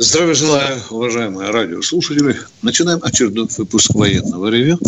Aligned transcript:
Здравия 0.00 0.34
желаю, 0.34 0.80
уважаемые 0.90 1.50
радиослушатели. 1.50 2.36
Начинаем 2.62 3.00
очередной 3.02 3.48
выпуск 3.58 3.92
военного 3.96 4.46
ревю. 4.46 4.78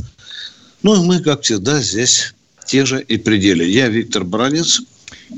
Ну, 0.85 1.03
и 1.03 1.05
мы, 1.05 1.19
как 1.19 1.43
всегда, 1.43 1.81
здесь 1.81 2.33
те 2.65 2.87
же 2.87 3.03
и 3.03 3.19
пределе. 3.19 3.69
Я 3.69 3.89
Виктор 3.89 4.23
Баранец. 4.23 4.83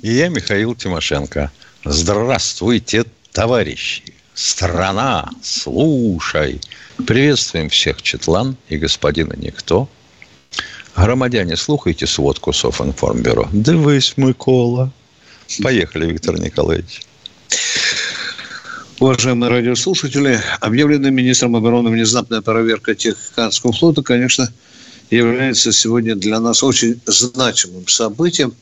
И 0.03 0.13
я 0.13 0.29
Михаил 0.29 0.75
Тимошенко. 0.75 1.51
Здравствуйте, 1.87 3.07
товарищи. 3.33 4.03
Страна, 4.35 5.31
слушай. 5.43 6.61
Приветствуем 7.07 7.71
всех 7.71 8.03
Четлан 8.03 8.59
и 8.69 8.77
господина 8.77 9.33
Никто. 9.39 9.89
Громадяне, 10.95 11.57
слухайте 11.57 12.07
сводку 12.07 12.53
Софинформбюро. 12.53 13.49
Дивись, 13.55 14.19
Микола. 14.19 14.93
Поехали, 15.63 16.13
Виктор 16.13 16.39
Николаевич. 16.39 17.01
Уважаемые 19.03 19.51
радиослушатели, 19.51 20.39
объявленная 20.61 21.11
министром 21.11 21.57
обороны 21.57 21.91
внезапная 21.91 22.41
проверка 22.41 22.95
Технического 22.95 23.73
флота, 23.73 24.01
конечно, 24.01 24.49
является 25.11 25.73
сегодня 25.73 26.15
для 26.15 26.39
нас 26.39 26.63
очень 26.63 27.01
значимым 27.07 27.89
событием, 27.89 28.55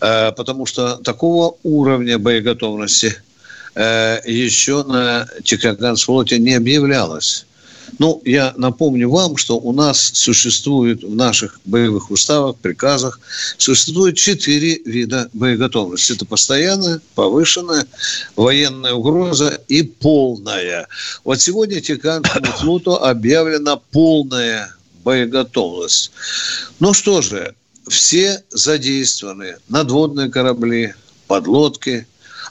э, 0.00 0.32
потому 0.32 0.64
что 0.64 0.96
такого 0.96 1.56
уровня 1.62 2.18
боеготовности 2.18 3.16
э, 3.74 4.20
еще 4.24 4.82
на 4.82 5.28
Тихоокеанском 5.44 6.06
флоте 6.06 6.38
не 6.38 6.54
объявлялось. 6.54 7.44
Ну, 7.98 8.22
я 8.24 8.54
напомню 8.56 9.10
вам, 9.10 9.36
что 9.36 9.58
у 9.58 9.72
нас 9.72 10.00
существует 10.14 11.02
в 11.02 11.14
наших 11.14 11.60
боевых 11.64 12.10
уставах, 12.10 12.56
приказах, 12.56 13.20
существует 13.58 14.16
четыре 14.16 14.78
вида 14.84 15.28
боеготовности. 15.32 16.12
Это 16.12 16.24
постоянная, 16.24 17.00
повышенная, 17.14 17.86
военная 18.36 18.94
угроза 18.94 19.60
и 19.68 19.82
полная. 19.82 20.88
Вот 21.24 21.40
сегодня 21.40 21.80
Тихоокеанскому 21.80 22.52
флоту 22.58 22.96
объявлена 22.96 23.76
полная 23.76 24.74
боеготовность. 25.04 26.12
Ну 26.80 26.94
что 26.94 27.20
же, 27.20 27.54
все 27.88 28.42
задействованы 28.50 29.56
надводные 29.68 30.30
корабли, 30.30 30.94
подлодки, 31.26 32.06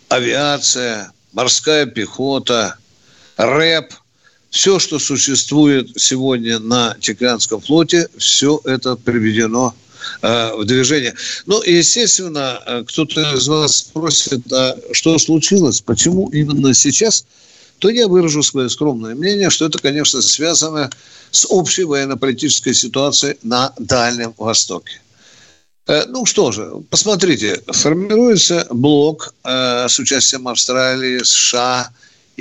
авиация, 0.10 1.12
морская 1.34 1.86
пехота, 1.86 2.76
рэп– 3.38 3.94
все, 4.52 4.80
что 4.80 5.00
существует 5.00 5.90
сегодня 5.96 6.60
на 6.60 6.96
Тихоокеанском 7.00 7.62
флоте, 7.62 8.10
все 8.18 8.60
это 8.66 8.98
приведено 8.98 9.74
э, 10.22 10.54
в 10.56 10.66
движение. 10.66 11.16
Ну, 11.46 11.64
естественно, 11.64 12.62
э, 12.66 12.84
кто-то 12.86 13.34
из 13.34 13.48
вас 13.48 13.78
спросит, 13.78 14.52
а 14.52 14.78
что 14.92 15.18
случилось, 15.18 15.80
почему 15.80 16.28
именно 16.30 16.74
сейчас, 16.74 17.26
то 17.80 17.90
я 17.90 18.10
выражу 18.10 18.44
свое 18.44 18.70
скромное 18.70 19.16
мнение, 19.16 19.50
что 19.50 19.66
это, 19.66 19.80
конечно, 19.80 20.22
связано 20.22 20.92
с 21.32 21.48
общей 21.50 21.86
военно-политической 21.86 22.74
ситуацией 22.74 23.38
на 23.44 23.74
Дальнем 23.80 24.34
Востоке. 24.38 25.02
Э, 25.88 26.04
ну 26.10 26.26
что 26.26 26.52
же, 26.52 26.74
посмотрите, 26.90 27.64
формируется 27.68 28.68
блок 28.70 29.34
с 29.46 29.98
участием 29.98 30.50
Австралии, 30.50 31.24
США 31.24 31.90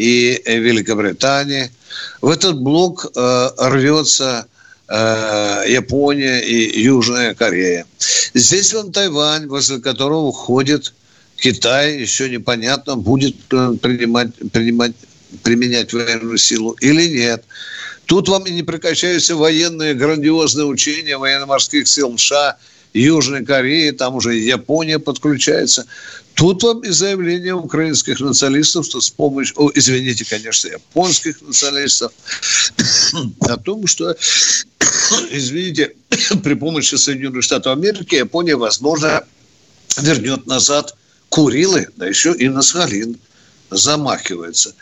и 0.00 0.43
Великобритании– 0.47 1.71
в 2.21 2.28
этот 2.28 2.61
блок 2.61 3.06
э, 3.15 3.50
рвется 3.59 4.47
э, 4.88 5.65
Япония 5.69 6.41
и 6.41 6.81
Южная 6.83 7.34
Корея. 7.34 7.87
Здесь 8.34 8.72
вон 8.75 8.93
Тайвань, 8.93 9.47
возле 9.47 9.78
которого 9.78 10.33
входит 10.33 10.93
Китай, 11.37 11.99
еще 11.99 12.28
непонятно, 12.28 12.97
будет 12.97 13.37
принимать, 13.47 14.34
принимать, 14.53 14.93
применять 15.43 15.93
военную 15.93 16.37
силу 16.37 16.72
или 16.81 17.09
нет. 17.09 17.44
Тут 18.05 18.28
вам 18.28 18.44
и 18.44 18.50
не 18.50 18.62
прекращаются 18.62 19.37
военные 19.37 19.94
грандиозные 19.94 20.67
учения 20.67 21.17
военно-морских 21.17 21.88
сил 21.88 22.19
США, 22.19 22.59
Южной 22.93 23.44
Кореи, 23.44 23.93
там 23.93 24.17
уже 24.17 24.34
Япония 24.34 24.99
подключается. 24.99 25.87
Тут 26.41 26.62
вам 26.62 26.81
и 26.81 26.89
заявление 26.89 27.53
украинских 27.53 28.19
националистов, 28.19 28.87
что 28.87 29.03
с 29.03 29.11
помощью, 29.11 29.61
о, 29.61 29.71
извините, 29.75 30.25
конечно, 30.25 30.69
японских 30.69 31.43
националистов, 31.43 32.12
о 33.41 33.59
том, 33.59 33.87
что, 33.87 34.17
извините, 35.31 35.93
при 36.43 36.55
помощи 36.55 36.95
Соединенных 36.95 37.45
Штатов 37.45 37.75
Америки 37.75 38.15
Япония, 38.15 38.56
возможно, 38.56 39.23
вернет 39.99 40.47
назад 40.47 40.97
Курилы, 41.29 41.89
да 41.97 42.06
еще 42.06 42.33
и 42.33 42.49
на 42.49 42.62
Сахалин 42.62 43.19
замахивается. 43.69 44.75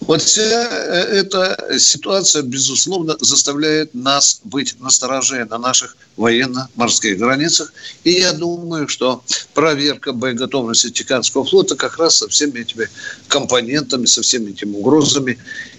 Вот 0.00 0.22
вся 0.22 0.42
э, 0.42 1.18
эта 1.18 1.78
ситуация, 1.78 2.42
безусловно, 2.42 3.16
заставляет 3.20 3.94
нас 3.94 4.40
быть 4.44 4.76
настороже 4.80 5.44
на 5.44 5.58
наших 5.58 5.96
военно-морских 6.16 7.18
границах. 7.18 7.72
И 8.04 8.12
я 8.12 8.32
думаю, 8.32 8.88
что 8.88 9.22
проверка 9.54 10.12
боеготовности 10.12 10.90
Тихоокеанского 10.90 11.44
флота 11.44 11.74
как 11.74 11.98
раз 11.98 12.16
со 12.16 12.28
всеми 12.28 12.60
этими 12.60 12.88
компонентами, 13.26 14.06
со 14.06 14.22
всеми 14.22 14.50
этими 14.52 14.76
угрозами 14.76 15.38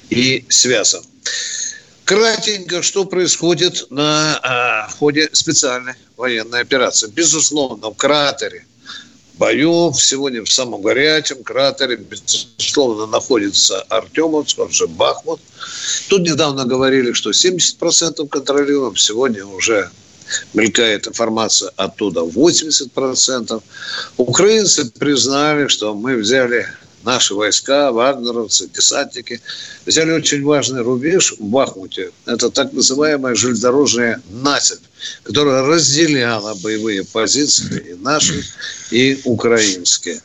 и 0.09 0.45
связан. 0.49 1.03
Кратенько, 2.03 2.81
что 2.81 3.05
происходит 3.05 3.85
на 3.89 4.39
а, 4.41 4.87
в 4.89 4.97
ходе 4.97 5.29
специальной 5.31 5.93
военной 6.17 6.61
операции. 6.61 7.07
Безусловно, 7.07 7.91
в 7.91 7.95
кратере 7.95 8.65
боев. 9.39 9.95
Сегодня 9.99 10.43
в 10.43 10.51
самом 10.51 10.81
горячем 10.81 11.43
кратере, 11.43 11.95
безусловно, 11.95 13.07
находится 13.07 13.81
Артемовск, 13.89 14.59
он 14.59 14.69
же 14.69 14.87
Бахмут. 14.87 15.39
Тут 16.09 16.21
недавно 16.21 16.65
говорили, 16.65 17.13
что 17.13 17.31
70% 17.31 18.27
контролируем. 18.27 18.95
Сегодня 18.97 19.45
уже 19.45 19.89
мелькает 20.53 21.07
информация 21.07 21.71
оттуда 21.77 22.21
80%. 22.21 23.63
Украинцы 24.17 24.91
признали, 24.91 25.67
что 25.67 25.95
мы 25.95 26.17
взяли 26.17 26.67
наши 27.03 27.33
войска, 27.33 27.91
вагнеровцы, 27.91 28.69
десантники, 28.73 29.41
взяли 29.85 30.11
очень 30.11 30.43
важный 30.43 30.81
рубеж 30.81 31.33
в 31.37 31.43
Бахмуте. 31.43 32.11
Это 32.25 32.49
так 32.49 32.73
называемая 32.73 33.35
железнодорожная 33.35 34.21
насыпь, 34.29 34.83
которая 35.23 35.63
разделяла 35.63 36.55
боевые 36.55 37.03
позиции 37.03 37.91
и 37.91 37.93
наши, 37.95 38.43
и 38.91 39.19
украинские. 39.23 40.21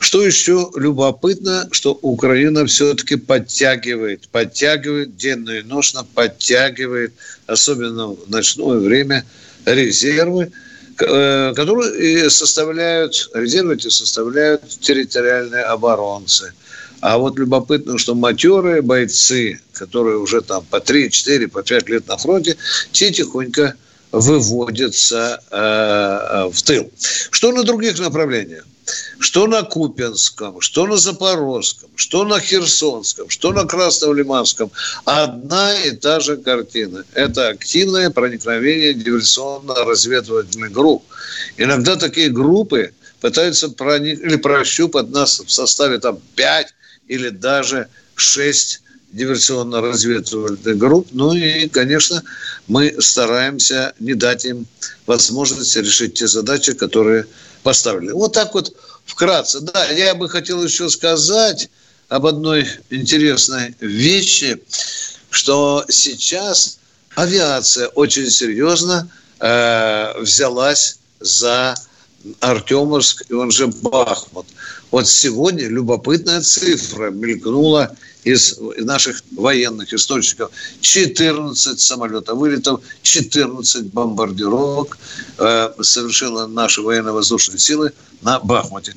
Что 0.00 0.24
еще 0.24 0.70
любопытно, 0.76 1.68
что 1.72 1.92
Украина 2.02 2.64
все-таки 2.66 3.16
подтягивает, 3.16 4.28
подтягивает 4.28 5.16
денно 5.16 5.50
и 5.50 5.62
ношно, 5.62 6.06
подтягивает, 6.14 7.12
особенно 7.46 8.08
в 8.08 8.30
ночное 8.30 8.78
время, 8.78 9.24
резервы– 9.64 10.52
Э, 11.00 11.52
которые 11.54 12.28
составляют, 12.28 13.30
резервы 13.32 13.74
эти 13.74 13.88
составляют 13.88 14.62
территориальные 14.80 15.62
оборонцы. 15.62 16.52
А 17.00 17.18
вот 17.18 17.38
любопытно, 17.38 17.98
что 17.98 18.16
матерые 18.16 18.82
бойцы, 18.82 19.60
которые 19.72 20.18
уже 20.18 20.40
там 20.40 20.64
по 20.68 20.80
3, 20.80 21.10
4, 21.10 21.46
по 21.48 21.62
5 21.62 21.88
лет 21.88 22.08
на 22.08 22.16
фронте, 22.16 22.56
те 22.90 23.12
тихонько 23.12 23.74
выводятся 24.12 25.42
э, 25.50 26.50
в 26.50 26.62
тыл. 26.62 26.90
Что 27.30 27.52
на 27.52 27.64
других 27.64 27.98
направлениях? 27.98 28.64
что 29.18 29.46
на 29.46 29.62
Купенском, 29.62 30.60
что 30.60 30.86
на 30.86 30.96
Запорожском, 30.96 31.90
что 31.96 32.24
на 32.24 32.40
Херсонском, 32.40 33.28
что 33.28 33.52
на 33.52 33.64
Красновлиманском, 33.64 34.70
одна 35.04 35.74
и 35.82 35.90
та 35.90 36.20
же 36.20 36.36
картина. 36.36 37.04
Это 37.14 37.48
активное 37.48 38.10
проникновение 38.10 38.94
диверсионно-разведывательных 38.94 40.72
групп. 40.72 41.04
Иногда 41.56 41.96
такие 41.96 42.30
группы 42.30 42.92
пытаются 43.20 43.68
проник... 43.68 44.20
или 44.20 44.36
прощупать 44.36 45.10
нас 45.10 45.40
в 45.40 45.50
составе 45.50 45.98
там 45.98 46.18
5 46.36 46.68
или 47.08 47.28
даже 47.30 47.88
6 48.14 48.82
диверсионно-разведывательных 49.12 50.76
групп. 50.76 51.08
Ну 51.12 51.32
и, 51.34 51.68
конечно, 51.68 52.22
мы 52.66 52.94
стараемся 53.00 53.94
не 53.98 54.14
дать 54.14 54.44
им 54.44 54.66
возможности 55.06 55.78
решить 55.78 56.14
те 56.14 56.26
задачи, 56.26 56.74
которые 56.74 57.26
поставили. 57.62 58.10
Вот 58.10 58.32
так 58.34 58.54
вот 58.54 58.74
вкратце. 59.04 59.60
Да, 59.60 59.86
я 59.86 60.14
бы 60.14 60.28
хотел 60.28 60.62
еще 60.62 60.88
сказать, 60.90 61.70
об 62.08 62.26
одной 62.26 62.66
интересной 62.90 63.74
вещи, 63.80 64.60
что 65.30 65.84
сейчас 65.88 66.78
авиация 67.14 67.88
очень 67.88 68.30
серьезно 68.30 69.10
э, 69.40 70.20
взялась 70.20 70.98
за 71.20 71.74
Артемовск, 72.40 73.24
и 73.28 73.34
он 73.34 73.50
же 73.50 73.66
Бахмут. 73.66 74.46
Вот 74.90 75.06
сегодня 75.06 75.68
любопытная 75.68 76.40
цифра 76.40 77.10
мелькнула 77.10 77.94
из 78.24 78.58
наших 78.78 79.22
военных 79.32 79.92
источников. 79.92 80.50
14 80.80 81.80
самолетов 81.80 82.36
вылетов, 82.38 82.80
14 83.02 83.86
бомбардировок 83.92 84.98
э, 85.38 85.70
совершила 85.80 86.46
наши 86.46 86.82
военно-воздушные 86.82 87.58
силы 87.58 87.92
на 88.22 88.40
Бахмуте. 88.40 88.94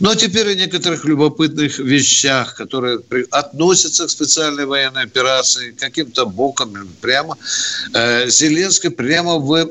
Но 0.00 0.14
теперь 0.14 0.48
о 0.48 0.54
некоторых 0.54 1.04
любопытных 1.04 1.78
вещах, 1.78 2.56
которые 2.56 3.00
относятся 3.30 4.06
к 4.06 4.10
специальной 4.10 4.66
военной 4.66 5.04
операции, 5.04 5.70
каким-то 5.70 6.26
боком 6.26 6.74
прямо. 7.00 7.38
Э, 7.94 8.28
Зеленский 8.28 8.90
прямо 8.90 9.38
в, 9.38 9.70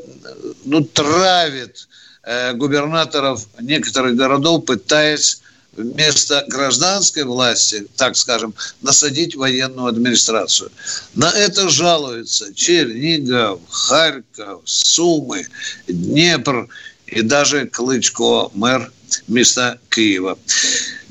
ну, 0.63 0.83
травит 0.83 1.87
э, 2.23 2.53
губернаторов 2.53 3.45
некоторых 3.59 4.15
городов, 4.15 4.65
пытаясь 4.65 5.41
вместо 5.75 6.43
гражданской 6.47 7.23
власти, 7.23 7.85
так 7.95 8.15
скажем, 8.17 8.53
насадить 8.81 9.35
военную 9.35 9.87
администрацию. 9.87 10.71
На 11.13 11.31
это 11.31 11.69
жалуются 11.69 12.53
Чернигов, 12.53 13.59
Харьков, 13.69 14.61
Сумы, 14.65 15.47
Днепр 15.87 16.67
и 17.07 17.21
даже 17.21 17.67
Клычко, 17.67 18.49
мэр 18.53 18.91
места 19.27 19.79
Киева. 19.89 20.37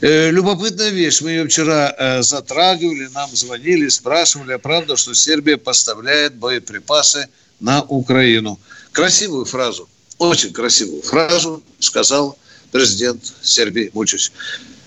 Э, 0.00 0.30
любопытная 0.30 0.90
вещь. 0.90 1.20
Мы 1.20 1.30
ее 1.30 1.46
вчера 1.46 1.94
э, 1.96 2.22
затрагивали, 2.22 3.08
нам 3.14 3.30
звонили, 3.34 3.88
спрашивали, 3.88 4.52
а 4.52 4.58
правда, 4.58 4.96
что 4.96 5.14
Сербия 5.14 5.56
поставляет 5.56 6.34
боеприпасы 6.34 7.28
на 7.60 7.82
Украину. 7.82 8.58
Красивую 8.92 9.44
фразу, 9.44 9.88
очень 10.18 10.52
красивую 10.52 11.02
фразу 11.02 11.62
сказал 11.78 12.36
президент 12.74 13.32
Сербии 13.40 13.90
Вучич. 13.94 14.32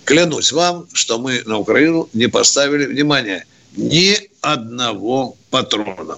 Клянусь 0.04 0.52
вам, 0.52 0.88
что 0.92 1.20
мы 1.20 1.42
на 1.46 1.58
Украину 1.58 2.10
не 2.14 2.28
поставили, 2.28 2.86
внимание, 2.86 3.46
ни 3.78 4.30
одного 4.42 5.38
патрона. 5.50 6.18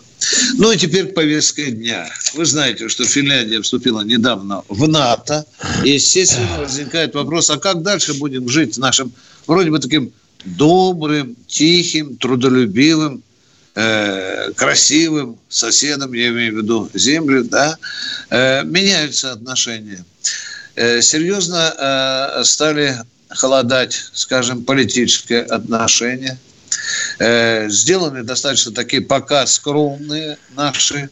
Ну 0.55 0.71
и 0.71 0.77
теперь 0.77 1.09
к 1.09 1.13
повестке 1.13 1.69
дня. 1.69 2.09
Вы 2.33 2.45
знаете, 2.45 2.89
что 2.89 3.05
Финляндия 3.05 3.61
вступила 3.61 4.01
недавно 4.01 4.63
в 4.67 4.87
НАТО. 4.87 5.45
И, 5.83 5.91
естественно, 5.91 6.57
возникает 6.57 7.13
вопрос, 7.13 7.51
а 7.51 7.59
как 7.59 7.83
дальше 7.83 8.15
будем 8.15 8.49
жить 8.49 8.79
нашим 8.79 9.13
вроде 9.45 9.69
бы 9.69 9.77
таким 9.77 10.11
добрым, 10.45 11.35
тихим, 11.45 12.17
трудолюбивым, 12.17 13.21
э, 13.75 14.53
красивым 14.53 15.37
соседом, 15.49 16.13
я 16.13 16.29
имею 16.29 16.55
в 16.55 16.57
виду 16.57 16.89
землю, 16.95 17.43
да, 17.43 17.77
э, 18.31 18.63
меняются 18.63 19.33
отношения. 19.33 20.03
Э, 20.79 21.01
серьезно 21.01 21.75
э, 21.77 22.43
стали 22.45 22.95
холодать, 23.27 23.99
скажем, 24.13 24.63
политические 24.63 25.41
отношения. 25.41 26.37
Э, 27.19 27.67
сделаны 27.67 28.23
достаточно 28.23 28.71
такие 28.71 29.01
пока 29.01 29.45
скромные 29.45 30.37
наши 30.55 31.09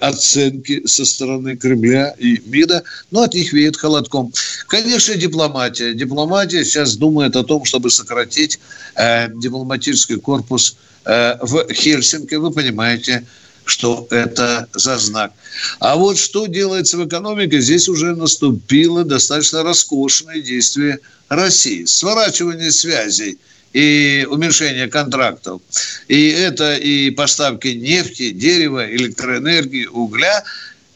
оценки 0.00 0.84
со 0.84 1.04
стороны 1.04 1.56
Кремля 1.56 2.12
и 2.18 2.42
МИДа, 2.44 2.82
но 3.12 3.22
от 3.22 3.34
них 3.34 3.52
веет 3.52 3.76
холодком. 3.76 4.32
Конечно, 4.66 5.14
дипломатия. 5.14 5.94
Дипломатия 5.94 6.64
сейчас 6.64 6.96
думает 6.96 7.36
о 7.36 7.44
том, 7.44 7.64
чтобы 7.64 7.88
сократить 7.88 8.58
дипломатический 8.96 10.16
корпус 10.16 10.74
в 11.04 11.72
Хельсинки. 11.72 12.34
Вы 12.34 12.50
понимаете, 12.50 13.24
что 13.70 14.06
это 14.10 14.68
за 14.74 14.98
знак. 14.98 15.32
А 15.78 15.96
вот 15.96 16.18
что 16.18 16.46
делается 16.46 16.98
в 16.98 17.06
экономике, 17.06 17.60
здесь 17.60 17.88
уже 17.88 18.14
наступило 18.14 19.04
достаточно 19.04 19.62
роскошное 19.62 20.40
действие 20.40 20.98
России. 21.28 21.84
Сворачивание 21.84 22.72
связей 22.72 23.38
и 23.72 24.26
уменьшение 24.28 24.88
контрактов. 24.88 25.62
И 26.08 26.28
это 26.30 26.74
и 26.76 27.10
поставки 27.10 27.68
нефти, 27.68 28.30
дерева, 28.30 28.90
электроэнергии, 28.90 29.86
угля. 29.86 30.44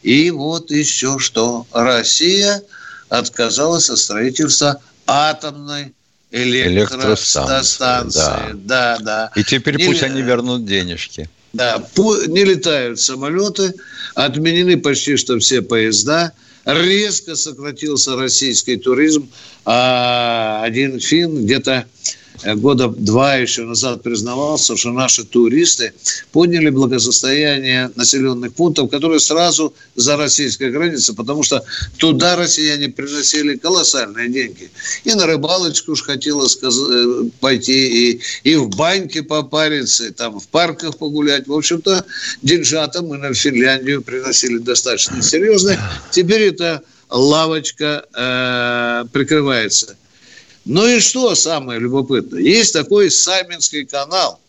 И 0.03 0.29
вот 0.29 0.71
еще 0.71 1.17
что. 1.19 1.65
Россия 1.71 2.61
отказалась 3.09 3.89
от 3.89 3.97
строительства 3.97 4.81
атомной 5.07 5.93
электростанции. 6.31 7.77
Да. 8.13 8.51
да, 8.53 8.97
да. 8.99 9.31
И 9.35 9.43
теперь 9.43 9.77
Не... 9.77 9.85
пусть 9.85 10.03
они 10.03 10.21
вернут 10.21 10.65
денежки. 10.65 11.29
Да, 11.55 11.81
не 12.27 12.43
летают 12.43 12.99
самолеты, 12.99 13.73
отменены 14.13 14.75
почти 14.75 15.15
что 15.15 15.39
все 15.39 15.61
поезда, 15.61 16.33
резко 16.65 17.37
сократился 17.37 18.17
российский 18.17 18.75
туризм, 18.75 19.29
а 19.63 20.63
один 20.65 20.99
фин 20.99 21.45
где-то 21.45 21.85
года 22.53 22.87
два 22.87 23.35
еще 23.35 23.63
назад 23.63 24.03
признавался, 24.03 24.77
что 24.77 24.91
наши 24.91 25.23
туристы 25.23 25.93
подняли 26.31 26.69
благосостояние 26.69 27.91
населенных 27.95 28.53
пунктов, 28.53 28.89
которые 28.91 29.19
сразу 29.19 29.73
за 29.95 30.17
российской 30.17 30.71
границей, 30.71 31.15
потому 31.15 31.43
что 31.43 31.63
туда 31.97 32.35
россияне 32.35 32.89
приносили 32.89 33.55
колоссальные 33.55 34.29
деньги. 34.29 34.69
И 35.03 35.13
на 35.13 35.25
рыбалочку 35.25 35.93
уж 35.93 36.03
хотела 36.03 36.45
э, 36.45 37.23
пойти, 37.39 38.11
и, 38.11 38.21
и 38.43 38.55
в 38.55 38.69
баньке 38.69 39.23
попариться, 39.23 40.05
и 40.05 40.11
там 40.11 40.39
в 40.39 40.47
парках 40.47 40.97
погулять. 40.97 41.47
В 41.47 41.53
общем-то, 41.53 42.05
деньжата 42.41 43.01
мы 43.01 43.17
на 43.17 43.33
Финляндию 43.33 44.01
приносили 44.01 44.59
достаточно 44.59 45.21
серьезно. 45.21 45.77
Теперь 46.11 46.43
эта 46.43 46.83
лавочка 47.09 48.05
э, 48.13 49.05
прикрывается. 49.11 49.95
Ну 50.65 50.87
и 50.87 50.99
что 50.99 51.35
самое 51.35 51.79
любопытное? 51.79 52.41
Есть 52.41 52.73
такой 52.73 53.11
Сайминский 53.11 53.85
канал. 53.85 54.39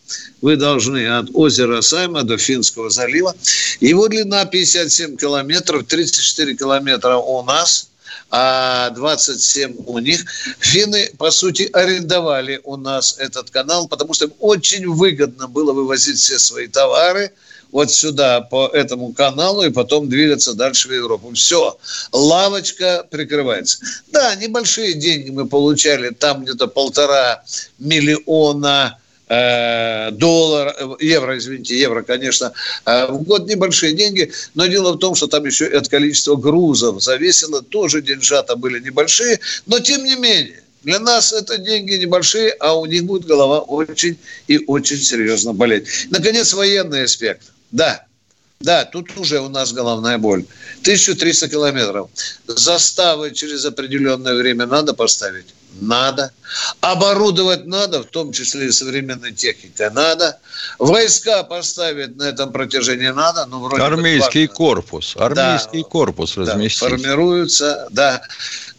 Вы 0.40 0.56
должны 0.56 1.06
от 1.08 1.28
озера 1.34 1.80
Сайма 1.80 2.22
до 2.22 2.38
Финского 2.38 2.90
залива. 2.90 3.34
Его 3.80 4.08
длина 4.08 4.44
57 4.44 5.16
километров, 5.16 5.84
34 5.86 6.56
километра 6.56 7.16
у 7.16 7.42
нас– 7.42 7.90
а 8.30 8.90
27 8.90 9.76
у 9.86 9.98
них. 9.98 10.24
Финны, 10.58 11.10
по 11.16 11.30
сути, 11.30 11.68
арендовали 11.72 12.60
у 12.64 12.76
нас 12.76 13.16
этот 13.18 13.50
канал, 13.50 13.86
потому 13.86 14.14
что 14.14 14.26
им 14.26 14.32
очень 14.40 14.88
выгодно 14.88 15.46
было 15.46 15.72
вывозить 15.72 16.18
все 16.18 16.38
свои 16.38 16.66
товары– 16.66 17.32
вот 17.72 17.90
сюда, 17.90 18.40
по 18.40 18.68
этому 18.68 19.12
каналу, 19.12 19.62
и 19.62 19.70
потом 19.70 20.08
двигаться 20.08 20.54
дальше 20.54 20.88
в 20.88 20.92
Европу. 20.92 21.32
Все, 21.32 21.78
лавочка 22.12 23.06
прикрывается. 23.10 23.78
Да, 24.12 24.34
небольшие 24.34 24.94
деньги 24.94 25.30
мы 25.30 25.46
получали, 25.46 26.10
там 26.10 26.44
где-то 26.44 26.66
полтора 26.68 27.42
миллиона 27.78 28.98
э, 29.28 30.10
доллар, 30.12 30.74
евро, 31.00 31.36
извините, 31.38 31.78
евро, 31.78 32.02
конечно, 32.02 32.52
э, 32.84 33.06
в 33.06 33.22
год 33.22 33.46
небольшие 33.48 33.92
деньги, 33.92 34.32
но 34.54 34.66
дело 34.66 34.92
в 34.92 34.98
том, 34.98 35.14
что 35.14 35.26
там 35.26 35.44
еще 35.44 35.66
от 35.66 35.88
количества 35.88 36.36
грузов 36.36 37.02
зависело, 37.02 37.62
тоже 37.62 38.02
деньжата 38.02 38.56
были 38.56 38.80
небольшие, 38.80 39.40
но 39.66 39.80
тем 39.80 40.04
не 40.04 40.16
менее, 40.16 40.62
для 40.82 41.00
нас 41.00 41.32
это 41.32 41.58
деньги 41.58 41.94
небольшие, 41.94 42.50
а 42.60 42.78
у 42.78 42.86
них 42.86 43.04
будет 43.04 43.26
голова 43.26 43.58
очень 43.58 44.16
и 44.46 44.58
очень 44.68 44.98
серьезно 44.98 45.52
болеть. 45.52 45.88
Наконец, 46.10 46.52
военный 46.52 47.02
аспект. 47.02 47.52
Да, 47.70 48.06
да, 48.60 48.84
тут 48.84 49.16
уже 49.18 49.40
у 49.40 49.48
нас 49.48 49.72
головная 49.72 50.18
боль. 50.18 50.44
1300 50.80 51.48
километров. 51.48 52.10
Заставы 52.46 53.32
через 53.32 53.64
определенное 53.64 54.34
время 54.34 54.66
надо 54.66 54.94
поставить? 54.94 55.54
Надо. 55.80 56.32
Оборудовать 56.80 57.66
надо, 57.66 58.02
в 58.02 58.06
том 58.06 58.32
числе 58.32 58.66
и 58.66 58.72
современной 58.72 59.32
техникой 59.32 59.90
надо. 59.90 60.38
Войска 60.78 61.42
поставить 61.42 62.16
на 62.16 62.24
этом 62.24 62.52
протяжении 62.52 63.08
надо. 63.08 63.46
Ну, 63.46 63.60
вроде 63.60 63.82
армейский 63.82 64.46
корпус. 64.46 65.16
Армейский 65.16 65.82
да, 65.82 65.88
корпус 65.88 66.36
разместить. 66.36 66.80
Да, 66.80 66.88
формируются, 66.88 67.88
да. 67.90 68.22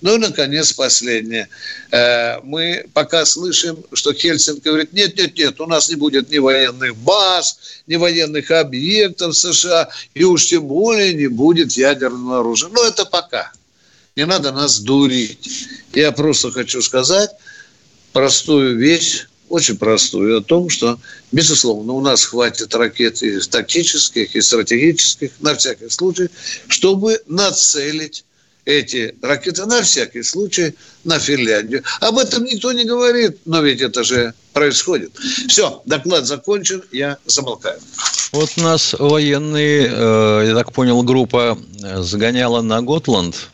Ну 0.01 0.16
и, 0.16 0.18
наконец, 0.20 0.74
последнее. 0.74 1.50
Э, 1.92 2.39
мы 2.44 2.86
пока 2.94 3.25
слышим, 3.25 3.84
что 3.94 4.13
Хельсинг 4.13 4.63
говорит, 4.63 4.94
нет, 4.94 5.18
нет, 5.18 5.38
нет, 5.38 5.60
у 5.60 5.66
нас 5.66 5.89
не 5.89 5.96
будет 5.96 6.30
ни 6.30 6.38
военных 6.38 6.96
баз, 6.98 7.58
ни 7.88 7.96
военных 7.96 8.51
объектов 8.51 9.36
США, 9.36 9.89
и 10.13 10.24
уж 10.24 10.46
тем 10.46 10.68
более 10.68 11.13
не 11.13 11.27
будет 11.27 11.72
ядерного 11.74 12.39
оружия. 12.39 12.70
Но 12.70 12.86
это 12.86 13.06
пока. 13.06 13.51
Не 14.17 14.25
надо 14.25 14.51
нас 14.51 14.79
дурить. 14.79 15.67
Я 15.93 16.12
просто 16.12 16.50
хочу 16.51 16.81
сказать 16.81 17.29
простую 18.13 18.75
вещь, 18.75 19.27
очень 19.47 19.77
простую, 19.77 20.39
о 20.39 20.41
том, 20.41 20.69
что, 20.69 21.00
безусловно, 21.31 21.93
у 21.93 22.01
нас 22.01 22.25
хватит 22.25 22.74
ракет 22.74 23.21
и 23.21 23.39
тактических, 23.39 24.36
и 24.36 24.41
стратегических, 24.41 25.29
на 25.39 25.53
всякий 25.53 25.89
случай, 25.89 26.29
чтобы 26.67 27.21
нацелить 27.27 28.25
эти 28.65 29.15
ракеты 29.21 29.67
на 29.67 29.83
всякий 29.83 30.24
случай 30.24 30.74
на 31.03 31.19
Финляндию. 31.19 31.83
Об 32.00 32.17
этом 32.17 32.43
никто 32.43 32.74
не 32.74 32.86
говорит, 32.86 33.38
но 33.45 33.62
ведь 33.62 33.81
это 33.81 34.03
же 34.03 34.33
происходит. 34.51 35.12
Все, 35.47 35.83
доклад 35.86 36.25
закончен, 36.25 36.81
я 36.91 37.19
замолкаю. 37.27 37.79
Вот 38.31 38.57
нас 38.57 38.95
военные, 38.97 39.91
э, 39.93 40.45
я 40.47 40.55
так 40.55 40.74
понял, 40.74 41.03
группа 41.03 41.55
загоняла 42.00 42.62
на 42.63 42.81
Готланд, 42.81 43.50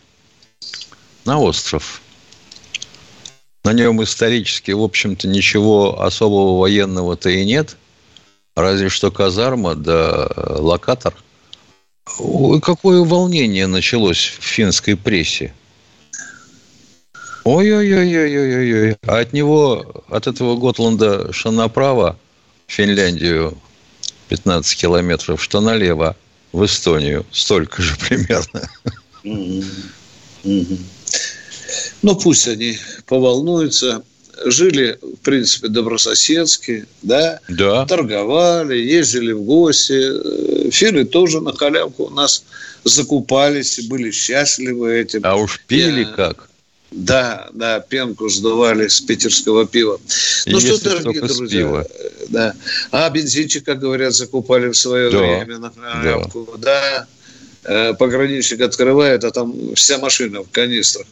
на 1.26 1.40
остров. 1.40 2.02
На 3.64 3.72
нем 3.74 4.04
исторически, 4.04 4.72
в 4.72 4.82
общем-то, 4.82 5.28
ничего 5.28 6.02
особого 6.02 6.60
военного-то 6.60 7.30
и 7.30 7.46
нет. 7.46 7.78
Разве 8.56 8.90
что 8.90 9.10
казарма 9.10 9.76
да 9.76 10.30
локатор. 10.38 11.14
Ой, 12.20 12.60
какое 12.60 13.04
волнение 13.04 13.68
началось 13.68 14.38
в 14.40 14.44
финской 14.44 14.98
прессе. 14.98 15.54
Ой-ой-ой-ой-ой-ой. 17.46 18.98
А 19.06 19.20
от 19.20 19.34
него, 19.34 20.04
от 20.10 20.28
этого 20.28 20.56
Готланда, 20.56 21.32
что 21.34 21.52
направо, 21.52 22.18
в 22.68 22.72
Финляндию, 22.72 23.58
15 24.30 24.78
километров, 24.78 25.44
что 25.44 25.60
налево, 25.62 26.16
в 26.52 26.66
Эстонию, 26.66 27.26
столько 27.32 27.82
же 27.82 27.96
примерно. 27.98 28.70
Ну, 32.04 32.16
пусть 32.16 32.48
они 32.48 32.78
поволнуются. 33.08 34.04
Жили, 34.46 35.00
в 35.02 35.24
принципе, 35.24 35.70
добрососедски, 35.70 36.86
да? 37.02 37.40
Да. 37.48 37.86
Торговали, 37.86 38.76
ездили 38.78 39.32
в 39.32 39.44
гости. 39.44 40.70
Фиры 40.70 41.06
тоже 41.06 41.40
на 41.40 41.54
халявку 41.54 42.06
у 42.06 42.10
нас 42.10 42.44
закупались 42.84 43.80
и 43.80 43.88
были 43.88 44.12
счастливы 44.12 44.96
этим. 44.96 45.22
А 45.24 45.36
уж 45.36 45.62
пили 45.68 46.02
Я... 46.02 46.06
как. 46.08 46.50
Да, 46.92 47.50
да, 47.54 47.80
пенку 47.80 48.30
сдували 48.30 48.88
с 48.88 49.02
питерского 49.02 49.66
пива. 49.66 50.00
Ну 50.46 50.58
Если 50.58 50.76
что, 50.76 50.90
дорогие 51.00 51.22
друзья, 51.22 51.60
пива. 51.60 51.88
да. 52.30 52.54
А 52.92 53.10
бензинчик, 53.10 53.66
как 53.66 53.80
говорят, 53.80 54.14
закупали 54.14 54.68
в 54.68 54.78
свое 54.78 55.10
да. 55.10 55.18
время 55.18 55.58
на 55.58 55.72
халявку. 55.72 56.48
Да. 56.58 56.68
да. 56.68 57.08
Э, 57.66 57.94
пограничник 57.94 58.62
открывает, 58.62 59.24
а 59.24 59.32
там 59.32 59.76
вся 59.76 59.98
машина 59.98 60.44
в 60.44 60.50
канистрах. 60.52 61.08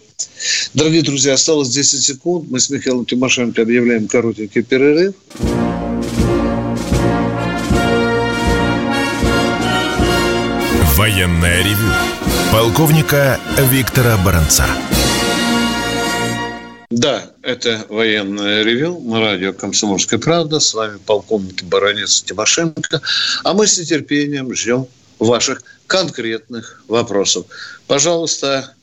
Дорогие 0.74 1.01
друзья, 1.01 1.34
осталось 1.34 1.70
10 1.70 2.03
секунд. 2.03 2.50
Мы 2.50 2.60
с 2.60 2.70
Михаилом 2.70 3.05
Тимошенко 3.05 3.62
объявляем 3.62 4.08
коротенький 4.08 4.62
перерыв. 4.62 5.15
Военная 10.96 11.63
ревю. 11.63 11.89
Полковника 12.51 13.39
Виктора 13.72 14.17
Баранца. 14.17 14.65
Да, 16.89 17.31
это 17.41 17.86
военное 17.88 18.63
ревю 18.63 19.00
на 19.00 19.22
радио 19.22 19.53
«Комсомольская 19.53 20.20
правда». 20.20 20.60
С 20.60 20.74
вами 20.74 21.00
полковник 21.05 21.63
Баранец 21.63 22.22
Тимошенко. 22.22 23.01
А 23.46 23.53
мы 23.53 23.65
с 23.65 23.79
нетерпением 23.79 24.53
ждем 24.53 24.88
ваших 25.17 25.63
конкретных 25.92 26.82
вопросов. 26.88 27.48
Пожалуйста, 27.86 28.76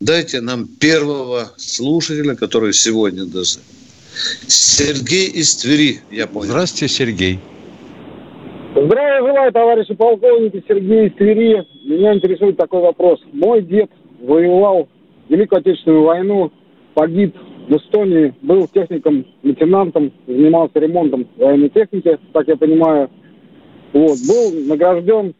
дайте 0.00 0.40
нам 0.40 0.66
первого 0.66 1.52
слушателя, 1.56 2.34
который 2.34 2.72
сегодня 2.72 3.26
даст. 3.26 3.60
Сергей 4.48 5.28
из 5.28 5.54
Твери, 5.54 6.00
я 6.10 6.26
понял. 6.26 6.50
Здравствуйте, 6.50 6.92
Сергей. 6.92 7.38
Здравия 8.74 9.20
желаю, 9.20 9.52
товарищи 9.52 9.94
полковники, 9.94 10.64
Сергей 10.66 11.06
из 11.06 11.14
Твери. 11.14 11.64
Меня 11.84 12.14
интересует 12.14 12.56
такой 12.56 12.80
вопрос. 12.80 13.20
Мой 13.32 13.62
дед 13.62 13.90
воевал 14.20 14.88
в 15.28 15.32
Великую 15.32 15.60
Отечественную 15.60 16.02
войну, 16.02 16.52
погиб 16.94 17.36
в 17.68 17.76
Эстонии, 17.76 18.34
был 18.42 18.66
техником, 18.66 19.24
лейтенантом, 19.44 20.12
занимался 20.26 20.80
ремонтом 20.80 21.28
военной 21.36 21.68
техники, 21.68 22.18
так 22.32 22.48
я 22.48 22.56
понимаю. 22.56 23.08
Вот, 23.92 24.18
был 24.26 24.52
награжден 24.66 25.34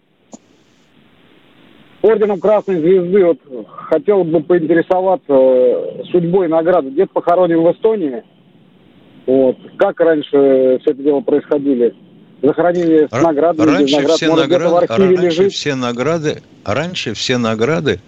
орденом 2.02 2.40
Красной 2.40 2.80
Звезды. 2.80 3.24
Вот 3.24 3.38
хотел 3.88 4.24
бы 4.24 4.40
поинтересоваться 4.42 5.32
э, 5.32 6.02
судьбой 6.10 6.48
награды. 6.48 6.90
Дед 6.90 7.10
похоронен 7.10 7.60
в 7.60 7.72
Эстонии. 7.72 8.22
Вот. 9.26 9.56
Как 9.76 10.00
раньше 10.00 10.78
все 10.80 10.90
это 10.90 11.02
дело 11.02 11.20
происходило? 11.20 11.90
Захоронение 12.40 13.08
с 13.08 13.12
наградами, 13.12 13.68
раньше 13.68 13.96
наград, 13.96 14.16
все 14.16 14.28
может, 14.28 14.48
награды, 14.48 14.72
в 14.72 14.76
архиве 14.76 15.16
раньше 15.16 15.22
лежит? 15.24 15.52
все 15.52 15.74
награды, 15.74 16.42
раньше 16.64 17.14
все 17.14 17.36
награды 17.36 18.00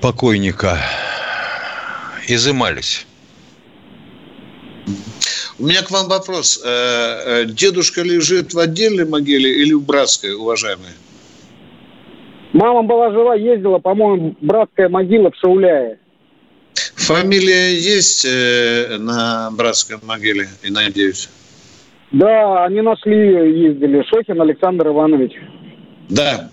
покойника 0.00 0.78
изымались. 2.28 3.06
У 5.58 5.66
меня 5.66 5.82
к 5.82 5.90
вам 5.90 6.08
вопрос. 6.08 6.62
Э, 6.64 7.42
э, 7.42 7.44
дедушка 7.46 8.02
лежит 8.02 8.54
в 8.54 8.58
отдельной 8.58 9.04
могиле 9.04 9.62
или 9.62 9.72
в 9.72 9.82
братской, 9.84 10.34
уважаемые? 10.34 10.92
Мама 12.52 12.82
была 12.82 13.10
жива, 13.10 13.34
ездила, 13.34 13.78
по-моему, 13.78 14.34
братская 14.40 14.88
могила 14.88 15.30
в 15.30 15.36
Шауляе. 15.36 15.98
Фамилия 16.96 17.74
есть 17.74 18.24
э, 18.24 18.96
на 18.98 19.50
братской 19.52 19.96
могиле, 20.02 20.48
и 20.62 20.70
надеюсь? 20.70 21.28
Да, 22.12 22.64
они 22.64 22.82
нашли, 22.82 23.16
ездили. 23.60 24.02
Шохин 24.02 24.40
Александр 24.40 24.88
Иванович. 24.88 25.32
Да. 26.10 26.50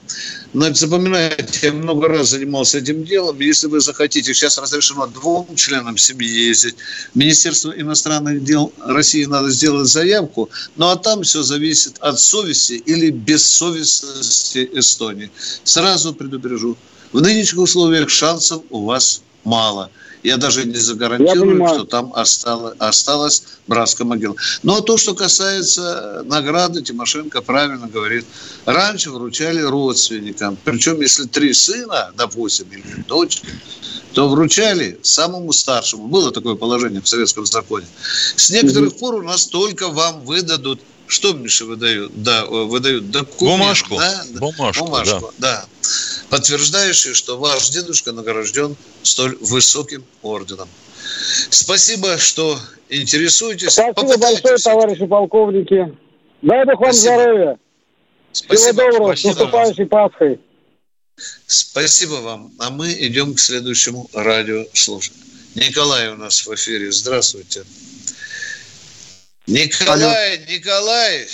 Но 0.53 0.73
запоминайте, 0.73 1.67
я 1.67 1.73
много 1.73 2.07
раз 2.07 2.29
занимался 2.29 2.79
этим 2.79 3.03
делом. 3.03 3.39
Если 3.39 3.67
вы 3.67 3.79
захотите, 3.81 4.33
сейчас 4.33 4.57
разрешено 4.57 5.05
двум 5.05 5.55
членам 5.55 5.95
семьи 5.97 6.27
ездить. 6.27 6.75
Министерство 7.13 7.71
иностранных 7.71 8.43
дел 8.43 8.73
России 8.83 9.25
надо 9.25 9.51
сделать 9.51 9.87
заявку, 9.87 10.49
ну 10.75 10.87
а 10.89 10.95
там 10.95 11.21
все 11.21 11.43
зависит 11.43 11.97
от 11.99 12.19
совести 12.19 12.73
или 12.73 13.11
бессовестности 13.11 14.69
Эстонии. 14.73 15.29
Сразу 15.63 16.13
предупрежу, 16.13 16.77
в 17.11 17.21
нынешних 17.21 17.59
условиях 17.59 18.09
шансов 18.09 18.63
у 18.71 18.85
вас 18.85 19.21
мало– 19.43 19.91
я 20.23 20.37
даже 20.37 20.65
не 20.65 20.77
загарантирую, 20.77 21.65
что 21.67 21.85
там 21.85 22.11
осталось, 22.13 22.75
осталась 22.79 23.43
братская 23.67 24.05
могила. 24.05 24.35
Но 24.63 24.81
то, 24.81 24.97
что 24.97 25.15
касается 25.15 26.23
награды, 26.25 26.81
Тимошенко 26.81 27.41
правильно 27.41 27.87
говорит. 27.87 28.25
Раньше 28.65 29.11
вручали 29.11 29.61
родственникам. 29.61 30.57
Причем, 30.63 31.01
если 31.01 31.25
три 31.25 31.53
сына, 31.53 32.11
допустим, 32.17 32.67
или 32.71 33.03
дочь, 33.07 33.41
то 34.13 34.27
вручали 34.27 34.99
самому 35.03 35.53
старшему. 35.53 36.07
Было 36.07 36.31
такое 36.31 36.55
положение 36.55 37.01
в 37.01 37.07
советском 37.07 37.45
законе. 37.45 37.85
С 38.35 38.49
некоторых 38.49 38.97
пор 38.97 39.15
у 39.15 39.21
нас 39.21 39.45
только 39.45 39.87
вам 39.87 40.21
выдадут 40.25 40.81
что, 41.09 41.33
Миша, 41.33 41.65
выдают? 41.65 42.21
Да, 42.21 42.45
выдают 42.45 43.09
документ. 43.09 43.59
Бумажку. 43.59 43.97
Да? 43.97 44.25
Бумажку, 44.39 44.85
Бумажку 44.85 45.33
да. 45.39 45.65
да. 45.65 45.89
Подтверждающую, 46.29 47.15
что 47.15 47.37
ваш 47.37 47.69
дедушка 47.69 48.11
награжден 48.11 48.75
столь 49.01 49.35
высоким 49.41 50.05
орденом. 50.21 50.69
Спасибо, 51.49 52.17
что 52.19 52.59
интересуетесь. 52.89 53.73
Спасибо 53.73 54.17
большое, 54.17 54.57
товарищи 54.57 55.05
полковники. 55.07 55.97
Дай 56.43 56.65
Бог 56.65 56.79
вам 56.79 56.93
Спасибо. 56.93 57.13
здоровья. 57.15 57.59
Спасибо. 58.31 58.57
Всего 58.57 58.91
доброго. 58.91 59.07
Спасибо. 59.07 59.31
С 59.31 59.37
наступающей 59.37 59.85
Пасхой. 59.87 60.39
Спасибо 61.47 62.13
вам. 62.21 62.51
А 62.59 62.69
мы 62.69 62.93
идем 62.93 63.33
к 63.33 63.39
следующему 63.39 64.09
радиослушанию. 64.13 65.23
Николай 65.55 66.09
у 66.09 66.15
нас 66.15 66.45
в 66.45 66.53
эфире. 66.53 66.91
Здравствуйте. 66.91 67.63
Николай, 69.49 70.37
Алло. 70.37 70.45
Николай, 70.47 71.27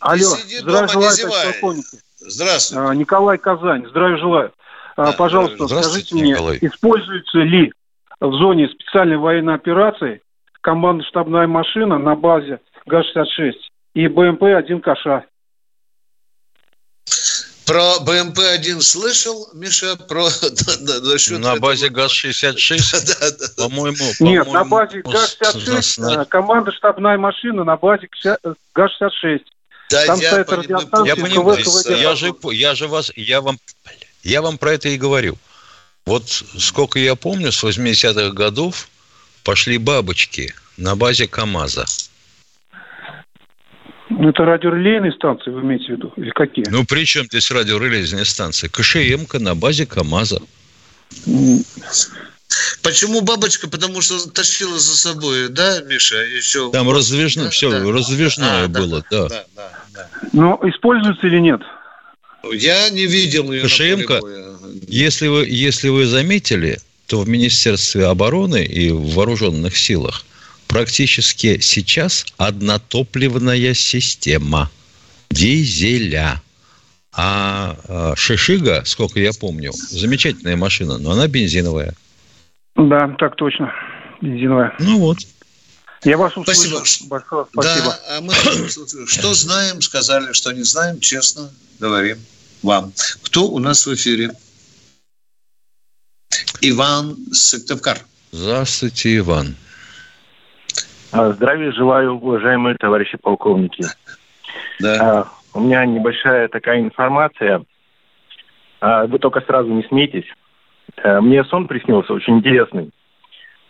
Алло, 0.00 0.36
сиди 0.36 0.58
здравия 0.58 0.88
дома, 0.88 1.10
желаю, 1.10 1.52
полковники. 1.52 1.98
Здравствуйте. 2.18 2.82
А, 2.82 2.94
Николай 2.94 3.38
Казань, 3.38 3.86
здравия 3.88 4.18
желаю. 4.18 4.52
А, 4.96 5.12
пожалуйста, 5.12 5.66
скажите 5.66 6.14
мне, 6.14 6.32
Николай. 6.32 6.58
используется 6.60 7.38
ли 7.38 7.72
в 8.20 8.32
зоне 8.32 8.68
специальной 8.68 9.16
военной 9.16 9.54
операции 9.54 10.20
командно-штабная 10.60 11.46
машина 11.46 11.98
на 11.98 12.14
базе 12.14 12.60
ГАЗ-66 12.86 13.52
и 13.94 14.06
БМП-1 14.06 14.80
Каша? 14.80 15.24
Про 17.66 17.96
БМП-1 18.00 18.80
слышал, 18.80 19.48
Миша, 19.52 19.96
про 19.96 20.24
насчет 21.02 21.38
На 21.40 21.56
базе 21.56 21.88
ГАЗ-66, 21.88 23.56
по-моему... 23.56 24.04
Нет, 24.20 24.46
на 24.52 24.64
базе 24.64 25.02
ГАЗ-66, 25.02 26.22
э, 26.22 26.24
команда 26.26 26.70
штабная 26.70 27.18
машина 27.18 27.64
на 27.64 27.76
базе 27.76 28.08
ГАЗ-66. 28.74 29.40
Да, 29.90 30.06
Там 30.06 30.20
я 30.20 30.30
стоит 30.30 30.52
радиостанция. 30.52 31.04
Я 31.04 31.16
понимаю, 31.16 31.58
я 31.88 32.14
же, 32.14 32.34
я 32.52 32.74
же 32.74 32.88
вас, 32.88 33.12
я 33.16 33.40
вам, 33.40 33.58
я 34.22 34.42
вам 34.42 34.58
про 34.58 34.72
это 34.72 34.88
и 34.88 34.96
говорю. 34.96 35.36
Вот 36.04 36.28
сколько 36.28 37.00
я 37.00 37.16
помню, 37.16 37.50
с 37.50 37.64
80-х 37.64 38.30
годов 38.30 38.88
пошли 39.42 39.78
бабочки 39.78 40.54
на 40.76 40.94
базе 40.94 41.26
КАМАЗа. 41.26 41.84
Ну, 44.08 44.28
это 44.28 44.44
радиорелейные 44.44 45.12
станции, 45.12 45.50
вы 45.50 45.62
имеете 45.62 45.86
в 45.86 45.88
виду? 45.90 46.12
Или 46.16 46.30
какие? 46.30 46.64
Ну, 46.68 46.84
при 46.84 47.04
чем 47.04 47.26
здесь 47.26 47.50
радиорелейные 47.50 48.24
станции? 48.24 48.68
КШМ 48.68 49.26
на 49.42 49.54
базе 49.54 49.86
КАМАЗа. 49.86 50.40
Почему 52.82 53.20
бабочка? 53.22 53.68
Потому 53.68 54.00
что 54.00 54.30
тащила 54.30 54.78
за 54.78 54.96
собой, 54.96 55.48
да, 55.48 55.82
Миша? 55.82 56.16
Еще 56.16 56.70
Там 56.70 56.90
раздвижное, 56.90 57.46
да, 57.46 57.50
все, 57.50 57.70
да, 57.70 57.92
раздвижное 57.92 58.68
да, 58.68 58.80
было, 58.80 59.04
да. 59.10 59.28
да, 59.28 59.44
да, 59.56 59.70
да. 59.92 60.08
Но 60.32 60.60
используется 60.62 61.26
или 61.26 61.38
нет? 61.38 61.60
Я 62.52 62.88
не 62.90 63.06
видел 63.06 63.50
ее. 63.50 63.62
КШМка, 63.62 64.20
если 64.86 65.26
вы, 65.26 65.46
если 65.46 65.88
вы 65.88 66.06
заметили, 66.06 66.78
то 67.06 67.20
в 67.20 67.28
Министерстве 67.28 68.06
обороны 68.06 68.64
и 68.64 68.90
в 68.90 69.14
вооруженных 69.14 69.76
силах 69.76 70.24
практически 70.68 71.60
сейчас 71.60 72.26
однотопливная 72.36 73.74
система 73.74 74.70
дизеля. 75.30 76.42
А, 77.12 77.76
а 77.88 78.16
Шишига, 78.16 78.82
сколько 78.84 79.18
я 79.20 79.32
помню, 79.32 79.72
замечательная 79.72 80.56
машина, 80.56 80.98
но 80.98 81.12
она 81.12 81.28
бензиновая. 81.28 81.94
Да, 82.74 83.14
так 83.18 83.36
точно. 83.36 83.72
Бензиновая. 84.20 84.74
Ну 84.78 84.98
вот. 84.98 85.18
Я 86.04 86.18
вас 86.18 86.36
услышал. 86.36 86.84
Спасибо. 86.84 87.08
Большое 87.08 87.46
спасибо. 87.50 87.86
Да, 87.86 88.18
а 88.18 88.20
мы 88.20 88.34
что 89.06 89.34
знаем, 89.34 89.80
сказали, 89.80 90.32
что 90.32 90.52
не 90.52 90.62
знаем, 90.62 91.00
честно 91.00 91.50
говорим 91.78 92.18
вам. 92.62 92.92
Кто 93.22 93.48
у 93.48 93.58
нас 93.58 93.86
в 93.86 93.94
эфире? 93.94 94.32
Иван 96.60 97.16
Сыктывкар. 97.32 98.04
Здравствуйте, 98.32 99.16
Иван. 99.18 99.56
А, 101.16 101.32
здравия 101.32 101.72
желаю, 101.72 102.14
уважаемые 102.14 102.76
товарищи 102.76 103.16
полковники. 103.16 103.84
Да. 104.80 105.22
А, 105.54 105.58
у 105.58 105.60
меня 105.60 105.84
небольшая 105.86 106.48
такая 106.48 106.80
информация. 106.80 107.62
А, 108.80 109.06
вы 109.06 109.18
только 109.18 109.40
сразу 109.40 109.68
не 109.72 109.82
смейтесь. 109.84 110.26
Мне 111.02 111.44
сон 111.44 111.66
приснился 111.66 112.12
очень 112.12 112.38
интересный. 112.38 112.90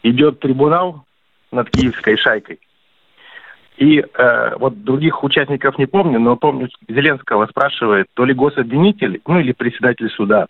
Идет 0.03 0.41
трибунал 0.41 1.05
над 1.51 1.71
киевской 1.71 2.17
шайкой. 2.17 2.61
И 3.79 3.99
э, 3.99 4.57
вот 4.57 4.85
других 4.85 5.23
участников 5.25 5.77
не 5.77 5.87
помню, 5.87 6.19
но 6.19 6.37
помню, 6.37 6.69
Зеленского 6.89 7.47
спрашивает, 7.47 8.07
то 8.15 8.25
ли 8.25 8.33
гособвинитель, 8.33 9.21
ну 9.27 9.41
или 9.41 9.53
председатель 9.53 10.09
суда. 10.11 10.47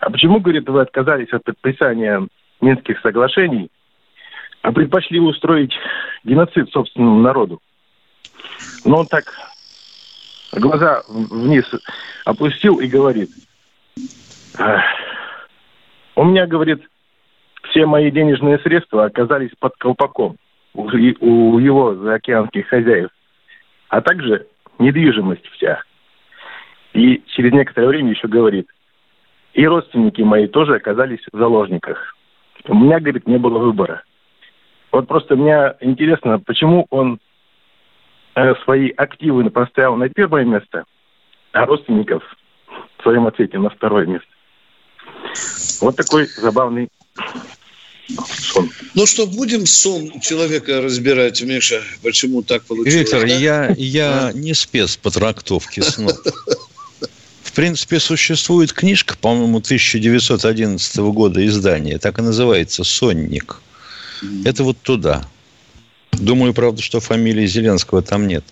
А 0.00 0.10
почему, 0.10 0.40
говорит, 0.40 0.68
вы 0.68 0.80
отказались 0.80 1.32
от 1.32 1.44
подписания 1.44 2.26
Минских 2.60 3.00
соглашений, 3.00 3.70
а 4.66 4.72
предпочли 4.72 5.20
устроить 5.20 5.72
геноцид 6.24 6.68
собственному 6.72 7.20
народу? 7.20 7.60
Но 8.84 8.98
он 8.98 9.06
так 9.06 9.32
глаза 10.50 11.02
вниз 11.08 11.64
опустил 12.24 12.80
и 12.80 12.88
говорит, 12.88 13.30
у 16.16 16.24
меня, 16.24 16.48
говорит, 16.48 16.82
все 17.70 17.86
мои 17.86 18.10
денежные 18.10 18.58
средства 18.58 19.04
оказались 19.04 19.52
под 19.60 19.76
колпаком 19.76 20.36
у, 20.74 20.88
его 21.58 21.94
заокеанских 21.94 22.66
хозяев, 22.66 23.10
а 23.88 24.00
также 24.00 24.48
недвижимость 24.80 25.46
вся. 25.52 25.80
И 26.92 27.22
через 27.28 27.52
некоторое 27.52 27.86
время 27.86 28.10
еще 28.10 28.26
говорит, 28.26 28.66
и 29.54 29.64
родственники 29.64 30.22
мои 30.22 30.48
тоже 30.48 30.74
оказались 30.74 31.24
в 31.32 31.38
заложниках. 31.38 32.16
У 32.66 32.74
меня, 32.74 32.98
говорит, 32.98 33.28
не 33.28 33.38
было 33.38 33.60
выбора. 33.60 34.02
Вот 34.96 35.08
просто 35.08 35.36
мне 35.36 35.74
интересно, 35.82 36.38
почему 36.38 36.86
он 36.88 37.20
э, 38.34 38.54
свои 38.64 38.88
активы 38.96 39.50
поставил 39.50 39.94
на 39.96 40.08
первое 40.08 40.46
место, 40.46 40.84
а 41.52 41.66
родственников 41.66 42.22
в 42.96 43.02
своем 43.02 43.26
ответе 43.26 43.58
на 43.58 43.68
второе 43.68 44.06
место. 44.06 44.26
Вот 45.82 45.96
такой 45.96 46.24
забавный 46.24 46.88
сон. 48.08 48.70
Ну 48.94 49.04
что, 49.04 49.26
будем 49.26 49.66
сон 49.66 50.18
человека 50.20 50.80
разбирать, 50.80 51.42
Миша, 51.42 51.82
почему 52.02 52.42
так 52.42 52.64
получилось? 52.64 52.94
Виктор, 52.94 53.20
да? 53.20 53.26
я, 53.26 53.74
я 53.76 54.32
не 54.32 54.54
спец 54.54 54.96
по 54.96 55.10
трактовке 55.10 55.82
снов 55.82 56.16
принципе, 57.56 57.98
существует 57.98 58.74
книжка, 58.74 59.16
по-моему, 59.18 59.58
1911 59.58 60.96
года 60.98 61.44
издания, 61.46 61.98
так 61.98 62.18
и 62.18 62.22
называется 62.22 62.84
«Сонник». 62.84 63.62
Это 64.44 64.64
вот 64.64 64.78
туда. 64.82 65.22
Думаю, 66.12 66.54
правда, 66.54 66.82
что 66.82 67.00
фамилии 67.00 67.46
Зеленского 67.46 68.02
там 68.02 68.26
нет. 68.26 68.44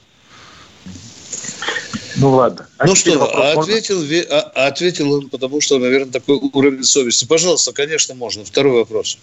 Ну 2.16 2.30
ладно. 2.30 2.66
А 2.78 2.86
ну 2.86 2.94
что, 2.94 3.24
а 3.24 3.58
ответил, 3.58 3.98
а, 4.30 4.66
ответил 4.66 5.12
он, 5.12 5.28
потому 5.28 5.60
что, 5.60 5.78
наверное, 5.78 6.12
такой 6.12 6.36
уровень 6.36 6.84
совести. 6.84 7.26
Пожалуйста, 7.26 7.72
конечно, 7.72 8.14
можно. 8.14 8.44
Второй 8.44 8.78
вопрос. 8.78 9.18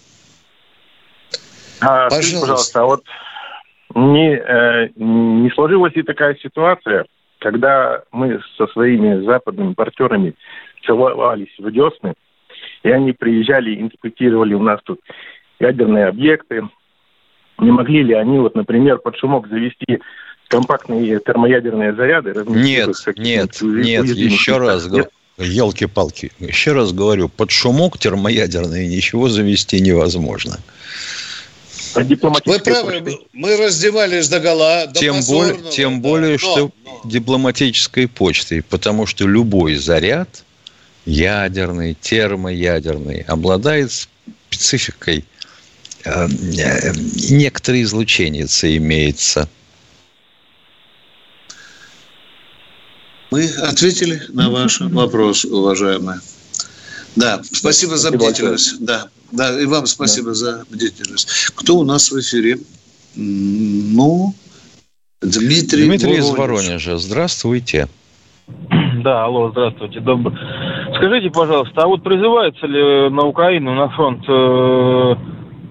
А, 1.80 2.10
пожалуйста. 2.10 2.40
пожалуйста, 2.40 2.80
а 2.80 2.84
вот 2.84 3.04
не, 3.94 4.36
э, 4.36 4.88
не 4.96 5.50
сложилась 5.50 5.94
ли 5.96 6.02
такая 6.02 6.36
ситуация, 6.42 7.06
когда 7.38 8.02
мы 8.12 8.40
со 8.56 8.66
своими 8.68 9.24
западными 9.24 9.72
партнерами 9.74 10.34
целовались 10.86 11.54
в 11.58 11.70
десны, 11.70 12.14
и 12.82 12.90
они 12.90 13.12
приезжали, 13.12 13.80
инспектировали 13.80 14.54
у 14.54 14.62
нас 14.62 14.80
тут 14.84 15.00
ядерные 15.62 16.06
объекты, 16.06 16.68
не 17.58 17.70
могли 17.70 18.02
ли 18.02 18.14
они, 18.14 18.38
вот, 18.38 18.54
например, 18.54 18.98
под 18.98 19.16
шумок 19.16 19.48
завести 19.48 20.00
компактные 20.48 21.20
термоядерные 21.20 21.94
заряды? 21.94 22.34
Нет, 22.46 22.90
нет, 23.16 23.58
нет, 23.62 24.06
еще 24.06 24.58
раз 24.58 24.86
говорю. 24.86 25.06
Елки-палки. 25.38 26.30
Еще 26.38 26.72
раз 26.72 26.92
говорю, 26.92 27.28
под 27.28 27.50
шумок 27.50 27.98
термоядерные 27.98 28.86
ничего 28.86 29.28
завести 29.28 29.80
невозможно. 29.80 30.58
Вы 31.94 32.58
правы, 32.58 33.18
мы 33.32 33.56
раздевались 33.56 34.28
до 34.28 34.40
гола. 34.40 34.86
До 34.86 34.98
тем 34.98 35.16
более, 35.26 35.70
тем 35.70 36.00
да, 36.00 36.08
более, 36.08 36.32
но, 36.32 36.38
что 36.38 36.70
но. 36.84 37.00
дипломатической 37.04 38.08
почтой, 38.08 38.62
потому 38.62 39.06
что 39.06 39.26
любой 39.26 39.76
заряд, 39.76 40.44
ядерный, 41.04 41.94
термоядерный, 41.94 43.22
обладает 43.22 43.90
спецификой. 44.50 45.24
Э, 46.04 46.26
э, 46.26 46.92
некоторые 47.30 47.84
излучения 47.84 48.46
имеется. 48.76 49.48
Мы 53.30 53.46
ответили 53.46 54.20
на 54.28 54.50
ваш 54.50 54.80
вопрос, 54.80 55.44
уважаемые. 55.44 56.20
Да, 57.16 57.40
спасибо 57.42 57.96
за 57.96 58.10
бдительность. 58.10 58.84
Да, 58.84 59.08
да, 59.32 59.58
и 59.60 59.64
вам 59.64 59.86
спасибо 59.86 60.28
да. 60.28 60.34
за 60.34 60.64
бдительность. 60.70 61.28
Кто 61.54 61.78
у 61.78 61.84
нас 61.84 62.10
в 62.10 62.20
эфире? 62.20 62.58
Ну, 63.14 64.34
Дмитрий. 65.22 65.84
Дмитрий 65.84 66.20
Воронеж. 66.20 66.24
из 66.24 66.30
Воронежа. 66.30 66.98
Здравствуйте. 66.98 67.88
Да, 69.02 69.24
алло, 69.24 69.50
здравствуйте. 69.50 70.00
Добр... 70.00 70.32
Скажите, 70.96 71.30
пожалуйста, 71.30 71.82
а 71.82 71.86
вот 71.86 72.02
призывается 72.02 72.66
ли 72.66 73.10
на 73.10 73.24
Украину, 73.24 73.74
на 73.74 73.88
фронт, 73.90 74.22
э, 74.28 75.14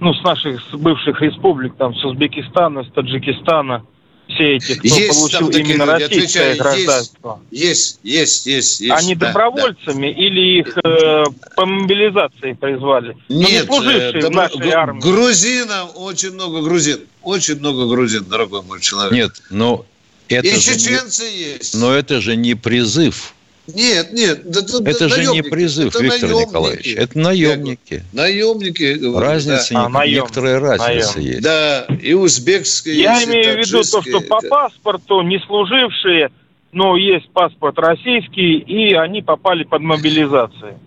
ну, 0.02 0.14
с 0.16 0.24
наших 0.24 0.60
с 0.60 0.76
бывших 0.76 1.22
республик, 1.22 1.76
там, 1.78 1.96
с 1.96 2.04
Узбекистана, 2.04 2.84
с 2.84 2.92
Таджикистана, 2.92 3.86
все 4.28 4.56
эти, 4.56 4.76
кто 4.76 4.88
есть 4.88 5.10
получил 5.10 5.50
именно 5.50 5.84
люди, 5.84 6.04
российское 6.04 6.52
отвечаю, 6.54 6.58
гражданство? 6.58 7.40
Есть, 7.52 8.00
есть, 8.04 8.46
есть. 8.48 8.82
есть 8.82 8.92
Они 8.92 9.14
да, 9.14 9.28
добровольцами 9.28 10.12
да. 10.12 10.20
или 10.20 10.60
их 10.60 10.78
э, 10.84 11.24
по 11.56 11.66
мобилизации 11.66 12.54
призвали? 12.54 13.16
Ну, 13.30 13.42
Нет, 13.42 13.52
не 13.52 13.68
служившие 13.68 14.24
э, 14.24 14.28
в 14.28 14.32
нашей 14.32 14.72
армии. 14.72 15.02
Грузинам 15.02 15.90
очень 15.96 16.32
много 16.32 16.62
грузин. 16.62 17.02
Очень 17.22 17.60
много 17.60 17.88
грузин, 17.88 18.26
дорогой 18.26 18.64
мой 18.64 18.82
человек. 18.82 19.14
Нет, 19.14 19.32
но 19.52 19.86
это 20.30 20.48
И 20.48 20.60
чеченцы 20.60 21.24
не, 21.24 21.38
есть. 21.38 21.76
Но 21.80 21.94
это 21.94 22.22
же 22.22 22.36
не 22.36 22.56
призыв. 22.56 23.34
Нет, 23.68 24.12
нет. 24.14 24.46
Это, 24.46 24.84
это 24.84 25.10
же 25.10 25.26
не 25.28 25.44
призыв, 25.44 25.96
это 25.96 26.04
Виктор 26.04 26.30
наемники. 26.30 26.50
Николаевич. 26.50 26.96
Это 26.96 27.20
наемники. 27.20 28.04
Наемники. 28.12 29.18
Разница, 29.18 29.74
да. 29.74 29.90
а, 29.94 30.08
некоторая 30.08 30.60
разница 30.60 31.18
наем. 31.18 31.30
есть. 31.30 31.42
Да, 31.42 31.86
и 32.02 32.14
узбекская. 32.14 32.94
Я 32.94 33.20
есть, 33.20 33.28
имею 33.28 33.56
в 33.56 33.68
виду 33.68 33.84
то, 33.84 34.02
что 34.02 34.22
по 34.22 34.42
паспорту 34.42 35.22
не 35.22 35.40
служившие, 35.40 36.32
но 36.72 36.98
есть 36.98 37.30
паспорт 37.30 37.78
российский, 37.78 38.58
и 38.58 38.94
они 38.94 39.22
попали 39.22 39.64
под 39.64 39.82
мобилизацию. 39.82 40.80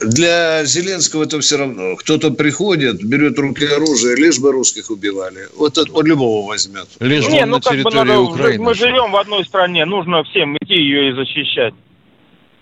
Для 0.00 0.64
Зеленского 0.64 1.24
это 1.24 1.40
все 1.40 1.56
равно. 1.56 1.96
Кто-то 1.96 2.30
приходит, 2.32 3.02
берет 3.02 3.38
руки 3.38 3.64
оружие, 3.64 4.16
лишь 4.16 4.38
бы 4.38 4.52
русских 4.52 4.90
убивали. 4.90 5.48
Вот 5.56 5.78
от, 5.78 5.88
от 5.88 6.04
любого 6.04 6.46
возьмет. 6.46 6.88
Лишь 7.00 7.26
не, 7.28 7.44
ну 7.46 7.56
на 7.56 7.60
как 7.60 7.80
бы 7.80 7.90
надо, 7.90 8.20
Украины. 8.20 8.62
Мы 8.62 8.74
живем 8.74 9.12
в 9.12 9.16
одной 9.16 9.44
стране, 9.44 9.84
нужно 9.84 10.24
всем 10.24 10.56
идти 10.56 10.74
ее 10.74 11.10
и 11.10 11.12
защищать. 11.12 11.74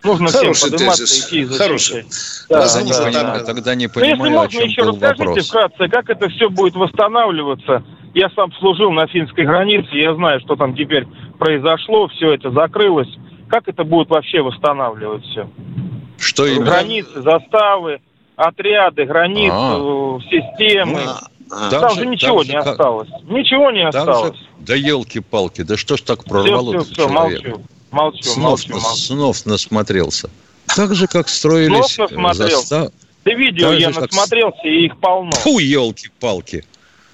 Нужно 0.04 0.28
Хороший 0.28 0.54
всем 0.54 0.70
подниматься, 0.72 1.04
тезис. 1.04 1.26
идти 1.28 1.40
и 1.42 1.46
Хороший. 1.46 2.04
Да, 2.48 2.60
тогда, 2.60 2.74
да, 2.74 2.82
не 2.82 2.92
понимаю, 2.92 3.38
да. 3.38 3.44
тогда 3.44 3.74
не 3.74 3.88
понимаю, 3.88 4.16
Но 4.18 4.24
если 4.26 4.36
можно, 4.36 4.60
еще 4.70 4.82
расскажите 4.82 5.24
вопрос. 5.24 5.48
вкратце, 5.48 5.88
как 5.88 6.10
это 6.10 6.28
все 6.28 6.50
будет 6.50 6.74
восстанавливаться. 6.74 7.84
Я 8.14 8.28
сам 8.30 8.52
служил 8.54 8.90
на 8.90 9.06
финской 9.06 9.44
границе, 9.44 9.88
я 9.92 10.14
знаю, 10.14 10.40
что 10.40 10.56
там 10.56 10.74
теперь 10.76 11.06
произошло, 11.38 12.08
все 12.08 12.32
это 12.34 12.50
закрылось. 12.50 13.08
Как 13.48 13.68
это 13.68 13.84
будет 13.84 14.08
вообще 14.10 14.42
восстанавливать 14.42 15.24
все? 15.26 15.48
Что 16.18 16.46
именно? 16.46 16.64
Границы, 16.66 17.22
заставы, 17.22 18.00
отряды, 18.36 19.04
границы, 19.04 19.54
а. 19.54 20.18
системы. 20.30 21.00
А, 21.06 21.20
там, 21.52 21.70
там 21.70 21.94
же 21.94 22.06
ничего 22.06 22.42
не 22.42 22.52
как... 22.52 22.66
осталось. 22.68 23.08
Ничего 23.24 23.70
не 23.70 23.86
осталось. 23.86 24.36
Же... 24.36 24.46
Да 24.60 24.74
елки-палки, 24.74 25.62
да 25.62 25.76
что 25.76 25.96
ж 25.96 26.00
так 26.00 26.24
прорвало 26.24 26.82
все, 26.82 26.92
все, 26.92 27.08
молчу, 27.08 27.62
молчу, 27.90 28.22
снов, 28.22 28.68
молчу, 28.68 28.72
молчу. 28.72 28.96
Снов 28.96 29.46
насмотрелся. 29.46 30.30
Так 30.74 30.94
же, 30.94 31.06
как 31.06 31.28
строились... 31.28 31.92
Снов 31.92 32.10
насмотрелся. 32.12 32.56
Застав... 32.56 32.92
Да 33.24 33.34
видео 33.34 33.70
так 33.70 33.80
я 33.80 33.90
насмотрелся, 33.90 34.56
как... 34.56 34.64
и 34.64 34.86
их 34.86 34.96
полно. 34.98 35.32
Фу, 35.32 35.58
елки-палки. 35.58 36.64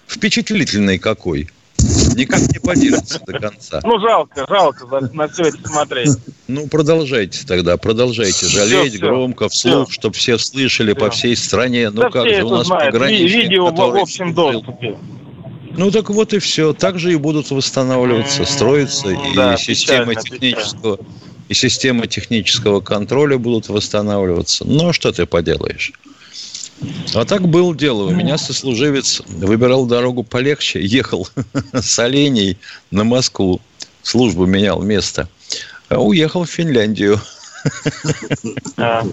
Впечатлительный 0.07 0.98
какой. 0.98 1.51
Никак 2.19 2.41
не 2.53 2.59
поделится 2.59 3.21
до 3.25 3.39
конца. 3.39 3.81
Ну, 3.85 4.01
жалко, 4.01 4.45
жалко 4.49 5.09
на 5.13 5.29
все 5.29 5.45
это 5.45 5.69
смотреть. 5.69 6.11
Ну, 6.49 6.67
продолжайте 6.67 7.47
тогда, 7.47 7.77
продолжайте 7.77 8.47
жалеть 8.47 8.95
все, 8.95 9.01
громко, 9.01 9.49
вслух, 9.49 9.93
чтобы 9.93 10.17
все 10.17 10.37
слышали 10.37 10.95
все. 10.95 11.01
по 11.01 11.11
всей 11.11 11.37
стране. 11.37 11.91
Ну, 11.91 12.03
да 12.03 12.11
как 12.11 12.29
же 12.29 12.43
у 12.43 12.51
нас 12.51 12.67
знают. 12.67 12.93
пограничник, 12.93 13.43
Видео 13.45 13.71
в 13.71 13.97
общем 13.97 14.35
доступе. 14.35 14.99
Ну 15.77 15.93
так 15.93 16.11
вот 16.11 16.35
и 16.35 16.41
все. 16.41 16.73
Так 16.73 16.99
же 16.99 17.13
и 17.13 17.17
будут 17.17 17.53
восстанавливаться, 17.53 18.45
строиться 18.45 19.11
и 19.11 19.37
да, 19.37 19.57
системы 19.57 20.17
технического 20.17 20.97
печально. 20.97 21.15
и 21.49 21.55
система 21.55 22.07
технического 22.09 22.81
контроля 22.81 23.39
будут 23.39 23.69
восстанавливаться. 23.69 24.65
Ну 24.67 24.89
а 24.89 24.93
что 24.93 25.13
ты 25.13 25.25
поделаешь? 25.25 25.93
А 27.14 27.25
так 27.25 27.49
было 27.49 27.75
дело. 27.75 28.05
У 28.05 28.11
меня 28.11 28.38
сослуживец 28.38 29.23
выбирал 29.27 29.87
дорогу 29.87 30.23
полегче, 30.23 30.85
ехал 30.85 31.29
с 31.73 31.99
оленей 31.99 32.59
на 32.91 33.05
Москву. 33.05 33.61
Службу 34.03 34.47
менял 34.47 34.81
место. 34.83 35.29
А 35.88 36.01
уехал 36.01 36.45
в 36.45 36.51
Финляндию. 36.51 37.21
А. 38.77 39.05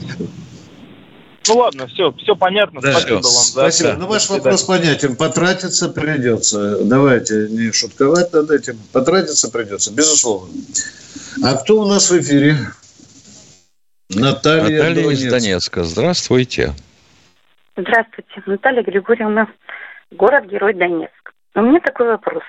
Ну 1.48 1.58
ладно, 1.58 1.88
все, 1.88 2.12
все 2.14 2.36
понятно. 2.36 2.82
Да, 2.82 2.92
Спасибо 2.92 3.22
все. 3.22 3.32
вам. 3.32 3.44
Спасибо. 3.44 3.90
Да. 3.92 3.98
Ну, 3.98 4.08
ваш 4.08 4.30
вопрос 4.30 4.64
понятен. 4.64 5.16
Потратиться 5.16 5.90
придется. 5.90 6.84
Давайте 6.84 7.48
не 7.50 7.72
шутковать 7.72 8.34
над 8.34 8.52
этим. 8.52 8.80
Потратиться 8.92 9.50
придется, 9.50 9.92
безусловно. 9.92 10.54
А 11.44 11.56
кто 11.56 11.82
у 11.82 11.88
нас 11.88 12.10
в 12.10 12.20
эфире? 12.20 12.58
Наталья, 14.10 14.78
Наталья 14.78 15.10
из 15.12 15.24
Донецка. 15.24 15.84
Здравствуйте. 15.84 16.74
Здравствуйте, 17.78 18.42
Наталья 18.46 18.84
Григорьевна, 18.84 19.48
город-герой 20.10 20.76
Донецк. 20.76 21.34
У 21.56 21.62
меня 21.62 21.82
такой 21.82 22.08
вопрос. 22.08 22.44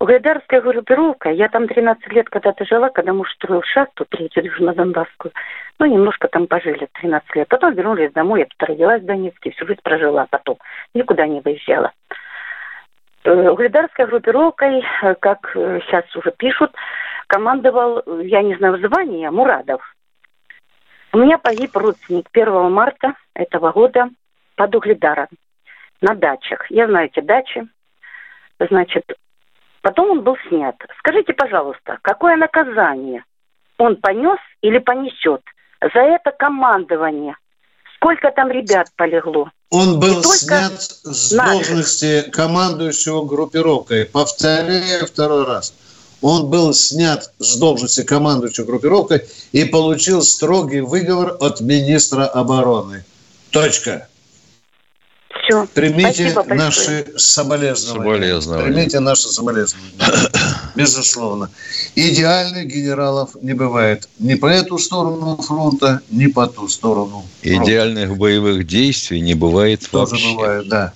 Угледарская 0.00 0.60
группировка, 0.60 1.30
я 1.30 1.48
там 1.48 1.66
13 1.66 2.06
лет 2.12 2.28
когда-то 2.28 2.66
жила, 2.66 2.90
когда 2.90 3.14
муж 3.14 3.32
строил 3.32 3.62
шахту, 3.62 4.04
третью 4.04 4.52
на 4.58 4.74
Донбасскую. 4.74 5.32
Ну, 5.78 5.86
немножко 5.86 6.28
там 6.28 6.46
пожили, 6.46 6.88
13 7.00 7.36
лет. 7.36 7.48
Потом 7.48 7.72
вернулись 7.72 8.12
домой, 8.12 8.40
я 8.40 8.46
тут 8.46 8.68
родилась 8.68 9.00
в 9.00 9.06
Донецке, 9.06 9.50
всю 9.52 9.66
жизнь 9.66 9.80
прожила 9.82 10.26
потом. 10.28 10.58
Никуда 10.92 11.26
не 11.26 11.40
выезжала. 11.40 11.92
Э, 13.24 13.48
угледарской 13.48 14.06
группировкой, 14.06 14.84
э, 15.02 15.14
как 15.14 15.52
сейчас 15.54 16.04
э, 16.14 16.18
уже 16.18 16.32
пишут, 16.32 16.74
командовал, 17.28 18.02
я 18.20 18.42
не 18.42 18.56
знаю 18.56 18.76
звания, 18.76 19.30
Мурадов. 19.30 19.80
У 21.12 21.18
меня 21.18 21.38
погиб 21.38 21.74
родственник 21.76 22.28
1 22.32 22.70
марта 22.70 23.14
этого 23.34 23.72
года 23.72 24.10
под 24.56 24.74
Угледаром 24.74 25.28
на 26.00 26.14
дачах. 26.14 26.70
Я 26.70 26.86
знаю 26.86 27.06
эти 27.12 27.24
дачи. 27.24 27.66
Значит, 28.60 29.04
потом 29.80 30.10
он 30.10 30.22
был 30.22 30.36
снят. 30.48 30.76
Скажите, 30.98 31.32
пожалуйста, 31.32 31.98
какое 32.02 32.36
наказание 32.36 33.24
он 33.78 33.96
понес 33.96 34.38
или 34.60 34.78
понесет 34.78 35.40
за 35.80 36.00
это 36.00 36.30
командование? 36.30 37.36
Сколько 37.96 38.30
там 38.30 38.50
ребят 38.50 38.88
полегло? 38.96 39.50
Он 39.70 39.98
был 39.98 40.22
снят 40.22 40.72
с 40.72 41.32
должности 41.34 42.30
командующего 42.30 43.24
группировкой. 43.24 44.04
Повторяю 44.06 45.06
второй 45.06 45.44
раз 45.46 45.74
он 46.20 46.48
был 46.48 46.74
снят 46.74 47.32
с 47.38 47.56
должности 47.56 48.02
командующего 48.02 48.64
группировкой 48.64 49.24
и 49.52 49.64
получил 49.64 50.22
строгий 50.22 50.80
выговор 50.80 51.36
от 51.40 51.60
министра 51.60 52.26
обороны. 52.26 53.04
Точка. 53.50 54.08
Все. 55.44 55.66
Примите 55.72 56.34
наши 56.46 57.06
соболезнования. 57.16 58.02
соболезнования. 58.02 58.72
Примите 58.72 59.00
наши 59.00 59.28
соболезнования. 59.28 59.92
Безусловно. 60.74 61.50
Идеальных 61.94 62.66
генералов 62.66 63.30
не 63.40 63.54
бывает. 63.54 64.08
Ни 64.18 64.34
по 64.34 64.46
эту 64.46 64.78
сторону 64.78 65.36
фронта, 65.36 66.00
ни 66.10 66.26
по 66.26 66.46
ту 66.46 66.68
сторону. 66.68 67.24
Идеальных 67.42 68.16
боевых 68.16 68.66
действий 68.66 69.20
не 69.20 69.34
бывает 69.34 69.88
Тоже 69.90 70.12
вообще. 70.12 70.34
бывает, 70.34 70.68
да. 70.68 70.92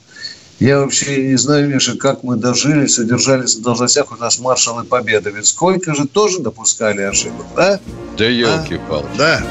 Я 0.62 0.78
вообще 0.78 1.24
не 1.24 1.34
знаю, 1.34 1.68
Миша, 1.68 1.96
как 1.98 2.22
мы 2.22 2.36
дожили, 2.36 2.86
содержались 2.86 3.56
на 3.56 3.64
должностях 3.64 4.12
у 4.12 4.16
нас 4.16 4.38
маршалы 4.38 4.84
Победы. 4.84 5.32
Ведь 5.34 5.46
сколько 5.46 5.92
же 5.92 6.06
тоже 6.06 6.38
допускали 6.38 7.02
ошибок, 7.02 7.46
да? 7.56 7.80
Да 8.16 8.24
елки-палки. 8.26 9.08
А? 9.14 9.18
Да. 9.18 9.42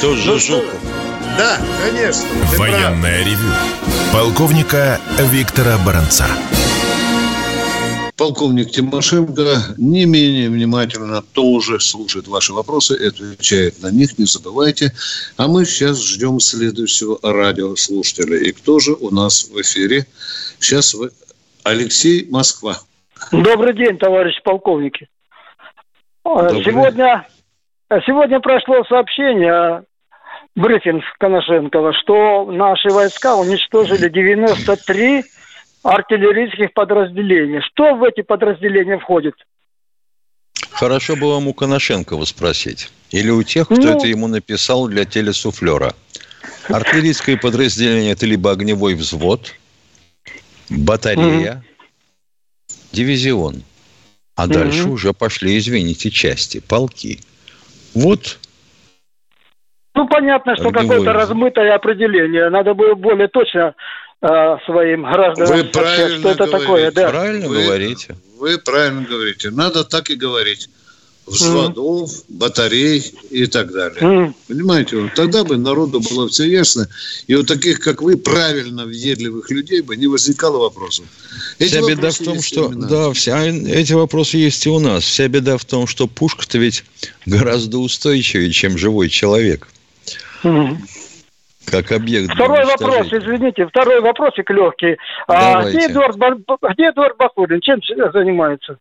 Тоже 0.00 0.30
ну, 0.30 0.38
Жуков. 0.38 0.80
Да, 1.36 1.58
конечно. 1.84 2.22
Военное 2.56 3.16
прав. 3.16 3.26
ревю. 3.26 3.50
Полковника 4.12 5.00
Виктора 5.18 5.76
Баранца. 5.84 6.26
Полковник 8.16 8.70
Тимошенко 8.70 9.74
не 9.76 10.04
менее 10.04 10.48
внимательно 10.48 11.20
тоже 11.20 11.80
слушает 11.80 12.28
ваши 12.28 12.52
вопросы 12.52 12.96
и 12.96 13.08
отвечает 13.08 13.82
на 13.82 13.90
них, 13.90 14.18
не 14.18 14.24
забывайте. 14.24 14.92
А 15.36 15.48
мы 15.48 15.64
сейчас 15.64 16.00
ждем 16.00 16.38
следующего 16.38 17.18
радиослушателя. 17.22 18.36
И 18.36 18.52
кто 18.52 18.78
же 18.78 18.92
у 18.92 19.10
нас 19.10 19.48
в 19.48 19.60
эфире? 19.60 20.06
Сейчас 20.60 20.94
вы... 20.94 21.10
Алексей 21.64 22.28
Москва. 22.30 22.76
Добрый 23.32 23.74
день, 23.74 23.96
товарищ 23.98 24.40
полковники. 24.42 25.08
Добрый. 26.24 26.62
Сегодня, 26.62 27.26
сегодня 28.06 28.38
прошло 28.38 28.84
сообщение, 28.84 29.82
брифинг 30.54 31.02
Коношенкова, 31.18 31.94
что 31.94 32.44
наши 32.44 32.90
войска 32.90 33.34
уничтожили 33.34 34.08
93 34.08 35.24
артиллерийских 35.84 36.72
подразделений. 36.72 37.60
Что 37.60 37.94
в 37.94 38.02
эти 38.02 38.22
подразделения 38.22 38.98
входит? 38.98 39.34
Хорошо 40.70 41.14
бы 41.14 41.30
вам 41.30 41.46
у 41.46 41.54
Коношенкова 41.54 42.24
спросить. 42.24 42.90
Или 43.10 43.30
у 43.30 43.42
тех, 43.42 43.66
кто 43.66 43.76
ну... 43.76 43.96
это 43.96 44.06
ему 44.06 44.26
написал 44.26 44.88
для 44.88 45.04
телесуфлера. 45.04 45.94
Артиллерийское 46.68 47.36
подразделение– 47.36 48.12
это 48.12 48.26
либо 48.26 48.50
огневой 48.50 48.94
взвод, 48.94 49.54
батарея, 50.70 51.62
mm-hmm. 51.62 52.74
дивизион. 52.92 53.62
А 54.36 54.46
mm-hmm. 54.46 54.52
дальше 54.52 54.88
уже 54.88 55.12
пошли, 55.12 55.58
извините, 55.58 56.10
части, 56.10 56.60
полки. 56.60 57.20
Вот 57.94 58.38
ну, 59.94 60.08
понятно, 60.08 60.56
что 60.56 60.70
какое-то 60.72 61.12
размытое 61.12 61.72
определение. 61.72 62.50
Надо 62.50 62.74
было 62.74 62.94
более 62.94 63.28
точно 63.28 63.76
Э, 64.26 64.56
своим 64.64 65.02
гражданам. 65.02 65.54
Вы 65.54 65.64
правильно 65.64 66.18
что 66.20 66.30
это 66.30 66.46
говорите. 66.46 66.58
такое, 66.58 66.92
да. 66.92 67.10
Правильно 67.10 67.46
вы, 67.46 67.62
говорите. 67.62 68.16
Вы 68.38 68.58
правильно 68.58 69.02
говорите. 69.02 69.50
Надо 69.50 69.84
так 69.84 70.08
и 70.08 70.14
говорить. 70.14 70.70
Взводов, 71.26 72.10
mm. 72.10 72.24
батарей 72.28 73.00
и 73.28 73.44
так 73.46 73.70
далее. 73.70 74.00
Mm. 74.00 74.34
Понимаете, 74.48 75.12
тогда 75.14 75.44
бы 75.44 75.58
народу 75.58 76.00
было 76.00 76.26
все 76.28 76.44
ясно. 76.44 76.88
И 77.26 77.34
у 77.34 77.42
таких, 77.42 77.80
как 77.80 78.00
вы, 78.00 78.16
правильно 78.16 78.86
въедливых 78.86 79.50
людей 79.50 79.82
бы 79.82 79.94
не 79.94 80.06
возникало 80.06 80.56
вопросов. 80.56 81.04
Эти 81.58 81.72
вся 81.72 81.86
беда 81.86 82.10
в 82.10 82.18
том, 82.18 82.40
что... 82.40 82.68
Да, 82.68 83.12
вся, 83.12 83.44
эти 83.44 83.92
вопросы 83.92 84.38
есть 84.38 84.64
и 84.64 84.70
у 84.70 84.78
нас. 84.78 85.04
Вся 85.04 85.28
беда 85.28 85.58
в 85.58 85.66
том, 85.66 85.86
что 85.86 86.06
пушка-то 86.06 86.56
ведь 86.56 86.84
гораздо 87.26 87.76
устойчивее, 87.76 88.50
чем 88.52 88.78
живой 88.78 89.10
человек. 89.10 89.68
Mm 90.42 90.78
как 91.66 91.92
объект. 91.92 92.32
Второй 92.34 92.64
вопрос, 92.64 93.08
извините, 93.12 93.66
второй 93.66 94.00
вопросик 94.00 94.50
легкий. 94.50 94.96
А 95.28 95.64
где 95.64 95.86
Эдуард, 95.86 96.16
где 96.74 96.90
Эдуард 96.90 97.16
Бакулин? 97.16 97.60
Чем 97.60 97.80
занимается? 98.12 98.78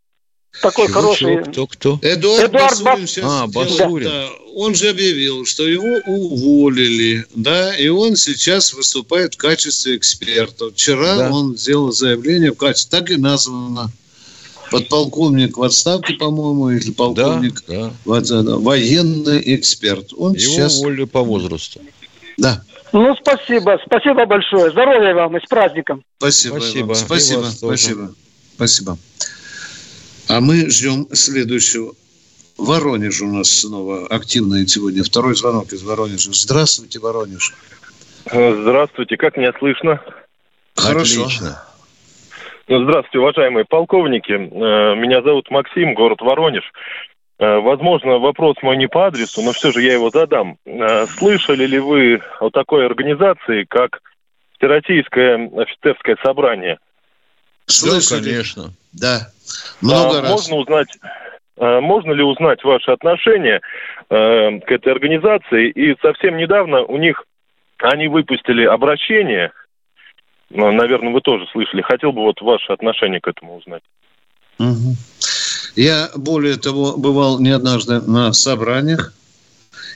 Такой 0.62 0.88
чего, 0.88 1.02
хороший. 1.02 1.36
Чего? 1.36 1.46
Кто, 1.46 1.68
кто? 1.68 2.00
Эдуард, 2.02 2.50
Эдуард 2.50 2.84
Басурин 2.84 3.08
сейчас 3.08 3.26
а, 3.26 3.48
Басурин. 3.48 4.08
Да. 4.08 4.28
Он 4.56 4.76
же 4.76 4.90
объявил, 4.90 5.46
что 5.46 5.68
его 5.68 6.00
уволили, 6.06 7.26
да, 7.34 7.76
и 7.76 7.88
он 7.88 8.16
сейчас 8.16 8.74
выступает 8.74 9.34
в 9.34 9.38
качестве 9.38 9.98
эксперта. 9.98 10.70
Вчера 10.70 11.18
да. 11.18 11.32
он 11.32 11.58
сделал 11.58 11.92
заявление 11.92 12.52
в 12.52 12.58
качестве, 12.58 13.00
так 13.00 13.10
и 13.10 13.16
названо. 13.16 13.90
Подполковник 14.70 15.58
в 15.58 15.64
отставке, 15.64 16.14
по-моему, 16.16 16.72
или 16.72 16.92
полковник 16.92 17.64
да, 17.68 17.92
да. 18.06 18.58
военный 18.58 19.56
эксперт. 19.56 20.14
Он 20.16 20.34
его 20.34 20.54
сейчас... 20.54 20.80
уволили 20.80 21.06
по 21.06 21.22
возрасту. 21.22 21.82
Да. 22.38 22.64
Ну, 22.94 23.16
спасибо. 23.16 23.80
Спасибо 23.86 24.26
большое. 24.26 24.70
Здоровья 24.72 25.16
вам 25.16 25.36
и 25.36 25.44
с 25.44 25.50
праздником. 25.50 26.04
Спасибо. 26.18 26.60
Спасибо. 26.60 26.94
Спасибо. 26.94 27.44
Спасибо. 27.46 28.14
Спасибо. 28.56 28.98
А 30.30 30.40
мы 30.40 30.70
ждем 30.70 31.08
следующего. 31.12 31.94
Воронеж 32.56 33.22
у 33.22 33.28
нас 33.28 33.50
снова 33.50 34.06
активный 34.08 34.68
сегодня. 34.68 35.04
Второй 35.04 35.36
звонок 35.36 35.74
из 35.74 35.84
Воронежа. 35.84 36.32
Здравствуйте, 36.34 37.00
Воронеж. 37.00 37.54
Здравствуйте, 38.26 39.18
как 39.18 39.38
меня 39.38 39.52
слышно? 39.58 40.00
Хорошо. 40.76 41.24
Отлично. 41.24 41.64
Ну, 42.68 42.84
здравствуйте, 42.84 43.20
уважаемые 43.20 43.66
полковники. 43.66 44.32
Э, 44.32 44.96
меня 44.96 45.22
зовут 45.22 45.50
Максим, 45.50 45.96
город 45.96 46.22
Воронеж. 46.22 46.64
Э, 47.40 47.60
возможно, 47.60 48.20
вопрос 48.20 48.56
мой 48.62 48.78
не 48.78 48.88
по 48.88 49.08
адресу, 49.08 49.42
но 49.42 49.52
все 49.54 49.72
же 49.72 49.82
я 49.82 49.94
его 49.94 50.10
задам. 50.10 50.58
Э, 50.66 51.06
слышали 51.08 51.66
ли 51.66 51.80
вы 51.80 52.22
о 52.40 52.50
такой 52.50 52.86
организации, 52.86 53.66
как 53.68 54.02
Всероссийское 54.58 55.50
офицерское 55.58 56.18
собрание? 56.24 56.78
Слышали. 57.66 58.20
Да, 58.20 58.26
конечно. 58.26 58.64
Да, 58.94 59.20
много 59.82 60.20
а, 60.20 60.22
раз. 60.22 60.32
Можно 60.32 60.56
узнать, 60.58 60.98
можно 61.58 62.12
ли 62.12 62.24
узнать 62.24 62.64
ваше 62.64 62.92
отношение 62.92 63.62
к 64.10 64.66
этой 64.72 64.92
организации? 64.92 65.70
И 65.70 65.96
совсем 66.02 66.38
недавно 66.38 66.84
у 66.84 66.98
них 66.98 67.26
они 67.80 68.08
выпустили 68.08 68.64
обращение, 68.64 69.52
ну, 70.50 70.72
наверное, 70.72 71.12
вы 71.12 71.22
тоже 71.22 71.46
слышали. 71.52 71.82
Хотел 71.82 72.12
бы 72.12 72.22
вот 72.22 72.40
ваше 72.42 72.72
отношение 72.72 73.20
к 73.20 73.28
этому 73.28 73.58
узнать. 73.58 73.84
Угу. 74.60 74.96
Я, 75.76 76.12
более 76.16 76.58
того, 76.58 76.98
бывал 76.98 77.40
не 77.40 77.50
однажды 77.50 78.00
на 78.02 78.32
собраниях, 78.34 79.14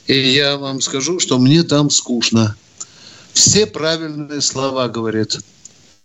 и 0.08 0.18
я 0.18 0.58
вам 0.58 0.82
скажу, 0.82 1.20
что 1.20 1.38
мне 1.38 1.64
там 1.64 1.90
скучно. 1.90 2.56
Все 3.34 3.68
правильные 3.68 4.42
слова 4.42 4.88
говорят. 4.88 5.38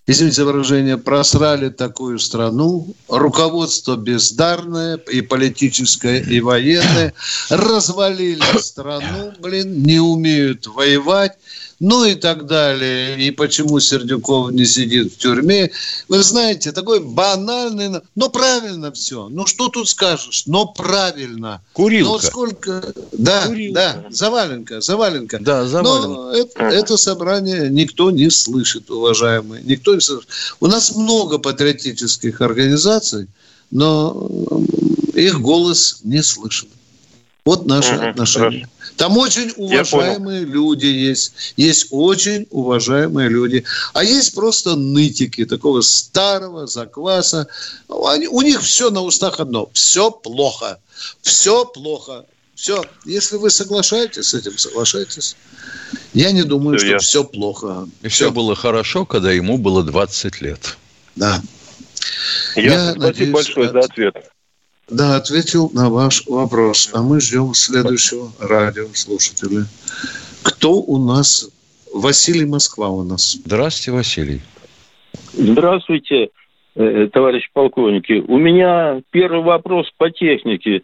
Извините 0.05 0.37
за 0.37 0.45
выражение, 0.45 0.99
просрали 0.99 1.69
такую 1.69 2.19
страну, 2.19 2.93
руководство 3.09 3.97
бездарное, 3.97 4.97
и 4.97 5.21
политическое, 5.21 6.21
и 6.21 6.41
военное, 6.41 7.15
развалили 7.49 8.59
страну, 8.59 9.33
блин, 9.39 9.85
не 9.85 10.01
умеют 10.01 10.67
воевать, 10.67 11.39
ну 11.83 12.05
и 12.05 12.15
так 12.15 12.47
далее. 12.47 13.19
И 13.19 13.33
почему 13.33 13.81
Сердюков 13.81 14.53
не 14.53 14.65
сидит 14.65 15.13
в 15.13 15.19
тюрьме. 15.19 15.73
Вы 16.07 16.23
знаете, 16.23 16.71
такой 16.71 17.01
банальный, 17.01 18.01
но 18.15 18.31
правильно 18.31 18.93
все. 18.93 19.29
Ну 19.29 19.47
что 19.47 19.69
тут 19.69 19.89
скажешь, 19.89 20.45
но 20.47 20.65
правильно. 20.65 21.61
Курилка. 21.73 22.13
Но 22.13 22.19
сколько... 22.21 22.95
Да, 23.11 23.49
Курилка. 23.49 23.75
да, 23.75 24.05
заваленка, 24.11 24.81
заваленка. 24.81 25.39
Да, 25.41 25.67
заваленка. 25.67 26.09
Но 26.09 26.33
это, 26.33 26.63
это 26.63 26.97
собрание 26.97 27.69
никто 27.69 28.13
не 28.13 28.31
слышит, 28.31 28.89
уважаемые. 28.89 29.65
Никто 29.65 29.97
не 29.97 30.01
слышит. 30.01 30.29
У 30.61 30.69
нас 30.69 30.95
много 30.95 31.39
патриотических 31.39 32.41
организаций, 32.41 33.27
но 33.73 34.31
их 35.15 35.41
голос 35.41 35.99
не 36.05 36.23
слышен. 36.23 36.69
Вот 37.45 37.67
наши 37.67 37.97
угу, 37.97 38.07
отношения. 38.07 38.69
Хорошо. 38.69 38.82
Там 38.97 39.17
очень 39.19 39.53
уважаемые 39.57 40.45
люди 40.45 40.87
есть. 40.87 41.55
Есть 41.57 41.89
очень 41.91 42.47
уважаемые 42.51 43.29
люди. 43.29 43.65
А 43.93 44.05
есть 44.05 44.35
просто 44.35 44.77
нытики 44.77 45.45
такого 45.45 45.81
старого 45.81 46.67
закваса. 46.67 47.49
Они, 47.89 48.29
у 48.29 48.43
них 48.43 48.63
все 48.63 48.91
на 48.91 49.03
устах 49.03 49.41
одно. 49.41 49.71
Все 49.73 50.11
плохо. 50.11 50.79
Все 51.23 51.65
плохо. 51.65 52.27
Все. 52.55 52.85
Если 53.05 53.37
вы 53.37 53.51
соглашаетесь 53.51 54.29
с 54.29 54.35
этим, 54.35 54.57
соглашайтесь. 54.57 55.37
Я 56.13 56.31
не 56.33 56.43
думаю, 56.43 56.79
все, 56.79 56.87
что 56.87 56.93
я... 56.93 56.99
все 56.99 57.25
плохо. 57.25 57.89
И 58.03 58.09
все. 58.09 58.27
все 58.27 58.31
было 58.31 58.55
хорошо, 58.55 59.05
когда 59.05 59.33
ему 59.33 59.59
было 59.59 59.83
20 59.83 60.41
лет. 60.43 60.77
Да. 61.17 61.43
Я, 62.57 62.63
я 62.63 62.81
Спасибо 62.93 63.07
надеюсь, 63.07 63.33
большое 63.33 63.67
от... 63.69 63.73
за 63.73 63.79
ответ. 63.81 64.32
Да, 64.93 65.17
ответил 65.17 65.71
на 65.73 65.89
ваш 65.89 66.27
вопрос. 66.27 66.91
А 66.93 67.03
мы 67.03 67.19
ждем 67.21 67.55
следующего 67.55 68.29
радиослушателя. 68.39 69.65
Кто 70.45 70.75
у 70.75 70.99
нас? 70.99 71.49
Василий 71.95 72.45
Москва 72.45 72.89
у 72.91 73.03
нас. 73.03 73.39
Здравствуйте, 73.45 73.97
Василий. 73.97 74.41
Здравствуйте, 75.33 76.29
э, 76.75 77.09
товарищ 77.11 77.49
полковники. 77.55 78.23
У 78.27 78.37
меня 78.37 79.01
первый 79.11 79.43
вопрос 79.43 79.91
по 79.97 80.11
технике 80.11 80.83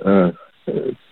э, 0.00 0.32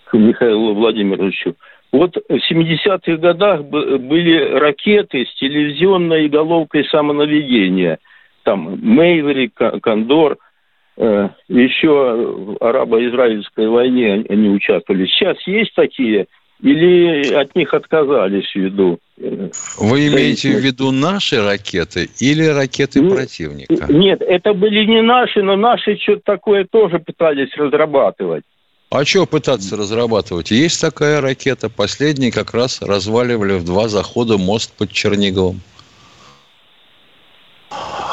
к 0.05 0.12
Михаилу 0.12 0.74
Владимировичу. 0.74 1.55
Вот 1.92 2.16
в 2.16 2.52
70-х 2.52 3.16
годах 3.18 3.62
были 3.64 4.59
ракеты 4.59 5.26
с 5.26 5.38
телевизионной 5.38 6.28
головкой 6.28 6.85
самонаведения. 6.87 7.98
Там 8.42 8.81
Мейвери, 8.83 9.48
Кондор– 9.81 10.38
Э, 10.46 10.52
еще 10.96 11.88
в 11.88 12.57
арабо-израильской 12.61 13.68
войне 13.68 14.24
они 14.28 14.48
участвовали. 14.50 15.07
Сейчас 15.07 15.37
есть 15.46 15.74
такие 15.74 16.26
или 16.62 17.35
от 17.35 17.55
них 17.57 17.74
отказались 17.74 18.55
ввиду? 18.55 18.98
Э, 19.18 19.48
Вы 19.78 20.07
имеете 20.07 20.52
в 20.52 20.61
виду 20.61 20.92
наши 20.92 21.42
ракеты 21.42 22.09
или 22.20 22.44
ракеты 22.46 23.00
нет, 23.00 23.14
противника? 23.14 23.92
Нет, 23.92 24.22
это 24.22 24.55
были 24.55 24.85
не 24.85 25.02
наши, 25.02 25.42
но 25.42 25.57
наши 25.57 25.96
что-то 25.96 26.22
такое 26.24 26.64
тоже 26.64 27.00
пытались 27.00 27.52
разрабатывать. 27.57 28.44
А 28.90 29.05
что 29.05 29.26
пытаться 29.26 29.76
разрабатывать? 29.76 30.50
Есть 30.50 30.81
такая 30.81 31.20
ракета. 31.20 31.68
Последний 31.68 32.31
как 32.31 32.55
раз 32.55 32.81
разваливали 32.83 33.55
в 33.55 33.64
два 33.64 33.88
захода 33.88 34.38
мост 34.38 34.72
под 34.76 34.92
Черниговым. 34.92 35.62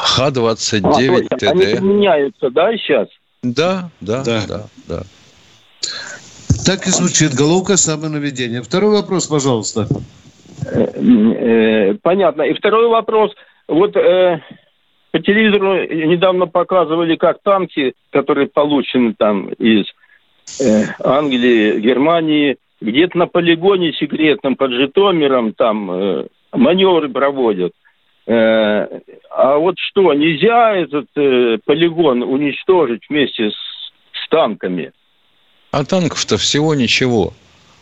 Х-29 0.02 1.26
а, 1.30 1.36
ТД. 1.36 1.42
Они 1.44 1.64
меняются, 1.80 2.50
да, 2.50 2.76
сейчас? 2.76 3.08
Да, 3.42 3.90
да, 4.00 4.22
да, 4.24 4.42
да, 4.46 4.62
да. 4.88 5.02
Так 6.66 6.86
и 6.86 6.90
звучит. 6.90 7.34
Головка 7.34 7.76
самонаведения. 7.76 8.62
Второй 8.62 8.90
вопрос, 8.90 9.26
пожалуйста. 9.26 9.86
Э, 10.66 10.84
э, 10.84 11.94
понятно. 12.02 12.42
И 12.42 12.54
второй 12.54 12.88
вопрос. 12.88 13.32
Вот 13.66 13.96
э, 13.96 14.40
по 15.10 15.18
телевизору 15.18 15.86
недавно 15.86 16.46
показывали, 16.46 17.16
как 17.16 17.42
танки, 17.42 17.94
которые 18.10 18.48
получены 18.48 19.14
там 19.16 19.48
из 19.48 19.86
э, 20.60 20.84
Англии, 21.02 21.80
Германии, 21.80 22.56
где-то 22.80 23.18
на 23.18 23.26
полигоне 23.26 23.92
секретном 23.92 24.56
под 24.56 24.72
Житомиром 24.72 25.52
там 25.54 25.90
э, 25.90 26.26
маневры 26.52 27.08
проводят. 27.08 27.72
Э, 28.30 28.86
а 29.30 29.56
вот 29.56 29.74
что, 29.76 30.14
нельзя 30.14 30.76
этот 30.76 31.08
э, 31.16 31.58
полигон 31.64 32.22
уничтожить 32.22 33.02
вместе 33.08 33.50
с, 33.50 33.54
с 33.54 34.28
танками? 34.28 34.92
А 35.72 35.84
танков-то 35.84 36.36
всего 36.38 36.76
ничего. 36.76 37.32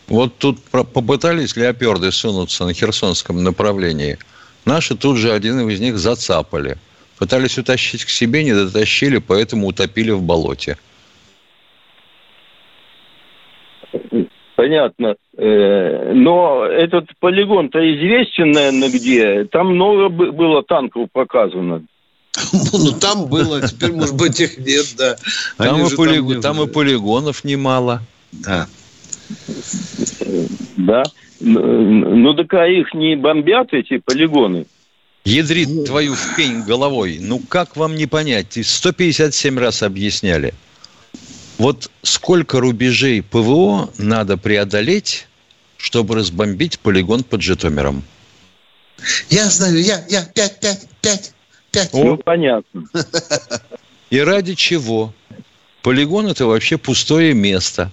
Вот 0.06 0.38
тут 0.38 0.62
попытались 0.70 1.54
леоперды 1.54 2.10
сунуться 2.12 2.64
на 2.64 2.72
Херсонском 2.72 3.44
направлении. 3.44 4.16
Наши 4.64 4.96
тут 4.96 5.18
же 5.18 5.32
один 5.32 5.68
из 5.68 5.80
них 5.80 5.98
зацапали. 5.98 6.78
Пытались 7.18 7.58
утащить 7.58 8.06
к 8.06 8.08
себе, 8.08 8.42
не 8.42 8.54
дотащили, 8.54 9.18
поэтому 9.18 9.66
утопили 9.66 10.12
в 10.12 10.22
болоте. 10.22 10.78
Понятно. 14.58 15.14
Э, 15.36 16.12
но 16.14 16.64
этот 16.64 17.10
полигон-то 17.20 17.78
известен, 17.78 18.50
наверное, 18.50 18.88
где. 18.88 19.44
Там 19.44 19.76
много 19.76 20.08
было 20.08 20.64
танков 20.64 21.08
показано. 21.12 21.84
Ну, 22.72 22.90
там 22.90 23.26
было, 23.28 23.64
теперь, 23.64 23.92
может 23.92 24.16
быть, 24.16 24.40
их 24.40 24.58
нет, 24.58 24.86
да. 24.98 25.16
Там, 25.58 25.86
и, 25.86 25.94
полиг... 25.94 26.42
там, 26.42 26.56
там 26.56 26.62
и 26.64 26.66
полигонов 26.66 27.44
немало. 27.44 28.02
Да. 28.32 28.66
Да. 30.76 31.04
Ну, 31.38 32.34
так 32.34 32.52
а 32.54 32.66
их 32.66 32.92
не 32.94 33.14
бомбят, 33.14 33.68
эти 33.70 33.98
полигоны? 33.98 34.66
Ядрит 35.24 35.68
ну... 35.68 35.84
твою 35.84 36.14
в 36.14 36.34
пень 36.36 36.62
головой. 36.62 37.18
Ну, 37.20 37.40
как 37.48 37.76
вам 37.76 37.94
не 37.94 38.06
понять? 38.06 38.58
157 38.60 39.56
раз 39.56 39.84
объясняли. 39.84 40.52
Вот 41.58 41.90
сколько 42.02 42.60
рубежей 42.60 43.20
ПВО 43.20 43.90
надо 43.98 44.36
преодолеть, 44.36 45.26
чтобы 45.76 46.14
разбомбить 46.14 46.78
полигон 46.78 47.24
под 47.24 47.42
Житомиром? 47.42 48.04
Я 49.28 49.46
знаю, 49.50 49.82
я, 49.82 50.04
я, 50.08 50.24
пять, 50.24 50.60
пять, 50.60 50.86
пять, 51.00 51.32
пять. 51.72 51.92
Ну, 51.92 52.16
понятно. 52.16 52.84
И 54.10 54.18
ради 54.20 54.54
чего? 54.54 55.12
Полигон– 55.82 56.26
это 56.28 56.46
вообще 56.46 56.78
пустое 56.78 57.34
место. 57.34 57.90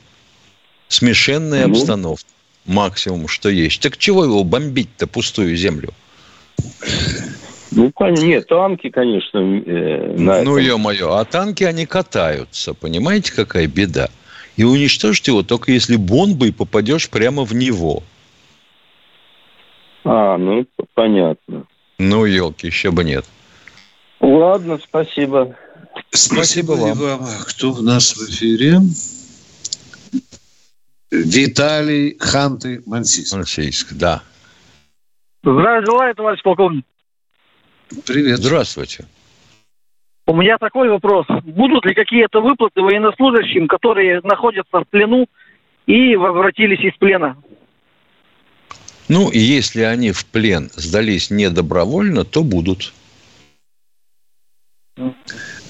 Смешенная 0.87 1.67
ну. 1.67 1.73
обстановка. 1.73 2.29
Максимум, 2.65 3.27
что 3.27 3.49
есть. 3.49 3.81
Так 3.81 3.97
чего 3.97 4.23
его 4.23 4.43
бомбить-то, 4.43 5.07
пустую 5.07 5.55
землю? 5.55 5.93
Ну, 7.75 7.91
нет, 7.99 8.47
танки, 8.47 8.89
конечно. 8.89 9.37
Э, 9.37 10.15
на 10.17 10.43
ну, 10.43 10.57
ё-моё, 10.57 11.13
а 11.15 11.25
танки, 11.25 11.65
они 11.65 11.85
катаются. 11.85 12.73
Понимаете, 12.73 13.33
какая 13.33 13.67
беда? 13.67 14.07
И 14.55 14.63
уничтожить 14.63 15.27
его 15.27 15.43
только 15.43 15.73
если 15.73 15.97
бомбой 15.97 16.53
попадешь 16.53 17.09
прямо 17.09 17.43
в 17.43 17.53
него. 17.53 18.01
А, 20.05 20.37
ну, 20.37 20.65
понятно. 20.93 21.65
Ну, 21.97 22.25
елки, 22.25 22.67
еще 22.67 22.91
бы 22.91 23.03
нет. 23.03 23.25
Ладно, 24.21 24.79
спасибо. 24.81 25.55
Спасибо, 26.11 26.73
вам. 26.73 26.97
вам. 26.97 27.19
Кто 27.45 27.73
у 27.73 27.81
нас 27.81 28.15
в 28.15 28.29
эфире? 28.29 28.79
Виталий 31.11 32.17
Ханты 32.19 32.81
Мансийск. 32.85 33.35
Мансийск, 33.35 33.93
да. 33.93 34.21
Здравия 35.43 35.85
желаю, 35.85 36.15
товарищ 36.15 36.41
полковник. 36.41 36.85
Привет. 38.05 38.39
Здравствуйте. 38.39 39.05
У 40.27 40.35
меня 40.35 40.57
такой 40.57 40.89
вопрос. 40.89 41.27
Будут 41.43 41.85
ли 41.85 41.93
какие-то 41.93 42.41
выплаты 42.41 42.81
военнослужащим, 42.81 43.67
которые 43.67 44.21
находятся 44.23 44.79
в 44.79 44.85
плену 44.85 45.27
и 45.85 46.15
возвратились 46.15 46.79
из 46.79 46.97
плена? 46.97 47.37
Ну, 49.07 49.29
и 49.29 49.37
если 49.37 49.81
они 49.81 50.11
в 50.11 50.25
плен 50.25 50.71
сдались 50.75 51.29
не 51.29 51.49
добровольно, 51.51 52.25
то 52.25 52.43
будут. 52.43 52.91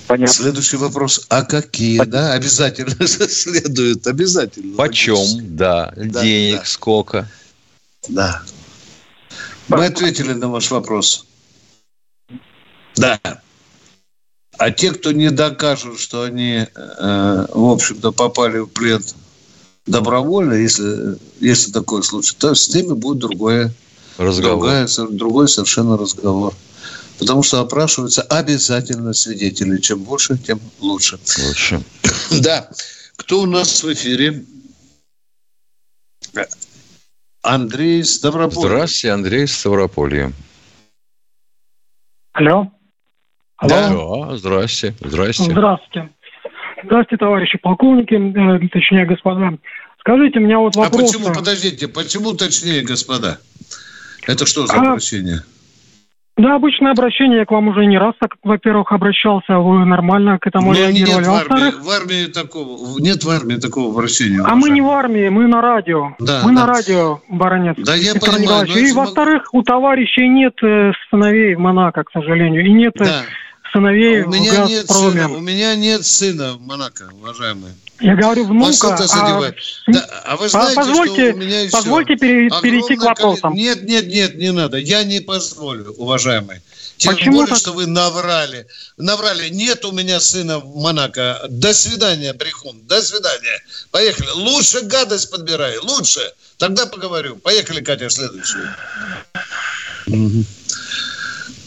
Понятно. 0.08 0.34
Следующий 0.34 0.78
вопрос. 0.78 1.26
А 1.30 1.44
какие, 1.44 1.98
Понятно. 1.98 2.20
да? 2.22 2.34
Обязательно 2.34 3.08
следует. 3.08 4.08
Обязательно. 4.08 4.78
Почем, 4.78 5.56
да. 5.58 5.92
да. 5.98 6.22
Денег 6.22 6.60
да. 6.60 6.66
сколько. 6.66 7.28
Да. 8.08 8.42
Мы 9.68 9.86
ответили 9.86 10.32
на 10.32 10.48
ваш 10.48 10.72
вопрос. 10.72 11.26
Да. 12.96 13.20
А 14.58 14.72
те, 14.72 14.92
кто 14.92 15.12
не 15.12 15.32
докажут, 15.32 16.00
что 16.00 16.24
они, 16.24 16.66
э, 16.74 17.46
в 17.50 17.72
общем-то, 17.72 18.12
попали 18.12 18.60
в 18.60 18.68
плен 18.68 19.04
добровольно, 19.86 20.54
если, 20.54 21.18
если 21.40 21.72
такой 21.72 22.04
случай, 22.04 22.36
то 22.38 22.56
с 22.56 22.74
ними 22.74 22.94
будет 22.94 23.20
другое, 23.20 23.74
разговор. 24.18 24.60
Другая, 24.60 24.88
другой 25.10 25.50
совершенно 25.50 25.98
разговор. 25.98 26.54
Потому 27.20 27.44
что 27.44 27.60
опрашиваются 27.62 28.22
обязательно 28.24 29.14
свидетели. 29.14 29.78
Чем 29.80 30.00
больше, 30.00 30.38
тем 30.38 30.60
лучше. 30.80 31.20
Лучше. 31.46 31.82
Да. 32.42 32.70
Кто 33.16 33.42
у 33.42 33.46
нас 33.46 33.84
в 33.84 33.94
эфире? 33.94 34.46
Андрей 37.42 38.04
Ставрополье. 38.04 38.70
Здравствуйте, 38.70 39.12
Андрей 39.12 39.48
Ставрополье. 39.48 40.34
Алло. 42.34 42.70
Алло. 43.58 44.28
Да, 44.28 44.38
здрасте. 44.38 44.94
Здрасте. 45.00 45.44
Здравствуйте. 45.44 46.10
Здравствуйте, 46.84 47.18
товарищи 47.18 47.58
полковники, 47.58 48.14
э, 48.14 48.68
точнее, 48.68 49.06
господа. 49.06 49.54
Скажите, 50.00 50.40
мне 50.40 50.58
вот 50.58 50.76
вопрос... 50.76 51.16
А 51.16 51.18
почему, 51.18 51.34
подождите, 51.34 51.88
почему 51.88 52.34
точнее, 52.34 52.84
господа? 52.84 53.40
Это 54.28 54.46
что 54.46 54.68
за 54.68 54.74
а... 54.76 54.90
обращение? 54.90 55.42
Да, 56.38 56.56
обычное 56.56 56.92
обращение. 56.92 57.40
Я 57.40 57.46
к 57.46 57.52
вам 57.52 57.70
уже 57.70 57.86
не 57.86 57.98
раз, 57.98 58.14
так, 58.20 58.36
во-первых, 58.44 58.92
обращался. 58.92 59.58
Вы 59.58 59.86
нормально 59.86 60.38
к 60.38 60.46
этому 60.46 60.74
Но 60.74 60.78
реагировали. 60.78 61.24
Нет 61.24 61.28
в 61.28 61.32
армии, 61.32 61.72
в 61.82 61.90
армии 61.90 62.26
такого, 62.26 63.00
нет 63.00 63.24
в 63.24 63.30
армии 63.30 63.56
такого 63.56 63.94
обращения. 63.94 64.44
А 64.46 64.54
мы 64.56 64.70
не 64.70 64.82
в 64.82 64.90
армии, 64.90 65.30
мы 65.30 65.48
на 65.48 65.62
радио. 65.62 66.14
Да, 66.20 66.42
мы 66.44 66.54
да. 66.54 66.60
на 66.60 66.68
радио, 66.68 67.22
баронец. 67.30 67.78
Да, 67.78 67.96
я 67.96 68.12
Виктор 68.12 68.36
понимаю. 68.36 68.68
И, 68.68 68.92
во-вторых, 68.92 69.48
у 69.54 69.64
товарищей 69.64 70.28
нет 70.28 70.56
э, 70.62 70.92
сыновей 71.10 71.56
в 71.56 71.60
Монако, 71.60 72.04
к 72.04 72.12
сожалению. 72.12 72.66
И 72.66 72.74
нет 72.74 73.00
э, 73.00 73.06
да 73.06 73.24
сыновей 73.76 74.22
у 74.22 74.30
меня 74.30 74.66
нет 74.66 74.88
сына, 74.90 75.30
У 75.30 75.40
меня 75.40 75.76
нет 75.76 76.06
сына 76.06 76.54
в 76.54 76.62
Монако, 76.62 77.10
уважаемый. 77.14 77.72
Я 78.00 78.16
говорю 78.16 78.46
внука. 78.46 78.96
А, 78.96 79.52
да, 79.88 80.22
а 80.26 80.36
вы 80.36 80.50
знаете, 80.50 80.76
позвольте, 80.76 81.30
что 81.30 81.36
у 81.36 81.40
меня 81.40 81.62
еще 81.62 81.72
позвольте 81.72 82.16
пере, 82.18 82.50
перейти 82.62 82.96
к 82.96 83.02
вопросам. 83.02 83.54
Нет, 83.54 83.84
нет, 83.84 84.08
нет, 84.08 84.36
не 84.36 84.52
надо. 84.52 84.78
Я 84.78 85.04
не 85.04 85.22
позволю, 85.22 85.94
уважаемый. 85.98 86.62
Тем 86.98 87.14
Почему 87.14 87.38
более, 87.38 87.50
так? 87.50 87.58
что 87.58 87.74
вы 87.74 87.88
наврали. 87.88 88.68
Наврали. 88.98 89.50
Нет 89.50 89.84
у 89.86 89.92
меня 89.92 90.20
сына 90.20 90.60
в 90.60 90.76
Монако. 90.76 91.46
До 91.50 91.74
свидания, 91.74 92.34
Брехун. 92.34 92.82
До 92.84 93.02
свидания. 93.02 93.62
Поехали. 93.92 94.30
Лучше 94.30 94.82
гадость 94.82 95.32
подбирай. 95.32 95.78
Лучше. 95.80 96.22
Тогда 96.58 96.86
поговорю. 96.86 97.38
Поехали, 97.38 97.82
Катя, 97.82 98.10
следующую. 98.10 98.70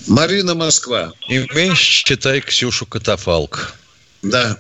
Марина 0.09 0.55
Москва. 0.55 1.13
И 1.29 1.47
меньше 1.55 2.05
читай 2.05 2.41
Ксюшу 2.41 2.87
Катафалк. 2.87 3.75
Да. 4.23 4.57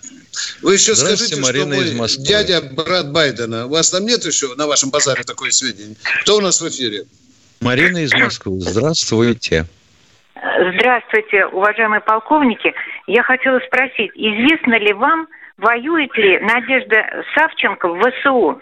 Вы 0.62 0.74
еще 0.74 0.94
скажите, 0.94 1.40
Марина 1.40 1.74
что 1.74 1.94
мой 1.96 2.08
дядя, 2.18 2.60
брат 2.60 3.10
Байдена. 3.10 3.66
У 3.66 3.70
вас 3.70 3.90
там 3.90 4.04
нет 4.04 4.24
еще 4.24 4.54
на 4.54 4.66
вашем 4.66 4.90
базаре 4.90 5.24
такой 5.24 5.50
сведения? 5.52 5.96
Кто 6.22 6.36
у 6.36 6.40
нас 6.40 6.60
в 6.60 6.68
эфире? 6.68 7.04
Марина 7.60 7.98
из 7.98 8.12
Москвы. 8.12 8.60
Здравствуйте. 8.60 9.66
Здравствуйте, 10.34 11.46
уважаемые 11.46 12.00
полковники. 12.00 12.72
Я 13.06 13.22
хотела 13.22 13.58
спросить, 13.66 14.12
известно 14.14 14.78
ли 14.78 14.92
вам, 14.92 15.26
воюет 15.56 16.14
ли 16.16 16.38
Надежда 16.38 17.24
Савченко 17.34 17.88
в 17.88 18.00
ВСУ? 18.00 18.60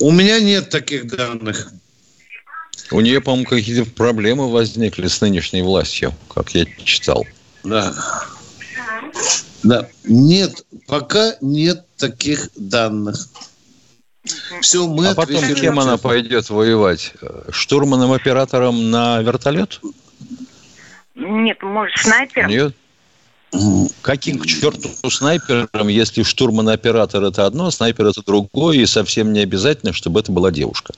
У 0.00 0.12
меня 0.12 0.40
нет 0.40 0.68
таких 0.70 1.06
данных. 1.06 1.68
У 2.90 3.00
нее, 3.00 3.20
по-моему, 3.20 3.46
какие-то 3.46 3.90
проблемы 3.90 4.50
возникли 4.50 5.06
с 5.06 5.20
нынешней 5.20 5.62
властью, 5.62 6.14
как 6.32 6.50
я 6.54 6.66
читал. 6.84 7.24
Да. 7.64 7.94
Да. 9.62 9.88
Нет, 10.04 10.64
пока 10.86 11.34
нет 11.40 11.84
таких 11.96 12.48
данных. 12.56 13.28
Все, 14.60 14.86
мы 14.86 15.08
а 15.08 15.14
потом 15.14 15.42
кем 15.54 15.78
она 15.78 15.96
пойдет 15.96 16.50
воевать? 16.50 17.14
Штурманом-оператором 17.50 18.90
на 18.90 19.20
вертолет? 19.22 19.80
Нет, 21.14 21.62
может, 21.62 21.96
снайпером. 21.98 22.50
Нет. 22.50 22.74
Каким 24.02 24.38
к 24.38 24.46
черту 24.46 24.90
снайпером, 25.10 25.88
если 25.88 26.22
штурман-оператор 26.22 27.24
это 27.24 27.46
одно, 27.46 27.66
а 27.66 27.70
снайпер 27.70 28.06
это 28.06 28.22
другое, 28.24 28.78
и 28.78 28.86
совсем 28.86 29.32
не 29.32 29.40
обязательно, 29.40 29.92
чтобы 29.92 30.20
это 30.20 30.30
была 30.30 30.52
девушка. 30.52 30.92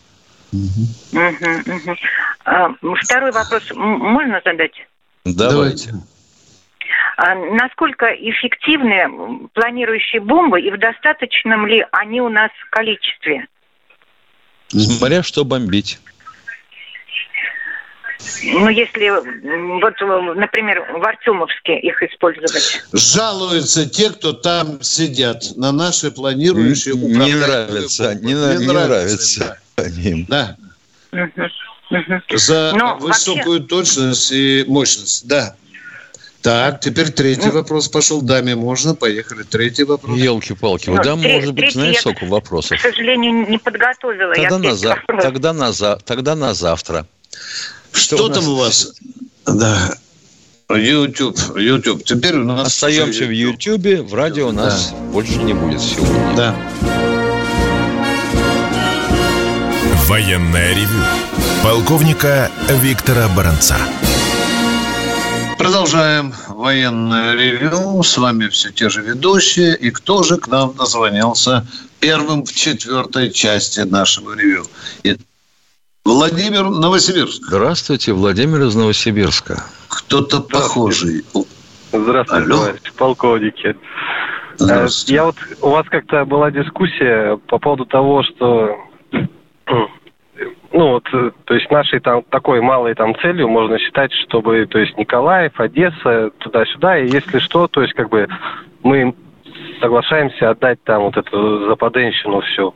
А, 2.45 2.75
второй 3.03 3.33
вопрос 3.33 3.63
можно 3.75 4.41
задать? 4.45 4.75
Давайте. 5.25 5.95
А, 7.17 7.35
насколько 7.35 8.07
эффективны 8.07 9.49
планирующие 9.55 10.21
бомбы 10.21 10.61
и 10.61 10.71
в 10.71 10.79
достаточном 10.79 11.67
ли 11.67 11.85
они 11.93 12.21
у 12.21 12.29
нас 12.29 12.51
количестве? 12.71 13.47
Смотря 14.69 15.23
что 15.23 15.45
бомбить. 15.45 16.01
Ну, 18.45 18.69
если 18.69 19.11
вот, 19.11 20.37
например, 20.37 20.81
в 20.93 21.05
Артемовске 21.05 21.79
их 21.81 22.03
использовать. 22.03 22.85
Жалуются 22.93 23.89
те, 23.89 24.11
кто 24.11 24.33
там 24.33 24.81
сидят 24.83 25.57
на 25.57 25.73
наши 25.73 26.11
планирующие 26.13 26.95
Не, 26.95 27.09
не 27.09 27.35
нравится, 27.35 28.15
не, 28.15 28.33
не, 28.33 28.59
не 28.59 28.67
нравится. 28.67 28.73
нравится. 28.73 29.62
Да. 29.77 30.57
За 32.35 32.73
Но 32.75 32.97
высокую 32.99 33.61
вообще... 33.61 33.69
точность 33.69 34.33
и 34.33 34.65
мощность, 34.67 35.27
да. 35.27 35.57
Так, 36.43 36.81
теперь 36.81 37.11
третий 37.11 37.47
ну, 37.47 37.53
вопрос 37.53 37.89
пошел. 37.89 38.21
Даме 38.21 38.57
можно? 38.57 38.97
Поехали. 38.97 39.45
Третий 39.45 39.85
вопрос. 39.85 40.19
Елки-палки. 40.19 40.91
Ну, 40.91 41.01
да, 41.01 41.15
может 41.15 41.55
быть, 41.55 41.73
знаешь, 41.73 41.99
сколько 41.99 42.25
вопросов? 42.25 42.79
К 42.79 42.81
сожалению, 42.81 43.49
не 43.49 43.59
подготовила. 43.59 44.35
Тогда, 44.35 44.59
на, 44.59 44.75
за... 44.75 44.97
тогда, 45.07 45.53
на, 45.53 45.73
за... 45.73 45.99
тогда 46.05 46.35
на 46.35 46.55
завтра. 46.55 47.07
Что, 47.93 48.17
Что 48.17 48.27
у 48.27 48.29
там 48.31 48.49
у 48.49 48.57
вас? 48.57 48.93
Да. 49.47 49.95
YouTube, 50.69 51.39
YouTube. 51.57 52.05
Теперь 52.05 52.35
у 52.37 52.45
нас... 52.45 52.69
Остаемся 52.69 53.25
в 53.25 53.31
YouTube, 53.31 54.11
в 54.11 54.15
радио 54.15 54.49
у 54.49 54.53
нас 54.53 54.91
да. 54.91 54.97
больше 55.13 55.35
не 55.35 55.53
будет 55.53 55.81
сегодня. 55.81 56.35
Да. 56.35 56.57
Военная 60.09 60.75
ревю. 60.75 61.01
Полковника 61.63 62.51
Виктора 62.69 63.29
Баранца. 63.37 63.77
Продолжаем 65.57 66.33
военное 66.49 67.35
ревю. 67.35 68.03
С 68.03 68.19
вами 68.19 68.49
все 68.49 68.73
те 68.73 68.89
же 68.89 69.03
ведущие. 69.03 69.77
И 69.77 69.91
кто 69.91 70.25
же 70.25 70.39
к 70.39 70.49
нам 70.49 70.75
дозвонился 70.75 71.65
первым 72.01 72.45
в 72.45 72.53
четвертой 72.53 73.31
части 73.31 73.81
нашего 73.81 74.35
ревю? 74.35 74.65
Владимир 76.05 76.69
Новосибирск. 76.69 77.45
Здравствуйте, 77.47 78.13
Владимир 78.13 78.63
из 78.63 78.75
Новосибирска. 78.75 79.63
Кто-то 79.87 80.41
похожий. 80.41 81.25
Здравствуйте, 81.93 82.45
Алло. 82.45 82.57
товарищ 82.57 82.93
полковники. 82.97 83.77
Здравствуйте. 84.57 85.15
Я 85.15 85.25
вот 85.27 85.37
у 85.61 85.69
вас 85.71 85.87
как-то 85.89 86.25
была 86.25 86.51
дискуссия 86.51 87.37
по 87.47 87.59
поводу 87.59 87.87
того, 87.87 88.25
что 88.25 88.77
ну 90.73 90.89
вот, 90.89 91.05
то 91.45 91.55
есть 91.55 91.71
нашей 91.71 92.01
там 92.01 92.23
такой 92.25 92.61
малой 92.61 92.95
там 92.95 93.15
целью 93.17 93.49
можно 93.49 93.79
считать, 93.79 94.13
чтобы, 94.13 94.67
то 94.67 94.79
есть 94.79 94.97
Николаев, 94.97 95.59
Одесса, 95.59 96.31
туда-сюда, 96.39 96.99
и 96.99 97.11
если 97.11 97.39
что, 97.39 97.69
то 97.69 97.83
есть 97.83 97.95
как 97.95 98.09
бы 98.09 98.29
мы 98.83 99.15
соглашаемся 99.81 100.51
отдать 100.51 100.83
там 100.85 101.03
вот 101.03 101.17
эту 101.17 101.67
западенщину 101.69 102.41
всю 102.41 102.75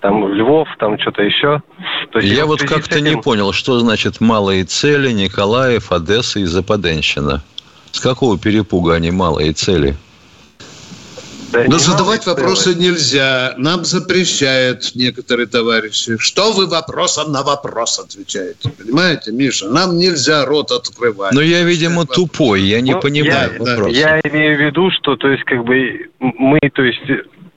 там 0.00 0.28
Львов, 0.32 0.68
там 0.78 0.98
что-то 0.98 1.22
еще. 1.22 1.62
То 2.10 2.18
есть, 2.18 2.36
Я 2.36 2.44
вот 2.44 2.60
как-то 2.60 2.98
этим... 2.98 3.06
не 3.06 3.16
понял, 3.22 3.52
что 3.52 3.78
значит 3.78 4.20
малые 4.20 4.64
цели, 4.64 5.12
Николаев, 5.12 5.92
Одесса 5.92 6.40
и 6.40 6.44
Западенщина. 6.44 7.42
С 7.92 8.00
какого 8.00 8.36
перепуга 8.36 8.94
они 8.94 9.12
малые 9.12 9.52
цели? 9.52 9.94
Да 11.52 11.64
Но 11.68 11.78
задавать 11.78 12.24
вопросы 12.26 12.74
нельзя. 12.74 13.54
Нам 13.58 13.84
запрещают 13.84 14.94
некоторые 14.94 15.46
товарищи. 15.46 16.16
Что 16.18 16.52
вы 16.52 16.66
вопросом 16.66 17.30
на 17.30 17.42
вопрос 17.42 17.98
отвечаете? 17.98 18.70
Понимаете, 18.70 19.32
Миша? 19.32 19.68
Нам 19.68 19.98
нельзя 19.98 20.46
рот 20.46 20.70
открывать. 20.70 21.34
Но 21.34 21.42
я, 21.42 21.62
видимо, 21.62 22.06
тупой. 22.06 22.62
Я 22.62 22.80
не 22.80 22.94
ну, 22.94 23.00
понимаю 23.00 23.52
я, 23.52 23.58
вопроса. 23.58 23.90
Я 23.90 24.20
имею 24.20 24.56
в 24.56 24.60
виду, 24.60 24.90
что, 24.98 25.16
то 25.16 25.28
есть, 25.28 25.44
как 25.44 25.64
бы 25.64 26.08
мы, 26.20 26.58
то 26.72 26.82
есть, 26.82 27.02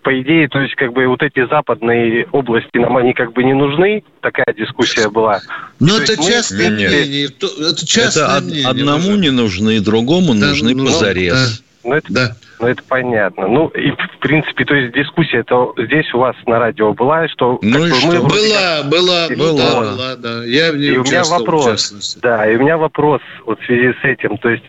по 0.03 0.21
идее, 0.21 0.49
то 0.49 0.59
есть, 0.59 0.75
как 0.75 0.91
бы 0.91 1.07
вот 1.07 1.23
эти 1.23 1.47
западные 1.47 2.27
области 2.31 2.77
нам 2.77 2.97
они 2.97 3.13
как 3.13 3.31
бы 3.31 3.43
не 3.43 3.53
нужны. 3.53 4.03
Такая 4.21 4.53
дискуссия 4.57 5.09
была. 5.09 5.39
Но 5.79 5.97
это 5.97 6.17
частное 6.17 6.69
мы... 6.69 6.75
мнение. 6.75 7.25
Это, 7.25 7.85
частное 7.85 8.25
это 8.25 8.41
мнение. 8.41 8.67
Одному 8.67 9.11
уже. 9.11 9.19
не 9.19 9.29
нужны, 9.31 9.79
другому 9.79 10.33
да, 10.33 10.47
нужны 10.47 10.75
ну, 10.75 10.85
позарез. 10.85 11.59
Да. 11.59 11.65
Ну, 11.85 11.93
это, 11.93 12.11
да. 12.11 12.27
ну, 12.59 12.67
это 12.67 12.81
понятно. 12.89 13.47
Ну, 13.47 13.67
и, 13.67 13.91
в 13.91 14.19
принципе, 14.19 14.65
то 14.65 14.73
есть 14.73 14.93
дискуссия 14.93 15.39
это 15.39 15.71
здесь 15.77 16.11
у 16.15 16.17
вас 16.17 16.35
на 16.47 16.57
радио 16.57 16.93
была, 16.93 17.27
что... 17.27 17.59
Ну 17.61 17.85
и 17.85 17.91
что? 17.91 18.07
Мы 18.07 18.19
была, 18.21 18.81
как... 18.81 18.89
была, 18.89 19.27
была, 19.29 19.81
была, 19.81 20.15
да. 20.17 20.43
Я 20.45 20.71
в 20.71 20.77
ней 20.77 20.93
и 20.93 20.97
у 20.97 21.03
меня 21.03 21.23
вопрос, 21.23 22.17
Да, 22.21 22.49
и 22.49 22.55
у 22.55 22.59
меня 22.59 22.77
вопрос 22.77 23.21
вот 23.45 23.61
в 23.61 23.65
связи 23.65 23.93
с 24.01 24.03
этим. 24.03 24.37
То 24.39 24.49
есть, 24.49 24.63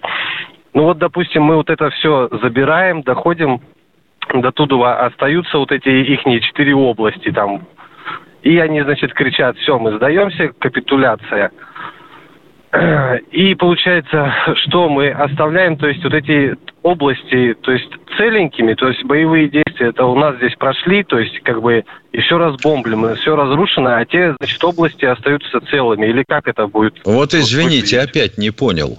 ну 0.74 0.84
вот, 0.84 0.98
допустим, 0.98 1.42
мы 1.44 1.56
вот 1.56 1.70
это 1.70 1.88
все 1.90 2.28
забираем, 2.42 3.02
доходим 3.02 3.62
до 4.34 4.52
туда, 4.52 5.06
остаются 5.06 5.56
вот 5.56 5.72
эти 5.72 5.88
их 5.88 6.20
четыре 6.42 6.74
области 6.74 7.32
там. 7.32 7.66
И 8.42 8.58
они, 8.58 8.82
значит, 8.82 9.14
кричат, 9.14 9.56
все, 9.56 9.78
мы 9.78 9.96
сдаемся, 9.96 10.52
капитуляция. 10.58 11.50
И 13.32 13.54
получается, 13.54 14.32
что 14.64 14.88
мы 14.88 15.10
оставляем, 15.10 15.76
то 15.76 15.86
есть 15.86 16.02
вот 16.04 16.12
эти 16.12 16.56
области, 16.82 17.54
то 17.62 17.72
есть 17.72 17.88
целенькими, 18.16 18.74
то 18.74 18.88
есть 18.88 19.04
боевые 19.04 19.48
действия, 19.48 19.88
это 19.88 20.04
у 20.04 20.18
нас 20.18 20.36
здесь 20.36 20.54
прошли, 20.58 21.02
то 21.04 21.18
есть 21.18 21.40
как 21.42 21.62
бы 21.62 21.84
еще 22.12 22.36
раз 22.36 22.56
бомблено, 22.60 23.14
все 23.14 23.34
разрушено, 23.36 23.96
а 23.96 24.04
те, 24.04 24.34
значит, 24.38 24.62
области 24.62 25.04
остаются 25.04 25.60
целыми, 25.70 26.06
или 26.06 26.24
как 26.26 26.48
это 26.48 26.66
будет? 26.66 26.94
Вот 27.04 27.34
извините, 27.34 28.00
опять 28.00 28.38
не 28.38 28.50
понял. 28.50 28.98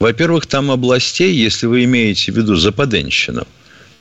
Во-первых, 0.00 0.46
там 0.46 0.70
областей, 0.70 1.32
если 1.32 1.66
вы 1.66 1.84
имеете 1.84 2.32
в 2.32 2.36
виду 2.36 2.56
Западенщину, 2.56 3.42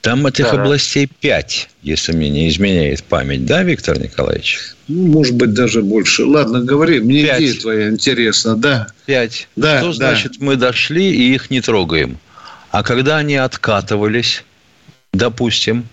там 0.01 0.25
этих 0.25 0.45
да, 0.45 0.61
областей 0.61 1.07
пять, 1.07 1.69
если 1.83 2.11
мне 2.13 2.29
не 2.29 2.49
изменяет 2.49 3.03
память, 3.03 3.45
да, 3.45 3.63
Виктор 3.63 3.99
Николаевич? 3.99 4.59
Ну, 4.87 5.07
может 5.07 5.35
быть, 5.35 5.53
даже 5.53 5.83
больше. 5.83 6.25
Ладно, 6.25 6.61
говори, 6.61 6.99
мне 6.99 7.23
пять. 7.23 7.39
идея 7.41 7.53
твоя 7.61 7.89
интересна, 7.89 8.55
да. 8.55 8.87
Пять. 9.05 9.47
Да, 9.55 9.79
Что 9.79 9.87
да. 9.87 9.93
значит, 9.93 10.39
мы 10.39 10.55
дошли 10.55 11.11
и 11.13 11.33
их 11.33 11.51
не 11.51 11.61
трогаем? 11.61 12.17
А 12.71 12.83
когда 12.83 13.17
они 13.17 13.35
откатывались, 13.35 14.43
допустим, 15.13 15.87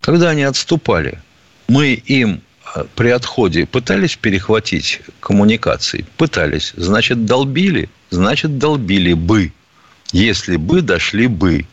когда 0.00 0.30
они 0.30 0.44
отступали, 0.44 1.18
мы 1.66 1.94
им 1.94 2.40
э, 2.76 2.84
при 2.94 3.08
отходе 3.08 3.66
пытались 3.66 4.14
перехватить 4.16 5.00
коммуникации? 5.18 6.04
Пытались. 6.16 6.72
Значит, 6.76 7.24
долбили? 7.24 7.88
Значит, 8.10 8.58
долбили 8.58 9.14
бы. 9.14 9.52
Если 10.12 10.56
бы, 10.56 10.82
дошли 10.82 11.26
бы. 11.26 11.66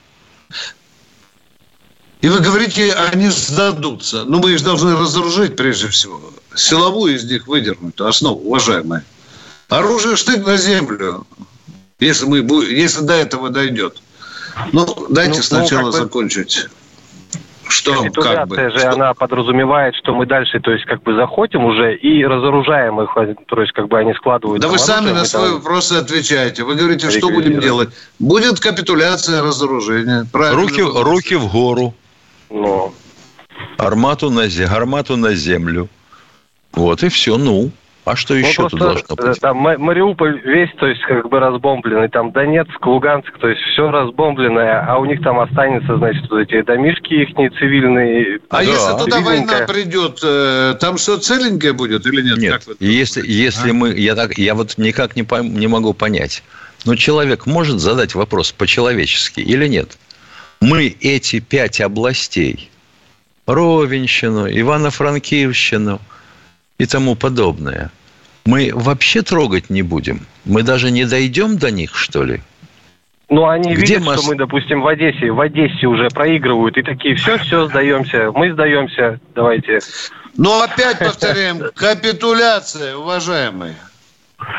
И 2.22 2.30
вы 2.30 2.40
говорите, 2.40 2.94
они 2.94 3.30
сдадутся. 3.30 4.26
Но 4.26 4.38
ну, 4.38 4.44
мы 4.44 4.52
их 4.52 4.64
должны 4.64 4.96
разоружить 4.96 5.56
прежде 5.56 5.88
всего. 5.88 6.22
Силовую 6.56 7.16
из 7.16 7.24
них 7.24 7.48
выдернуть, 7.48 8.00
основу, 8.00 8.40
уважаемые. 8.42 9.04
Оружие 9.70 10.16
штык 10.16 10.46
на 10.46 10.58
землю, 10.58 11.26
если, 12.00 12.26
мы, 12.26 12.40
если 12.66 13.04
до 13.04 13.14
этого 13.14 13.50
дойдет. 13.50 14.02
Ну, 14.72 14.86
дайте 15.10 15.38
ну, 15.38 15.44
сначала 15.44 15.86
ну, 15.86 15.92
закончить. 15.92 16.68
Что, 17.70 18.04
как 18.12 18.50
бы, 18.50 18.58
же 18.58 18.80
что? 18.80 18.92
она 18.92 19.14
подразумевает, 19.14 19.96
что 19.96 20.14
мы 20.14 20.26
дальше, 20.26 20.60
то 20.60 20.72
есть, 20.72 20.84
как 20.86 21.02
бы 21.04 21.16
заходим 21.16 21.64
уже 21.64 21.96
и 21.96 22.24
разоружаем 22.26 23.00
их, 23.00 23.10
то 23.48 23.62
есть, 23.62 23.72
как 23.72 23.88
бы 23.88 23.98
они 23.98 24.14
складывают. 24.14 24.62
Да 24.62 24.68
вы 24.68 24.78
сами 24.78 25.12
на 25.12 25.24
свои 25.24 25.52
вопросы 25.52 25.94
отвечаете. 25.94 26.64
Вы 26.64 26.76
говорите, 26.76 27.10
что 27.10 27.30
будем 27.30 27.62
делать? 27.62 27.90
Будет 28.20 28.60
капитуляция, 28.60 29.42
разоружение. 29.42 30.26
Руки, 30.34 30.82
руки 30.82 31.36
в 31.36 31.50
гору. 31.50 31.96
Но... 32.52 32.94
Армату 33.78 34.30
на, 34.30 34.44
армату 34.70 35.18
на 35.18 35.34
землю. 35.34 35.88
Вот 36.74 37.04
и 37.04 37.10
все, 37.10 37.38
ну. 37.38 37.72
А 38.04 38.16
что 38.16 38.34
еще 38.34 38.64
ну, 38.64 38.70
тут 38.70 38.80
должно 38.80 39.16
быть? 39.16 39.40
Там 39.40 39.58
Мариуполь 39.58 40.42
весь, 40.44 40.72
то 40.80 40.88
есть, 40.88 41.02
как 41.04 41.30
бы 41.30 41.40
разбомбленный. 41.40 42.10
Там 42.10 42.32
Донецк, 42.32 42.84
Луганск, 42.84 43.32
то 43.38 43.48
есть, 43.48 43.62
все 43.62 43.92
разбомбленное. 43.92 44.84
А 44.88 44.98
у 44.98 45.06
них 45.06 45.22
там 45.22 45.40
останется, 45.40 45.98
значит, 45.98 46.24
вот 46.30 46.40
эти 46.40 46.64
домишки 46.64 47.14
их 47.14 47.30
цивильные. 47.60 48.40
А 48.50 48.58
да. 48.58 48.62
если 48.64 48.98
туда 48.98 49.20
война 49.22 49.68
придет, 49.68 50.20
э, 50.24 50.76
там 50.80 50.98
все 50.98 51.18
целенькое 51.18 51.74
будет 51.74 52.08
или 52.08 52.24
нет? 52.24 52.38
Нет, 52.40 52.66
как 52.66 52.76
если, 52.80 53.26
если 53.28 53.70
а? 53.70 53.74
мы... 53.74 53.90
Я, 53.90 54.16
так, 54.16 54.36
я 54.38 54.56
вот 54.56 54.80
никак 54.80 55.16
не, 55.16 55.26
не 55.48 55.68
могу 55.68 55.94
понять. 55.94 56.44
Но 56.86 56.96
человек 56.96 57.46
может 57.46 57.80
задать 57.80 58.16
вопрос 58.16 58.52
по-человечески 58.52 59.42
или 59.42 59.68
нет? 59.68 59.98
Мы 60.62 60.96
эти 61.02 61.40
пять 61.40 61.82
областей, 61.82 62.70
Ровенщину, 63.48 64.48
Ивано-Франкивщину 64.48 66.00
и 66.78 66.86
тому 66.86 67.16
подобное, 67.16 67.92
мы 68.46 68.72
вообще 68.74 69.24
трогать 69.24 69.70
не 69.70 69.82
будем? 69.82 70.26
Мы 70.46 70.64
даже 70.64 70.92
не 70.92 71.06
дойдем 71.06 71.58
до 71.58 71.72
них, 71.72 71.96
что 71.96 72.24
ли? 72.24 72.42
Ну, 73.30 73.48
они 73.48 73.74
Где 73.74 73.96
видят, 73.96 74.04
мы... 74.04 74.18
что 74.18 74.28
мы, 74.28 74.36
допустим, 74.36 74.82
в 74.82 74.88
Одессе, 74.88 75.32
в 75.32 75.40
Одессе 75.40 75.88
уже 75.88 76.10
проигрывают, 76.10 76.78
и 76.78 76.84
такие, 76.84 77.16
все, 77.16 77.38
все, 77.38 77.68
сдаемся, 77.68 78.32
мы 78.32 78.54
сдаемся, 78.54 79.20
давайте. 79.34 79.80
Ну, 80.38 80.62
опять 80.62 81.00
повторяем, 81.00 81.62
капитуляция, 81.74 82.96
уважаемые. 82.96 83.76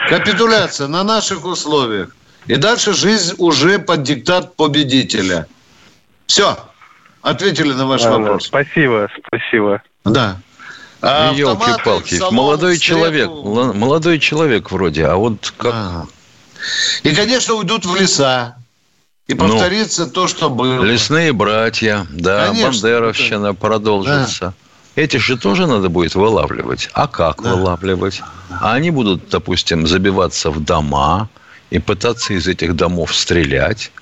Капитуляция 0.09 0.89
на 0.89 1.05
наших 1.05 1.45
условиях. 1.45 2.15
И 2.47 2.57
дальше 2.57 2.93
жизнь 2.93 3.35
уже 3.39 3.79
под 3.79 4.03
диктат 4.03 4.57
победителя– 4.57 5.47
все, 6.33 6.57
ответили 7.21 7.75
на 7.75 7.87
ваш 7.87 8.05
Ладно, 8.05 8.21
вопрос. 8.21 8.47
Спасибо, 8.47 9.11
спасибо. 9.27 9.83
Да. 10.05 10.41
А 11.03 11.35
Елки-палки, 11.35 12.19
молодой 12.33 12.79
человек, 12.79 13.29
молодой 13.29 14.19
человек 14.19 14.71
вроде, 14.71 15.05
а 15.05 15.17
вот 15.17 15.53
как... 15.59 15.75
А. 15.75 16.07
И, 17.03 17.15
конечно, 17.15 17.53
уйдут 17.55 17.85
в 17.85 17.95
леса. 17.97 18.57
И 19.27 19.35
ну, 19.35 19.47
повторится 19.47 20.07
ну, 20.07 20.13
то, 20.13 20.27
что 20.27 20.49
было. 20.49 20.83
Лесные 20.83 21.35
братья, 21.35 22.07
да, 22.11 22.47
конечно, 22.47 22.71
Бандеровщина 22.71 23.47
это... 23.49 23.55
продолжится. 23.55 24.55
Да. 24.97 25.03
Эти 25.03 25.19
же 25.19 25.37
тоже 25.37 25.67
надо 25.67 25.91
будет 25.91 26.15
вылавливать. 26.15 26.89
А 26.95 27.09
как 27.09 27.43
да. 27.43 27.57
вылавливать? 27.57 28.23
А 28.49 28.73
они 28.73 28.91
будут, 28.91 29.29
допустим, 29.29 29.87
забиваться 29.87 30.51
в 30.51 30.65
дома 30.65 31.29
и 31.69 31.79
пытаться 31.79 32.33
из 32.33 32.49
этих 32.49 32.75
домов 32.75 33.15
стрелять. 33.15 33.93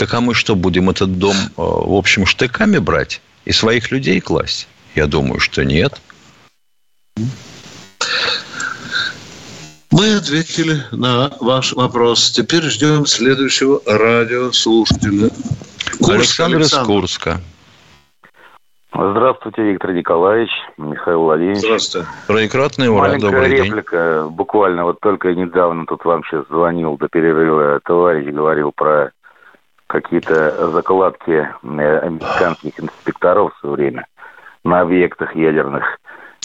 Так 0.00 0.14
а 0.14 0.22
мы 0.22 0.32
что, 0.32 0.56
будем 0.56 0.88
этот 0.88 1.18
дом, 1.18 1.36
э, 1.36 1.50
в 1.56 1.92
общем, 1.92 2.24
штыками 2.24 2.78
брать 2.78 3.20
и 3.44 3.52
своих 3.52 3.90
людей 3.90 4.18
класть? 4.18 4.66
Я 4.94 5.06
думаю, 5.06 5.40
что 5.40 5.62
нет. 5.62 6.00
Мы 9.90 10.14
ответили 10.14 10.80
на 10.90 11.30
ваш 11.40 11.74
вопрос. 11.74 12.30
Теперь 12.30 12.62
ждем 12.62 13.04
следующего 13.04 13.82
радиослушателя. 13.84 15.28
Курск, 15.98 16.10
Александр, 16.10 16.56
Александр 16.56 16.60
из 16.60 16.86
Курска. 16.86 17.40
Здравствуйте, 18.94 19.62
Виктор 19.64 19.92
Николаевич, 19.92 20.50
Михаил 20.78 21.20
Владимирович. 21.24 21.60
Здравствуйте. 21.60 22.08
Троекратный 22.26 22.88
ура, 22.88 23.08
Маленькая 23.08 23.32
добрый 23.32 23.48
реплика. 23.50 24.22
День. 24.22 24.34
Буквально 24.34 24.84
вот 24.84 24.98
только 25.00 25.34
недавно 25.34 25.84
тут 25.84 26.06
вам 26.06 26.24
сейчас 26.24 26.46
звонил 26.48 26.96
до 26.96 27.06
перерыва 27.08 27.80
товарищ, 27.84 28.32
говорил 28.32 28.72
про 28.74 29.12
какие-то 29.90 30.70
закладки 30.70 31.30
э, 31.30 31.98
американских 31.98 32.78
инспекторов 32.78 33.52
в 33.54 33.60
свое 33.60 33.74
время 33.74 34.06
на 34.64 34.80
объектах 34.80 35.34
ядерных. 35.34 35.98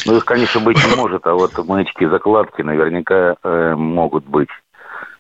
Ну, 0.06 0.18
их, 0.18 0.26
конечно, 0.26 0.60
быть 0.60 0.78
не 0.78 0.96
может, 0.96 1.26
а 1.28 1.34
вот 1.34 1.58
маячки 1.66 2.06
закладки 2.08 2.62
наверняка 2.62 3.36
э, 3.44 3.76
могут 3.76 4.26
быть, 4.26 4.50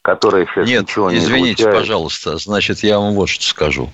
которые 0.01 0.47
сейчас 0.47 0.67
Нет, 0.67 0.83
ничего 0.83 1.11
не 1.11 1.17
извините, 1.17 1.63
излучают. 1.63 1.79
пожалуйста, 1.79 2.37
значит, 2.37 2.79
я 2.79 2.99
вам 2.99 3.13
вот 3.13 3.29
что 3.29 3.45
скажу. 3.45 3.89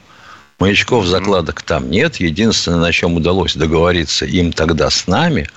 Маячков, 0.59 1.05
закладок 1.05 1.63
там 1.63 1.89
нет. 1.89 2.17
Единственное, 2.17 2.79
на 2.79 2.91
чем 2.91 3.15
удалось 3.15 3.55
договориться 3.55 4.25
им 4.25 4.53
тогда 4.53 4.89
с 4.89 5.07
нами, 5.07 5.47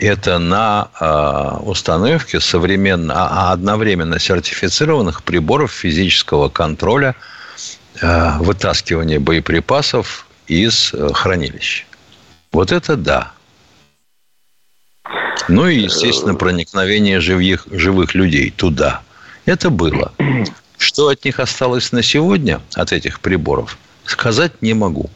это 0.00 0.38
на 0.38 0.88
э, 1.00 1.64
установке 1.64 2.40
современно, 2.40 3.14
а, 3.16 3.52
одновременно 3.52 4.18
сертифицированных 4.18 5.22
приборов 5.22 5.70
физического 5.70 6.48
контроля 6.48 7.14
вытаскивание 8.02 9.18
боеприпасов 9.18 10.26
из 10.48 10.92
э, 10.94 11.12
хранилищ. 11.12 11.86
Вот 12.52 12.72
это 12.72 12.96
да. 12.96 13.32
Ну 15.48 15.66
и, 15.66 15.76
естественно, 15.76 16.34
проникновение 16.34 17.20
живых, 17.20 17.66
живых 17.70 18.14
людей 18.14 18.50
туда. 18.50 19.02
Это 19.46 19.70
было. 19.70 20.12
Что 20.78 21.08
от 21.08 21.24
них 21.24 21.40
осталось 21.40 21.92
на 21.92 22.02
сегодня, 22.02 22.60
от 22.74 22.92
этих 22.92 23.20
приборов, 23.20 23.78
сказать 24.04 24.62
не 24.62 24.74
могу. 24.74 25.10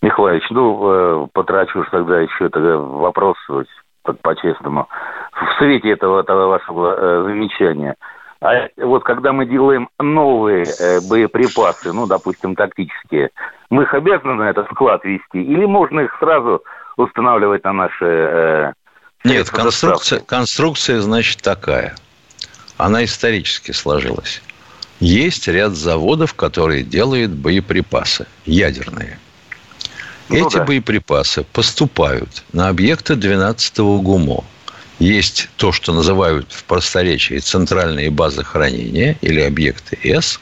Михайлович, 0.00 0.44
ну, 0.50 1.24
э, 1.24 1.26
потрачу 1.32 1.84
тогда 1.90 2.20
еще 2.20 2.48
тогда 2.48 2.76
вопрос 2.76 3.36
по-честному. 4.22 4.88
В 5.32 5.58
свете 5.58 5.90
этого, 5.90 6.20
этого 6.20 6.46
вашего 6.46 6.94
э, 6.96 7.22
замечания, 7.24 7.94
а 8.40 8.68
вот 8.76 9.02
когда 9.02 9.32
мы 9.32 9.46
делаем 9.46 9.88
новые 9.98 10.64
э, 10.64 11.00
боеприпасы, 11.00 11.92
ну, 11.92 12.06
допустим, 12.06 12.54
тактические, 12.54 13.30
мы 13.68 13.82
их 13.82 13.94
обязаны 13.94 14.34
на 14.34 14.50
этот 14.50 14.66
склад 14.70 15.04
вести, 15.04 15.42
или 15.42 15.64
можно 15.64 16.00
их 16.00 16.16
сразу 16.20 16.62
устанавливать 16.96 17.64
на 17.64 17.72
наши... 17.72 18.04
Э, 18.04 18.72
Нет, 19.24 19.50
конструкция, 19.50 20.20
конструкция, 20.20 21.00
значит, 21.00 21.42
такая. 21.42 21.96
Она 22.76 23.04
исторически 23.04 23.72
сложилась. 23.72 24.40
Есть 25.00 25.48
ряд 25.48 25.72
заводов, 25.72 26.34
которые 26.34 26.84
делают 26.84 27.32
боеприпасы 27.32 28.26
ядерные. 28.44 29.18
Ну, 30.28 30.46
Эти 30.46 30.58
да. 30.58 30.64
боеприпасы 30.64 31.42
поступают 31.42 32.44
на 32.52 32.68
объекты 32.68 33.14
12-го 33.14 34.00
ГУМО. 34.00 34.44
Есть 34.98 35.48
то, 35.56 35.70
что 35.70 35.92
называют 35.92 36.52
в 36.52 36.64
просторечии 36.64 37.38
центральные 37.38 38.10
базы 38.10 38.42
хранения 38.42 39.16
или 39.20 39.40
объекты 39.40 39.98
С, 40.02 40.40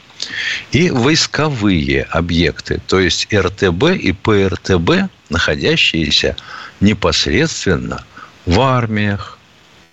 и 0.71 0.89
войсковые 0.89 2.03
объекты, 2.03 2.81
то 2.87 2.99
есть 2.99 3.31
РТБ 3.31 3.83
и 3.99 4.13
ПРТБ, 4.13 5.11
находящиеся 5.29 6.35
непосредственно 6.79 8.03
в 8.47 8.59
армиях, 8.59 9.37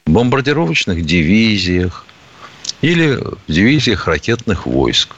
бомбардировочных 0.06 1.04
дивизиях 1.04 2.06
или 2.80 3.16
в 3.16 3.38
дивизиях 3.48 4.06
ракетных 4.06 4.66
войск. 4.66 5.10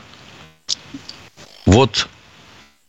Вот 1.67 2.09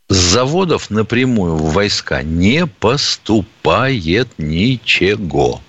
с 0.10 0.16
заводов 0.16 0.90
напрямую 0.90 1.56
в 1.56 1.74
войска 1.74 2.24
не 2.24 2.66
поступает 2.66 4.30
ничего. 4.38 5.62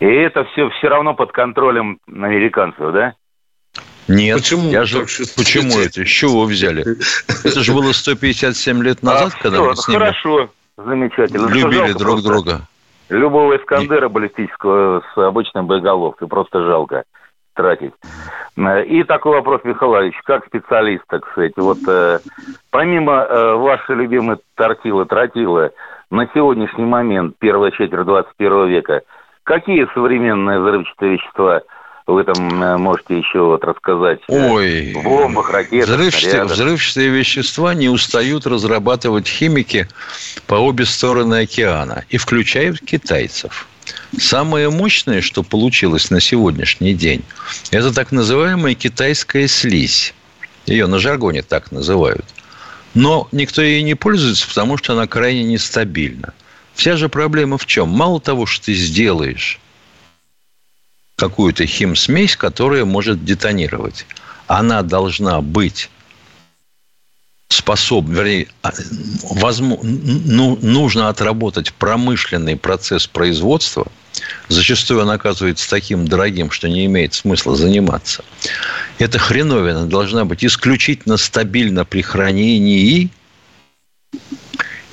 И 0.00 0.06
это 0.06 0.44
все 0.44 0.68
все 0.70 0.88
равно 0.88 1.14
под 1.14 1.32
контролем 1.32 1.98
американцев, 2.06 2.92
да? 2.92 3.14
Нет. 4.08 4.38
Почему? 4.38 4.70
Я 4.70 4.84
же, 4.84 5.00
почему 5.36 5.78
это? 5.78 6.04
С 6.04 6.08
чего 6.08 6.42
вы 6.42 6.46
взяли? 6.46 6.84
Это 7.44 7.60
же 7.60 7.72
было 7.72 7.92
157 7.92 8.82
лет 8.82 8.98
а, 9.02 9.06
назад, 9.06 9.32
а, 9.38 9.42
когда 9.42 9.58
все, 9.58 9.66
мы 9.66 9.76
с 9.76 9.88
ними 9.88 9.98
хорошо, 9.98 10.50
замечательно. 10.76 11.46
любили 11.48 11.92
друг 11.92 12.22
просто. 12.22 12.28
друга. 12.28 12.60
Любого 13.08 13.56
Искандера 13.56 14.08
баллистического 14.08 15.02
с 15.14 15.18
обычным 15.18 15.66
боеголовкой 15.66 16.28
просто 16.28 16.64
жалко 16.64 17.04
тратить. 17.54 17.92
И 18.86 19.04
такой 19.04 19.32
вопрос, 19.32 19.60
Михайлович, 19.64 20.14
как 20.24 20.46
специалист, 20.46 21.04
так 21.08 21.26
сказать, 21.30 21.52
вот 21.56 21.78
э, 21.86 22.18
помимо 22.70 23.22
э, 23.22 23.54
вашей 23.54 23.96
любимой 23.96 24.38
тортилы, 24.54 25.06
тротилы, 25.06 25.72
на 26.10 26.28
сегодняшний 26.34 26.84
момент, 26.84 27.36
первая 27.38 27.72
четверть 27.72 28.06
21 28.06 28.68
века, 28.68 29.02
какие 29.44 29.86
современные 29.94 30.60
взрывчатые 30.60 31.12
вещества 31.12 31.62
вы 32.06 32.24
там 32.24 32.62
э, 32.62 32.76
можете 32.76 33.18
еще 33.18 33.40
вот 33.40 33.64
рассказать? 33.64 34.20
Ой, 34.28 34.92
в 34.92 35.02
бомбах, 35.02 35.50
ракетах, 35.50 35.88
взрывчатые, 35.88 36.44
взрывчатые 36.44 37.08
вещества 37.08 37.72
не 37.72 37.88
устают 37.88 38.46
разрабатывать 38.46 39.26
химики 39.26 39.88
по 40.46 40.56
обе 40.56 40.84
стороны 40.84 41.42
океана 41.42 42.04
и 42.10 42.18
включают 42.18 42.80
китайцев. 42.80 43.68
Самое 44.18 44.70
мощное, 44.70 45.20
что 45.20 45.42
получилось 45.42 46.10
на 46.10 46.20
сегодняшний 46.20 46.94
день, 46.94 47.22
это 47.70 47.94
так 47.94 48.12
называемая 48.12 48.74
китайская 48.74 49.48
слизь. 49.48 50.14
Ее 50.66 50.86
на 50.86 50.98
жаргоне 50.98 51.42
так 51.42 51.72
называют. 51.72 52.24
Но 52.94 53.28
никто 53.32 53.60
ей 53.60 53.82
не 53.82 53.94
пользуется, 53.94 54.46
потому 54.48 54.78
что 54.78 54.92
она 54.92 55.06
крайне 55.06 55.42
нестабильна. 55.44 56.32
Вся 56.74 56.96
же 56.96 57.08
проблема 57.08 57.58
в 57.58 57.66
чем? 57.66 57.88
Мало 57.88 58.20
того, 58.20 58.46
что 58.46 58.66
ты 58.66 58.74
сделаешь 58.74 59.60
какую-то 61.16 61.66
химсмесь, 61.66 62.36
которая 62.36 62.84
может 62.84 63.24
детонировать, 63.24 64.06
она 64.46 64.82
должна 64.82 65.40
быть 65.40 65.90
способна, 67.48 68.16
вернее, 68.16 68.48
а, 68.62 68.72
возможно, 69.30 69.88
ну, 69.88 70.58
нужно 70.60 71.08
отработать 71.08 71.72
промышленный 71.72 72.56
процесс 72.56 73.06
производства– 73.06 73.86
Зачастую 74.48 75.02
он 75.02 75.10
оказывается 75.10 75.68
таким 75.68 76.06
дорогим, 76.06 76.50
что 76.50 76.68
не 76.68 76.86
имеет 76.86 77.14
смысла 77.14 77.56
заниматься. 77.56 78.24
Эта 78.98 79.18
хреновина 79.18 79.86
должна 79.86 80.24
быть 80.24 80.44
исключительно 80.44 81.16
стабильна 81.16 81.84
при 81.84 82.02
хранении. 82.02 83.10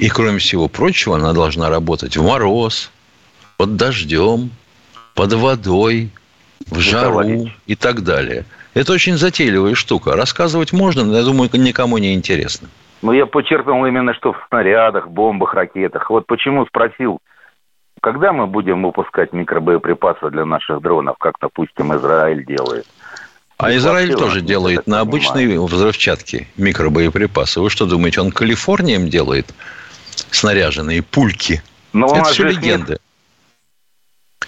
И, 0.01 0.09
кроме 0.09 0.39
всего 0.39 0.67
прочего, 0.67 1.15
она 1.15 1.31
должна 1.31 1.69
работать 1.69 2.17
в 2.17 2.25
мороз, 2.25 2.91
под 3.57 3.75
дождем, 3.75 4.49
под 5.13 5.33
водой, 5.33 6.09
в 6.71 6.79
жару 6.79 7.51
и 7.67 7.75
так 7.75 8.01
далее. 8.01 8.45
Это 8.73 8.93
очень 8.93 9.15
затейливая 9.15 9.75
штука. 9.75 10.15
Рассказывать 10.15 10.73
можно, 10.73 11.03
но 11.03 11.17
я 11.17 11.23
думаю, 11.23 11.51
никому 11.53 11.99
не 11.99 12.15
интересно. 12.15 12.67
Ну, 13.03 13.11
я 13.11 13.27
подчеркнул 13.27 13.85
именно, 13.85 14.15
что 14.15 14.33
в 14.33 14.43
снарядах, 14.49 15.07
бомбах, 15.07 15.53
ракетах. 15.53 16.09
Вот 16.09 16.25
почему 16.25 16.65
спросил 16.65 17.19
когда 18.01 18.33
мы 18.33 18.47
будем 18.47 18.81
выпускать 18.81 19.31
микробоеприпасы 19.31 20.31
для 20.31 20.43
наших 20.43 20.81
дронов, 20.81 21.17
как, 21.19 21.35
допустим, 21.39 21.95
Израиль 21.95 22.43
делает? 22.43 22.87
А 23.59 23.71
Израиль 23.75 24.15
тоже 24.15 24.41
делает 24.41 24.87
на 24.87 25.01
обычной 25.01 25.59
взрывчатке 25.59 26.47
микробоеприпасы. 26.57 27.61
Вы 27.61 27.69
что 27.69 27.85
думаете, 27.85 28.21
он 28.21 28.31
Калифорнием 28.31 29.07
делает 29.07 29.53
снаряженные 30.31 31.01
пульки? 31.01 31.61
Но 31.93 32.07
Это 32.15 32.29
все 32.31 32.43
легенды. 32.43 32.91
Нет. 32.91 33.01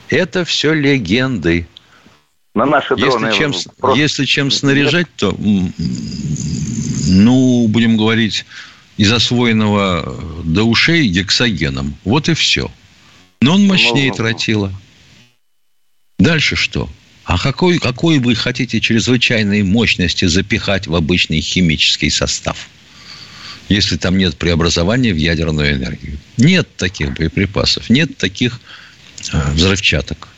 Это 0.09 0.45
все 0.45 0.73
легенды. 0.73 1.67
На 2.55 2.65
наши 2.65 2.95
дроны 2.95 3.27
если 3.27 3.37
чем, 3.37 3.53
просто... 3.79 3.99
если 3.99 4.25
чем 4.25 4.51
снаряжать, 4.51 5.07
то, 5.15 5.35
ну, 7.07 7.67
будем 7.67 7.97
говорить, 7.97 8.45
из 8.97 9.11
освоенного 9.11 10.43
до 10.43 10.63
ушей 10.63 11.07
гексогеном. 11.07 11.95
Вот 12.03 12.29
и 12.29 12.35
все. 12.35 12.69
Но 13.41 13.55
он 13.55 13.65
мощнее 13.65 14.09
ну, 14.09 14.15
тротила. 14.15 14.71
Дальше 16.19 16.55
что? 16.55 16.89
А 17.25 17.39
какой, 17.39 17.79
какой 17.79 18.19
вы 18.19 18.35
хотите 18.35 18.79
чрезвычайной 18.79 19.63
мощности 19.63 20.25
запихать 20.25 20.87
в 20.87 20.95
обычный 20.95 21.41
химический 21.41 22.11
состав? 22.11 22.69
Если 23.73 23.97
там 23.97 24.17
нет 24.17 24.35
преобразования 24.37 25.13
в 25.13 25.17
ядерную 25.17 25.73
энергию. 25.73 26.17
Нет 26.37 26.67
таких 26.77 27.13
боеприпасов, 27.13 27.89
нет 27.89 28.17
таких 28.17 28.59
э, 29.31 29.51
взрывчаток. 29.51 30.29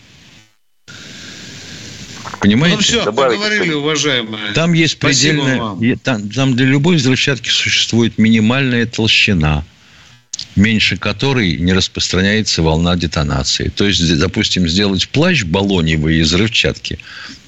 Понимаете? 2.40 2.76
Ну 2.78 2.82
все, 2.82 3.04
поговорили, 3.06 3.74
уважаемые. 3.74 4.54
Там 4.54 4.74
есть 4.74 5.00
предельная... 5.00 5.98
Там, 5.98 6.30
там 6.30 6.56
для 6.56 6.66
любой 6.66 6.98
взрывчатки 6.98 7.50
существует 7.50 8.18
минимальная 8.18 8.86
толщина– 8.86 9.64
меньше 10.56 10.98
которой 10.98 11.58
не 11.58 11.74
распространяется 11.74 12.62
волна 12.62 12.96
детонации. 12.96 13.70
То 13.70 13.86
есть, 13.86 14.18
допустим, 14.18 14.68
сделать 14.68 15.08
плащ 15.10 15.44
баллоневый 15.44 16.20
из 16.20 16.28
взрывчатки, 16.28 17.00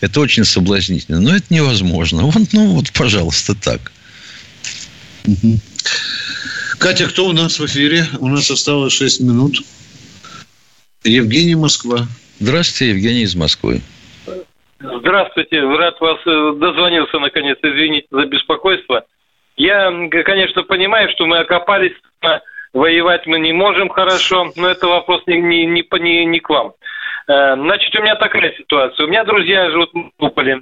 это 0.02 0.20
очень 0.20 0.46
соблазнительно. 0.46 1.20
Но 1.20 1.36
это 1.36 1.46
невозможно. 1.50 2.24
Вот, 2.38 2.54
ну 2.54 2.68
вот, 2.74 2.92
пожалуйста, 2.92 3.56
так. 3.56 3.92
Катя, 6.80 7.08
кто 7.08 7.26
у 7.26 7.34
нас 7.34 7.60
в 7.60 7.66
эфире? 7.66 8.04
У 8.20 8.28
нас 8.28 8.50
осталось 8.52 8.94
6 8.94 9.22
минут. 9.22 9.56
Евгений 11.04 11.56
Москва. 11.56 12.00
Здравствуйте, 12.40 12.92
Евгений 12.94 13.24
из 13.24 13.36
Москвы. 13.36 13.82
Здравствуйте, 14.80 15.62
рад 15.62 16.00
вас 16.00 16.20
э, 16.28 16.54
дозвонился 16.60 17.18
наконец. 17.20 17.58
Извините 17.64 18.08
за 18.12 18.26
беспокойство. 18.26 19.06
Я, 19.56 19.92
конечно, 20.10 20.64
понимаю, 20.64 21.10
что 21.12 21.26
мы 21.26 21.40
окопались 21.40 21.94
на 22.22 22.42
воевать 22.74 23.26
мы 23.26 23.40
не 23.40 23.54
можем 23.54 23.90
хорошо, 23.90 24.52
но 24.56 24.70
это 24.70 24.88
вопрос 24.88 25.24
не, 25.28 25.40
не, 25.42 25.66
не, 25.66 25.84
не, 26.00 26.26
не 26.26 26.40
к 26.40 26.50
вам. 26.50 26.74
Э, 27.28 27.56
значит, 27.56 27.94
у 27.96 28.02
меня 28.02 28.16
такая 28.16 28.54
ситуация. 28.58 29.06
У 29.06 29.10
меня 29.10 29.24
друзья 29.24 29.70
живут 29.72 29.92
в 29.94 30.12
Мариуполе. 30.20 30.62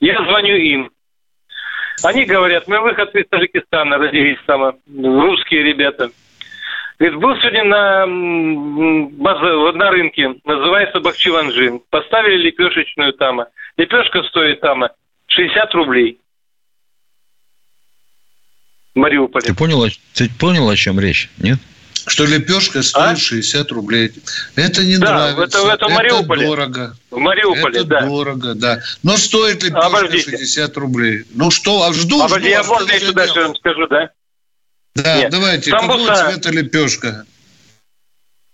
Я 0.00 0.24
звоню 0.24 0.56
им. 0.56 0.90
Они 2.02 2.24
говорят, 2.24 2.66
мы 2.66 2.80
выходцы 2.80 3.20
из 3.20 3.28
Таджикистана, 3.28 3.98
родились 3.98 4.38
там, 4.46 4.76
русские 4.86 5.62
ребята. 5.62 6.10
Говорит, 6.98 7.18
был 7.18 7.34
сегодня 7.36 7.64
на, 7.64 8.06
база, 9.12 9.72
на 9.72 9.90
рынке, 9.90 10.34
называется 10.44 11.00
Бахчеванжин. 11.00 11.80
Поставили 11.90 12.36
лепешечную 12.42 13.14
там. 13.14 13.40
Лепешка 13.76 14.22
стоит 14.24 14.60
там 14.60 14.84
60 15.28 15.74
рублей. 15.74 16.20
Мариуполе. 18.94 19.46
Ты 19.46 19.54
понял, 19.54 19.86
ты 20.14 20.28
понял, 20.38 20.68
о 20.68 20.76
чем 20.76 21.00
речь, 21.00 21.30
нет? 21.38 21.58
Что 22.06 22.24
лепешка 22.24 22.82
стоит 22.82 23.12
а? 23.12 23.16
60 23.16 23.72
рублей. 23.72 24.12
Это 24.56 24.84
не 24.84 24.96
да, 24.96 25.12
нравится. 25.12 25.58
Это, 25.58 25.86
это, 25.86 25.86
это 25.86 26.22
дорого. 26.22 26.96
В 27.10 27.18
Мариуполе, 27.18 27.80
это 27.80 27.84
да. 27.84 28.00
дорого, 28.02 28.54
да. 28.54 28.80
Но 29.02 29.16
стоит 29.16 29.62
лепешка 29.62 29.86
Обождите. 29.86 30.30
60 30.30 30.76
рублей. 30.76 31.24
Ну 31.34 31.50
что, 31.50 31.84
а 31.84 31.92
жду, 31.92 32.22
Обожди, 32.22 32.48
жду. 32.48 32.48
я 32.48 32.60
а 32.60 32.64
можно 32.64 32.92
я 32.92 33.00
сюда 33.00 33.26
что 33.26 33.54
скажу, 33.54 33.86
да? 33.88 34.10
Да, 34.94 35.16
Нет. 35.16 35.30
давайте. 35.30 35.70
Самбуса. 35.70 36.06
Какого 36.06 36.32
цвета 36.32 36.50
лепешка? 36.50 37.24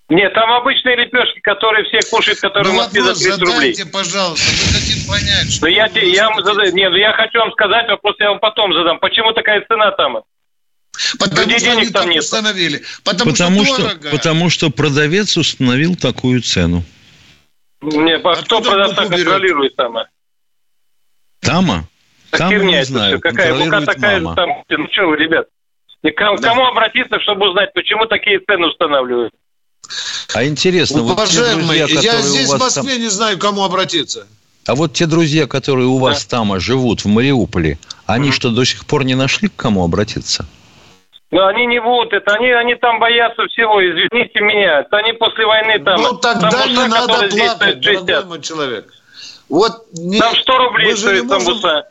Нет, 0.08 0.32
там 0.34 0.52
обычные 0.52 0.96
лепешки, 0.96 1.40
которые 1.40 1.84
все 1.84 1.98
кушают, 2.08 2.38
которые 2.38 2.72
ну, 2.72 2.78
в 2.78 2.82
Москве 2.82 3.02
за 3.02 3.14
30 3.14 3.24
задайте, 3.24 3.82
рублей. 3.82 3.92
пожалуйста, 3.92 4.52
мы 4.52 4.72
хотим 4.72 5.08
понять, 5.08 5.52
что... 5.52 5.66
Но 5.66 5.68
я, 5.68 5.86
я, 5.86 6.28
вам 6.28 6.44
зада... 6.44 6.70
Нет, 6.70 6.92
я 6.94 7.12
хочу 7.12 7.38
вам 7.40 7.50
сказать, 7.52 7.88
вопрос 7.88 8.14
я 8.20 8.30
вам 8.30 8.38
потом 8.38 8.72
задам. 8.72 9.00
Почему 9.00 9.32
такая 9.32 9.64
цена 9.66 9.90
там? 9.92 10.22
Потому 11.18 11.42
Людей 11.42 11.58
что 11.58 11.74
денег 11.74 11.92
там 11.92 12.10
нет. 12.10 12.22
установили. 12.22 12.82
Потому, 13.04 13.32
потому, 13.32 13.64
что, 13.64 13.90
что, 13.90 14.10
потому 14.10 14.50
что 14.50 14.70
продавец 14.70 15.36
установил 15.36 15.96
такую 15.96 16.42
цену. 16.42 16.84
Не, 17.82 18.16
а 18.16 18.34
кто 18.36 18.60
продавца 18.60 19.06
контролирует 19.06 19.76
там? 19.76 19.96
Тама? 21.40 21.88
Тама 22.30 22.54
не 22.54 22.84
знаю. 22.84 23.20
Какая 23.20 23.54
мука 23.54 23.80
такая 23.82 24.20
мама. 24.20 24.36
там? 24.36 24.50
Ну 24.68 24.88
что 24.90 25.06
вы, 25.08 25.16
ребят? 25.16 25.46
Кому, 26.16 26.38
да. 26.38 26.48
кому 26.48 26.66
обратиться, 26.66 27.18
чтобы 27.20 27.48
узнать, 27.48 27.72
почему 27.72 28.06
такие 28.06 28.38
цены 28.40 28.68
устанавливают? 28.68 29.34
А 30.34 30.44
интересно, 30.44 31.02
Уважаемый, 31.02 31.80
вот 31.80 31.90
друзья, 31.90 32.14
я 32.14 32.22
здесь 32.22 32.48
в 32.48 32.58
Москве 32.58 32.92
там... 32.92 33.00
не 33.00 33.08
знаю, 33.08 33.38
кому 33.38 33.64
обратиться. 33.64 34.26
А 34.66 34.74
вот 34.74 34.92
те 34.92 35.06
друзья, 35.06 35.46
которые 35.46 35.86
у 35.86 35.98
вас 35.98 36.24
да. 36.26 36.38
там 36.38 36.60
живут, 36.60 37.04
в 37.04 37.06
Мариуполе, 37.06 37.78
они 38.04 38.30
mm 38.30 38.32
что, 38.32 38.50
до 38.50 38.64
сих 38.64 38.84
пор 38.84 39.04
не 39.04 39.14
нашли, 39.14 39.48
к 39.48 39.56
кому 39.56 39.84
обратиться? 39.84 40.46
Ну, 41.32 41.44
они 41.44 41.66
не 41.66 41.80
вот 41.80 42.12
это, 42.12 42.34
они, 42.34 42.50
они 42.50 42.76
там 42.76 43.00
боятся 43.00 43.46
всего, 43.48 43.84
извините 43.84 44.40
меня. 44.40 44.80
Это 44.80 44.98
они 44.98 45.12
после 45.12 45.44
войны 45.44 45.78
там... 45.80 46.00
Ну, 46.00 46.12
тогда 46.18 46.50
там 46.50 46.70
не 46.70 46.86
надо 46.86 47.28
плакать, 47.28 47.80
дорогой 47.80 48.24
мой 48.24 48.40
человек. 48.40 48.92
Вот 49.48 49.72
не... 49.92 50.18
Там 50.18 50.34
100 50.34 50.58
рублей 50.58 50.96
стоит 50.96 51.28
там 51.28 51.44
буса. 51.44 51.88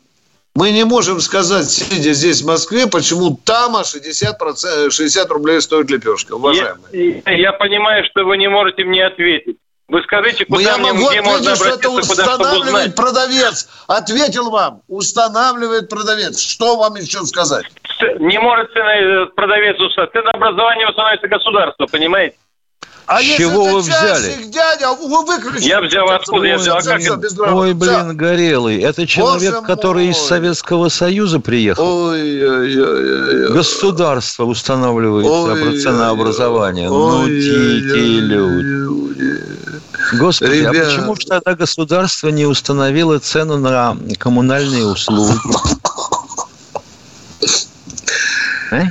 Мы 0.56 0.72
не 0.72 0.86
можем 0.86 1.20
сказать, 1.20 1.70
сидя 1.70 2.14
здесь 2.14 2.42
в 2.42 2.48
Москве, 2.48 2.88
почему 2.88 3.38
там 3.44 3.76
60%, 3.76 4.90
60 4.90 5.30
рублей 5.30 5.60
стоит 5.60 5.92
лепешка, 5.92 6.36
уважаемые. 6.36 7.22
Я, 7.26 7.34
я 7.34 7.52
понимаю, 7.52 8.06
что 8.06 8.24
вы 8.24 8.38
не 8.38 8.48
можете 8.48 8.86
мне 8.86 9.06
ответить. 9.06 9.58
Вы 9.88 10.02
скажите, 10.02 10.46
куда 10.46 10.62
я 10.62 10.78
мне, 10.78 10.94
могу 10.94 11.10
где 11.10 11.22
можно 11.22 11.54
обратиться, 11.54 11.78
это 11.78 11.90
устанавливает 11.92 12.96
продавец. 12.96 13.70
Ответил 13.88 14.50
вам, 14.50 14.82
устанавливает 14.88 15.90
продавец. 15.90 16.40
Что 16.40 16.76
вам 16.78 16.96
еще 16.96 17.24
сказать? 17.26 17.66
Не 18.20 18.40
может 18.40 18.76
э, 18.76 19.28
продавец 19.36 19.80
установить. 19.80 20.14
Ценообразование 20.14 20.88
устанавливается 20.88 21.28
государство, 21.28 21.86
понимаете? 21.86 22.36
А 23.08 23.22
чего 23.22 23.66
вы 23.66 23.80
взяли? 23.82 24.46
Дядя, 24.46 24.92
вы 24.94 25.60
Я 25.60 25.82
взял 25.82 26.10
откуда? 26.10 26.48
Я 26.48 26.58
взял. 26.58 26.78
А 26.78 26.82
как 26.82 27.54
Ой, 27.54 27.74
блин, 27.76 28.18
Горелый. 28.18 28.82
Это 28.82 29.06
человек, 29.06 29.54
Боже 29.54 29.66
который 29.68 30.06
мой. 30.06 30.12
из 30.12 30.18
Советского 30.18 30.90
Союза 30.90 31.40
приехал. 31.40 32.08
Ой, 32.08 32.50
ой, 32.50 32.82
ой, 32.82 33.46
ой, 33.46 33.54
Государство 33.54 34.46
устанавливает 34.46 35.28
ой, 35.28 35.78
ценообразование. 35.78 36.90
Ой, 36.90 37.20
ну, 37.20 37.28
те 37.28 38.00
люди. 38.22 39.55
Господи, 40.14 40.52
а 40.52 40.72
Ребят. 40.72 40.76
а 40.76 40.90
почему 40.90 41.16
же 41.16 41.28
тогда 41.28 41.56
государство 41.56 42.30
не 42.30 42.46
установило 42.46 43.20
цену 43.20 43.58
на 43.58 43.98
коммунальные 44.18 44.86
услуги? 44.86 45.38
А? 48.72 48.84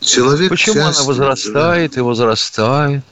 Человек 0.00 0.50
Почему 0.50 0.82
она 0.82 1.02
возрастает 1.02 1.96
и 1.96 2.00
возрастает? 2.00 3.02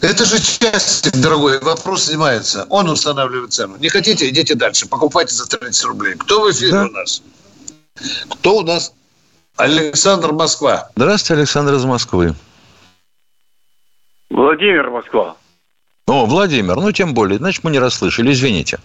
Это 0.00 0.24
же 0.24 0.40
часть, 0.40 1.20
дорогой, 1.20 1.60
вопрос 1.60 2.04
снимается. 2.04 2.66
Он 2.70 2.88
устанавливает 2.88 3.52
цену. 3.52 3.76
Не 3.78 3.90
хотите, 3.90 4.28
идите 4.28 4.54
дальше. 4.54 4.86
Покупайте 4.86 5.34
за 5.34 5.46
30 5.46 5.84
рублей. 5.84 6.14
Кто 6.14 6.42
в 6.42 6.50
эфире 6.50 6.72
да? 6.72 6.84
у 6.86 6.90
нас? 6.90 7.22
Кто 8.30 8.56
у 8.58 8.62
нас? 8.62 8.92
Александр 9.56 10.32
Москва. 10.32 10.88
Здравствуйте, 10.96 11.40
Александр 11.40 11.74
из 11.74 11.84
Москвы. 11.84 12.34
Владимир 14.30 14.90
Москва. 14.90 15.36
О, 16.06 16.26
Владимир, 16.26 16.76
ну 16.76 16.92
тем 16.92 17.14
более. 17.14 17.38
Значит, 17.38 17.64
мы 17.64 17.70
не 17.70 17.78
расслышали, 17.78 18.30
извините. 18.30 18.78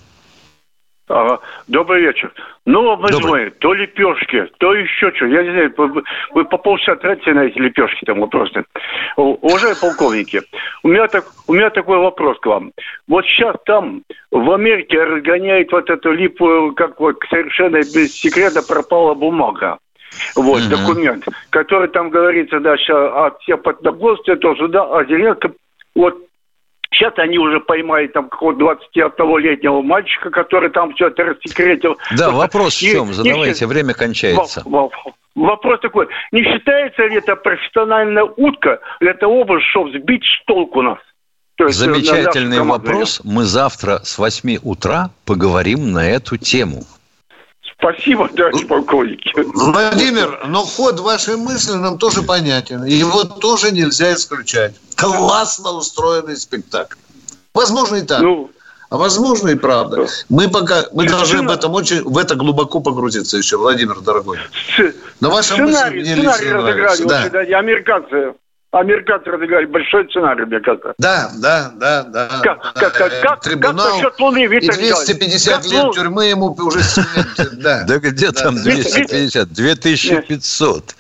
Ага. 1.08 1.39
Добрый 1.68 2.02
вечер. 2.02 2.34
Ну, 2.66 2.98
Добрый. 2.98 3.52
то 3.52 3.74
лепешки, 3.74 4.48
то 4.58 4.74
еще 4.74 5.12
что. 5.16 5.28
Я 5.28 5.43
не 5.43 5.52
знаю, 5.52 5.74
вы, 5.78 6.04
вы 6.34 6.46
по 6.46 6.58
полчаса 6.58 6.96
тратите 6.96 7.32
на 7.34 7.46
эти 7.46 7.60
лепешки 7.60 8.04
там 8.06 8.22
вот 8.22 8.32
просто. 8.32 8.66
Уважаемые 9.16 9.80
полковники, 9.80 10.41
у 10.82 10.88
меня, 10.88 11.08
так, 11.08 11.26
у 11.48 11.54
меня 11.54 11.70
такой 11.70 12.00
вопрос 12.00 12.39
к 12.39 12.46
вам. 12.48 12.72
Вот 13.08 13.24
сейчас 13.26 13.56
там 13.66 14.02
в 14.32 14.52
Америке 14.52 15.04
разгоняет 15.04 15.72
вот 15.72 15.88
эту 15.91 16.12
липу, 16.12 16.74
как 16.76 17.00
вот 17.00 17.18
совершенно 17.30 17.78
без 17.78 18.14
секрета 18.14 18.64
пропала 18.64 19.14
бумага. 19.14 19.78
Вот, 20.36 20.61
mm 20.61 20.70
документ, 20.70 21.26
который 21.49 21.88
там 21.89 22.09
говорится, 22.09 22.59
да, 22.59 22.78
сейчас 22.78 23.11
от 23.13 23.41
всех 23.41 23.61
подногостия, 23.61 24.36
то 24.36 24.55
сюда, 24.55 24.84
а 24.84 25.05
Зеленский 25.05 25.51
вот 25.95 26.16
Сейчас 26.95 27.13
они 27.18 27.38
уже 27.38 27.59
поймали 27.59 28.07
там 28.07 28.30
какого-то 28.30 28.78
21-летнего 28.95 29.82
мальчика, 29.82 30.30
который 30.30 30.70
там 30.70 30.93
все 30.93 31.07
это 31.07 31.24
рассекретил. 31.24 31.97
Да, 32.11 32.30
Просто 32.30 32.32
вопрос 32.32 32.76
в 32.76 32.80
чем? 32.80 33.13
Задавайте, 33.13 33.66
не, 33.66 33.70
время 33.70 33.93
кончается. 33.93 34.63
Вопрос 35.36 35.82
такой, 35.82 36.07
не 36.32 36.43
считается 36.43 37.05
ли 37.07 37.18
это 37.18 37.36
профессиональная 37.36 38.24
утка 38.24 38.80
для 39.01 39.13
того, 39.13 39.45
чтобы 39.72 39.91
сбить 39.91 40.24
с 40.24 40.45
толку 40.45 40.82
нас? 40.82 40.99
То 41.57 41.66
есть 41.66 41.78
Замечательный 41.78 42.61
вопрос. 42.61 43.22
Мы 43.26 43.43
завтра 43.43 43.99
с 44.03 44.18
8 44.18 44.59
утра 44.63 45.09
поговорим 45.26 45.91
на 45.91 46.09
эту 46.09 46.38
тему. 46.38 46.84
Спасибо, 47.86 48.27
товарищ 48.36 48.67
полковник. 48.67 49.21
Владимир, 49.36 50.39
но 50.47 50.63
ход 50.63 50.99
вашей 50.99 51.38
мысли 51.38 51.73
нам 51.73 51.99
тоже 51.99 52.23
понятен. 52.23 52.83
Его 52.83 53.23
тоже 53.23 53.71
нельзя 53.71 54.13
исключать. 54.13 54.73
Классно 54.95 55.71
устроенный 55.71 56.36
спектакль. 56.36 56.95
Возможно 57.53 57.97
и 57.97 58.01
так. 58.01 58.21
Ну, 58.21 58.49
а 58.89 58.97
возможно 58.97 59.49
и 59.49 59.55
правда. 59.55 60.07
Мы 60.29 60.49
пока 60.49 60.86
мы 60.93 61.07
должны 61.07 61.41
в 61.43 61.51
этом 61.51 61.73
очень 61.73 62.03
в 62.03 62.17
это 62.17 62.36
глубоко 62.36 62.79
погрузиться 62.79 63.38
еще, 63.38 63.57
Владимир 63.57 63.99
дорогой. 64.01 64.39
Но 65.19 65.29
ваша 65.29 65.53
сценарий, 65.53 65.99
мысль 65.99 66.13
мне 66.13 66.33
сценарий 66.33 66.51
разыграли 66.51 67.03
да. 67.03 67.23
очень, 67.23 67.53
американцы 67.53 68.33
американцы 68.80 69.32
разыграли 69.32 69.65
большой 69.65 70.07
сценарий, 70.09 70.45
мне 70.45 70.59
кажется. 70.59 70.93
Да, 70.97 71.32
да, 71.38 71.71
да, 71.76 72.03
да. 72.03 72.28
Как, 72.43 72.73
как, 72.73 72.93
как, 72.93 73.21
как, 73.21 73.41
Трибунал, 73.41 73.86
как 73.86 73.95
насчет 73.95 74.19
Луны, 74.19 74.47
Виктор 74.47 74.76
И 74.76 74.88
250 74.89 75.53
как 75.53 75.71
лет 75.71 75.91
тюрьмы 75.93 76.26
ему 76.26 76.51
уже 76.51 76.80
Да, 77.53 77.84
да 77.88 77.99
где 77.99 78.32
там 78.32 78.55
250? 78.55 79.53
2500. 79.53 80.95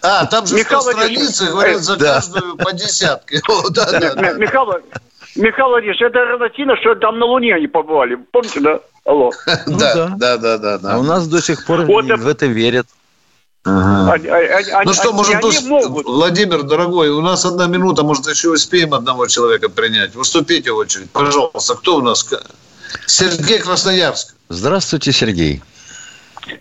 А, 0.00 0.26
там 0.26 0.46
же 0.46 0.56
Михаил 0.56 0.80
100 0.80 0.92
страниц, 0.92 1.42
говорят, 1.42 1.80
за 1.80 1.98
каждую 1.98 2.56
по 2.56 2.72
десятке. 2.72 3.36
Михаил, 4.38 4.80
Михаил 5.36 5.68
Владимирович, 5.68 6.00
это 6.02 6.24
равносильно, 6.24 6.76
что 6.76 6.94
там 6.94 7.18
на 7.18 7.26
Луне 7.26 7.54
они 7.54 7.66
побывали. 7.66 8.14
Помните, 8.30 8.60
да? 8.60 8.80
Алло. 9.04 9.30
Да, 9.66 10.12
да, 10.16 10.36
да, 10.36 10.58
да. 10.58 10.78
А 10.84 10.98
у 10.98 11.02
нас 11.02 11.26
до 11.26 11.40
сих 11.42 11.66
пор 11.66 11.80
в 11.82 12.28
это 12.28 12.46
верят. 12.46 12.86
Ага. 13.68 14.12
Они, 14.12 14.28
они, 14.28 14.86
ну 14.86 14.92
что, 14.92 15.12
может, 15.12 15.34
они 15.44 15.68
могут. 15.68 16.06
Владимир, 16.06 16.62
дорогой, 16.62 17.10
у 17.10 17.20
нас 17.20 17.44
одна 17.44 17.66
минута, 17.66 18.02
может, 18.02 18.26
еще 18.26 18.50
успеем 18.50 18.94
одного 18.94 19.26
человека 19.26 19.68
принять. 19.68 20.14
Выступите 20.14 20.72
в 20.72 20.76
очередь, 20.76 21.10
пожалуйста. 21.10 21.74
Кто 21.74 21.96
у 21.96 22.02
нас? 22.02 22.26
Сергей 23.06 23.60
Красноярск. 23.60 24.34
Здравствуйте, 24.48 25.12
Сергей. 25.12 25.62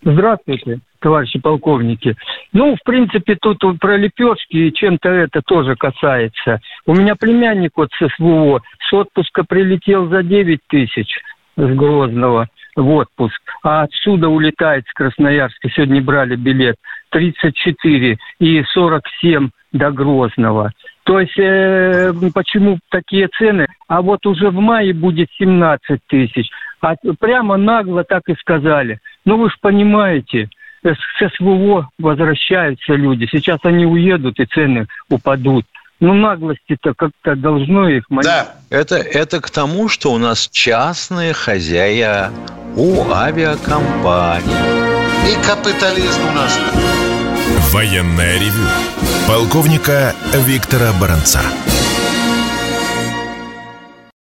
Здравствуйте, 0.04 0.80
товарищи 1.00 1.40
полковники. 1.40 2.18
Ну, 2.52 2.76
в 2.76 2.84
принципе, 2.84 3.38
тут 3.40 3.80
про 3.80 3.96
лепешки 3.96 4.58
и 4.58 4.74
чем-то 4.74 5.08
это 5.08 5.42
тоже 5.42 5.76
касается. 5.76 6.60
У 6.86 6.94
меня 6.94 7.16
племянник 7.16 7.72
вот 7.76 7.90
с 7.94 8.10
СВО 8.16 8.62
с 8.90 8.94
отпуска 8.94 9.44
прилетел 9.44 10.10
за 10.10 10.24
9 10.24 10.60
тысяч 10.68 11.22
с 11.56 11.76
Грозного 11.76 12.50
в 12.76 12.90
отпуск, 12.92 13.42
а 13.64 13.84
отсюда 13.84 14.30
улетает 14.30 14.86
с 14.88 14.94
Красноярска, 14.94 15.70
сегодня 15.70 16.02
брали 16.02 16.36
билет, 16.36 16.76
34 17.10 18.18
и 18.40 18.64
47 18.64 19.50
до 19.74 19.92
Грозного. 19.92 20.72
То 21.04 21.20
есть 21.20 21.38
э, 21.38 22.14
почему 22.34 22.80
такие 22.90 23.28
цены? 23.38 23.68
А 23.88 24.02
вот 24.02 24.26
уже 24.26 24.50
в 24.50 24.60
мае 24.60 24.94
будет 24.94 25.30
17 25.38 26.00
тысяч. 26.08 26.50
А 26.82 26.96
прямо 27.20 27.58
нагло 27.58 28.04
так 28.04 28.24
и 28.28 28.36
сказали. 28.36 29.00
Ну 29.26 29.38
вы 29.38 29.50
же 29.50 29.56
понимаете, 29.62 30.50
с 30.84 30.98
СВО 31.36 31.90
возвращаются 31.98 32.94
люди. 32.94 33.28
Сейчас 33.32 33.60
они 33.64 33.86
уедут 33.86 34.40
и 34.40 34.46
цены 34.46 34.88
упадут. 35.10 35.66
Ну, 36.00 36.14
наглости-то 36.14 36.94
как-то 36.94 37.36
должно 37.36 37.90
их 37.90 38.04
манить. 38.10 38.26
Да. 38.26 38.56
Это, 38.70 38.98
это 38.98 39.42
к 39.42 39.50
тому, 39.50 39.90
что 39.90 40.12
у 40.12 40.18
нас 40.18 40.48
частные 40.50 41.34
хозяя 41.34 42.32
у 42.76 43.10
авиакомпаний. 43.12 44.46
И 45.28 45.36
капитализм 45.46 46.22
у 46.30 46.32
нас. 46.34 46.60
Военная 47.72 48.36
ревю. 48.36 48.68
Полковника 49.28 50.14
Виктора 50.46 50.92
Баранца. 51.02 51.42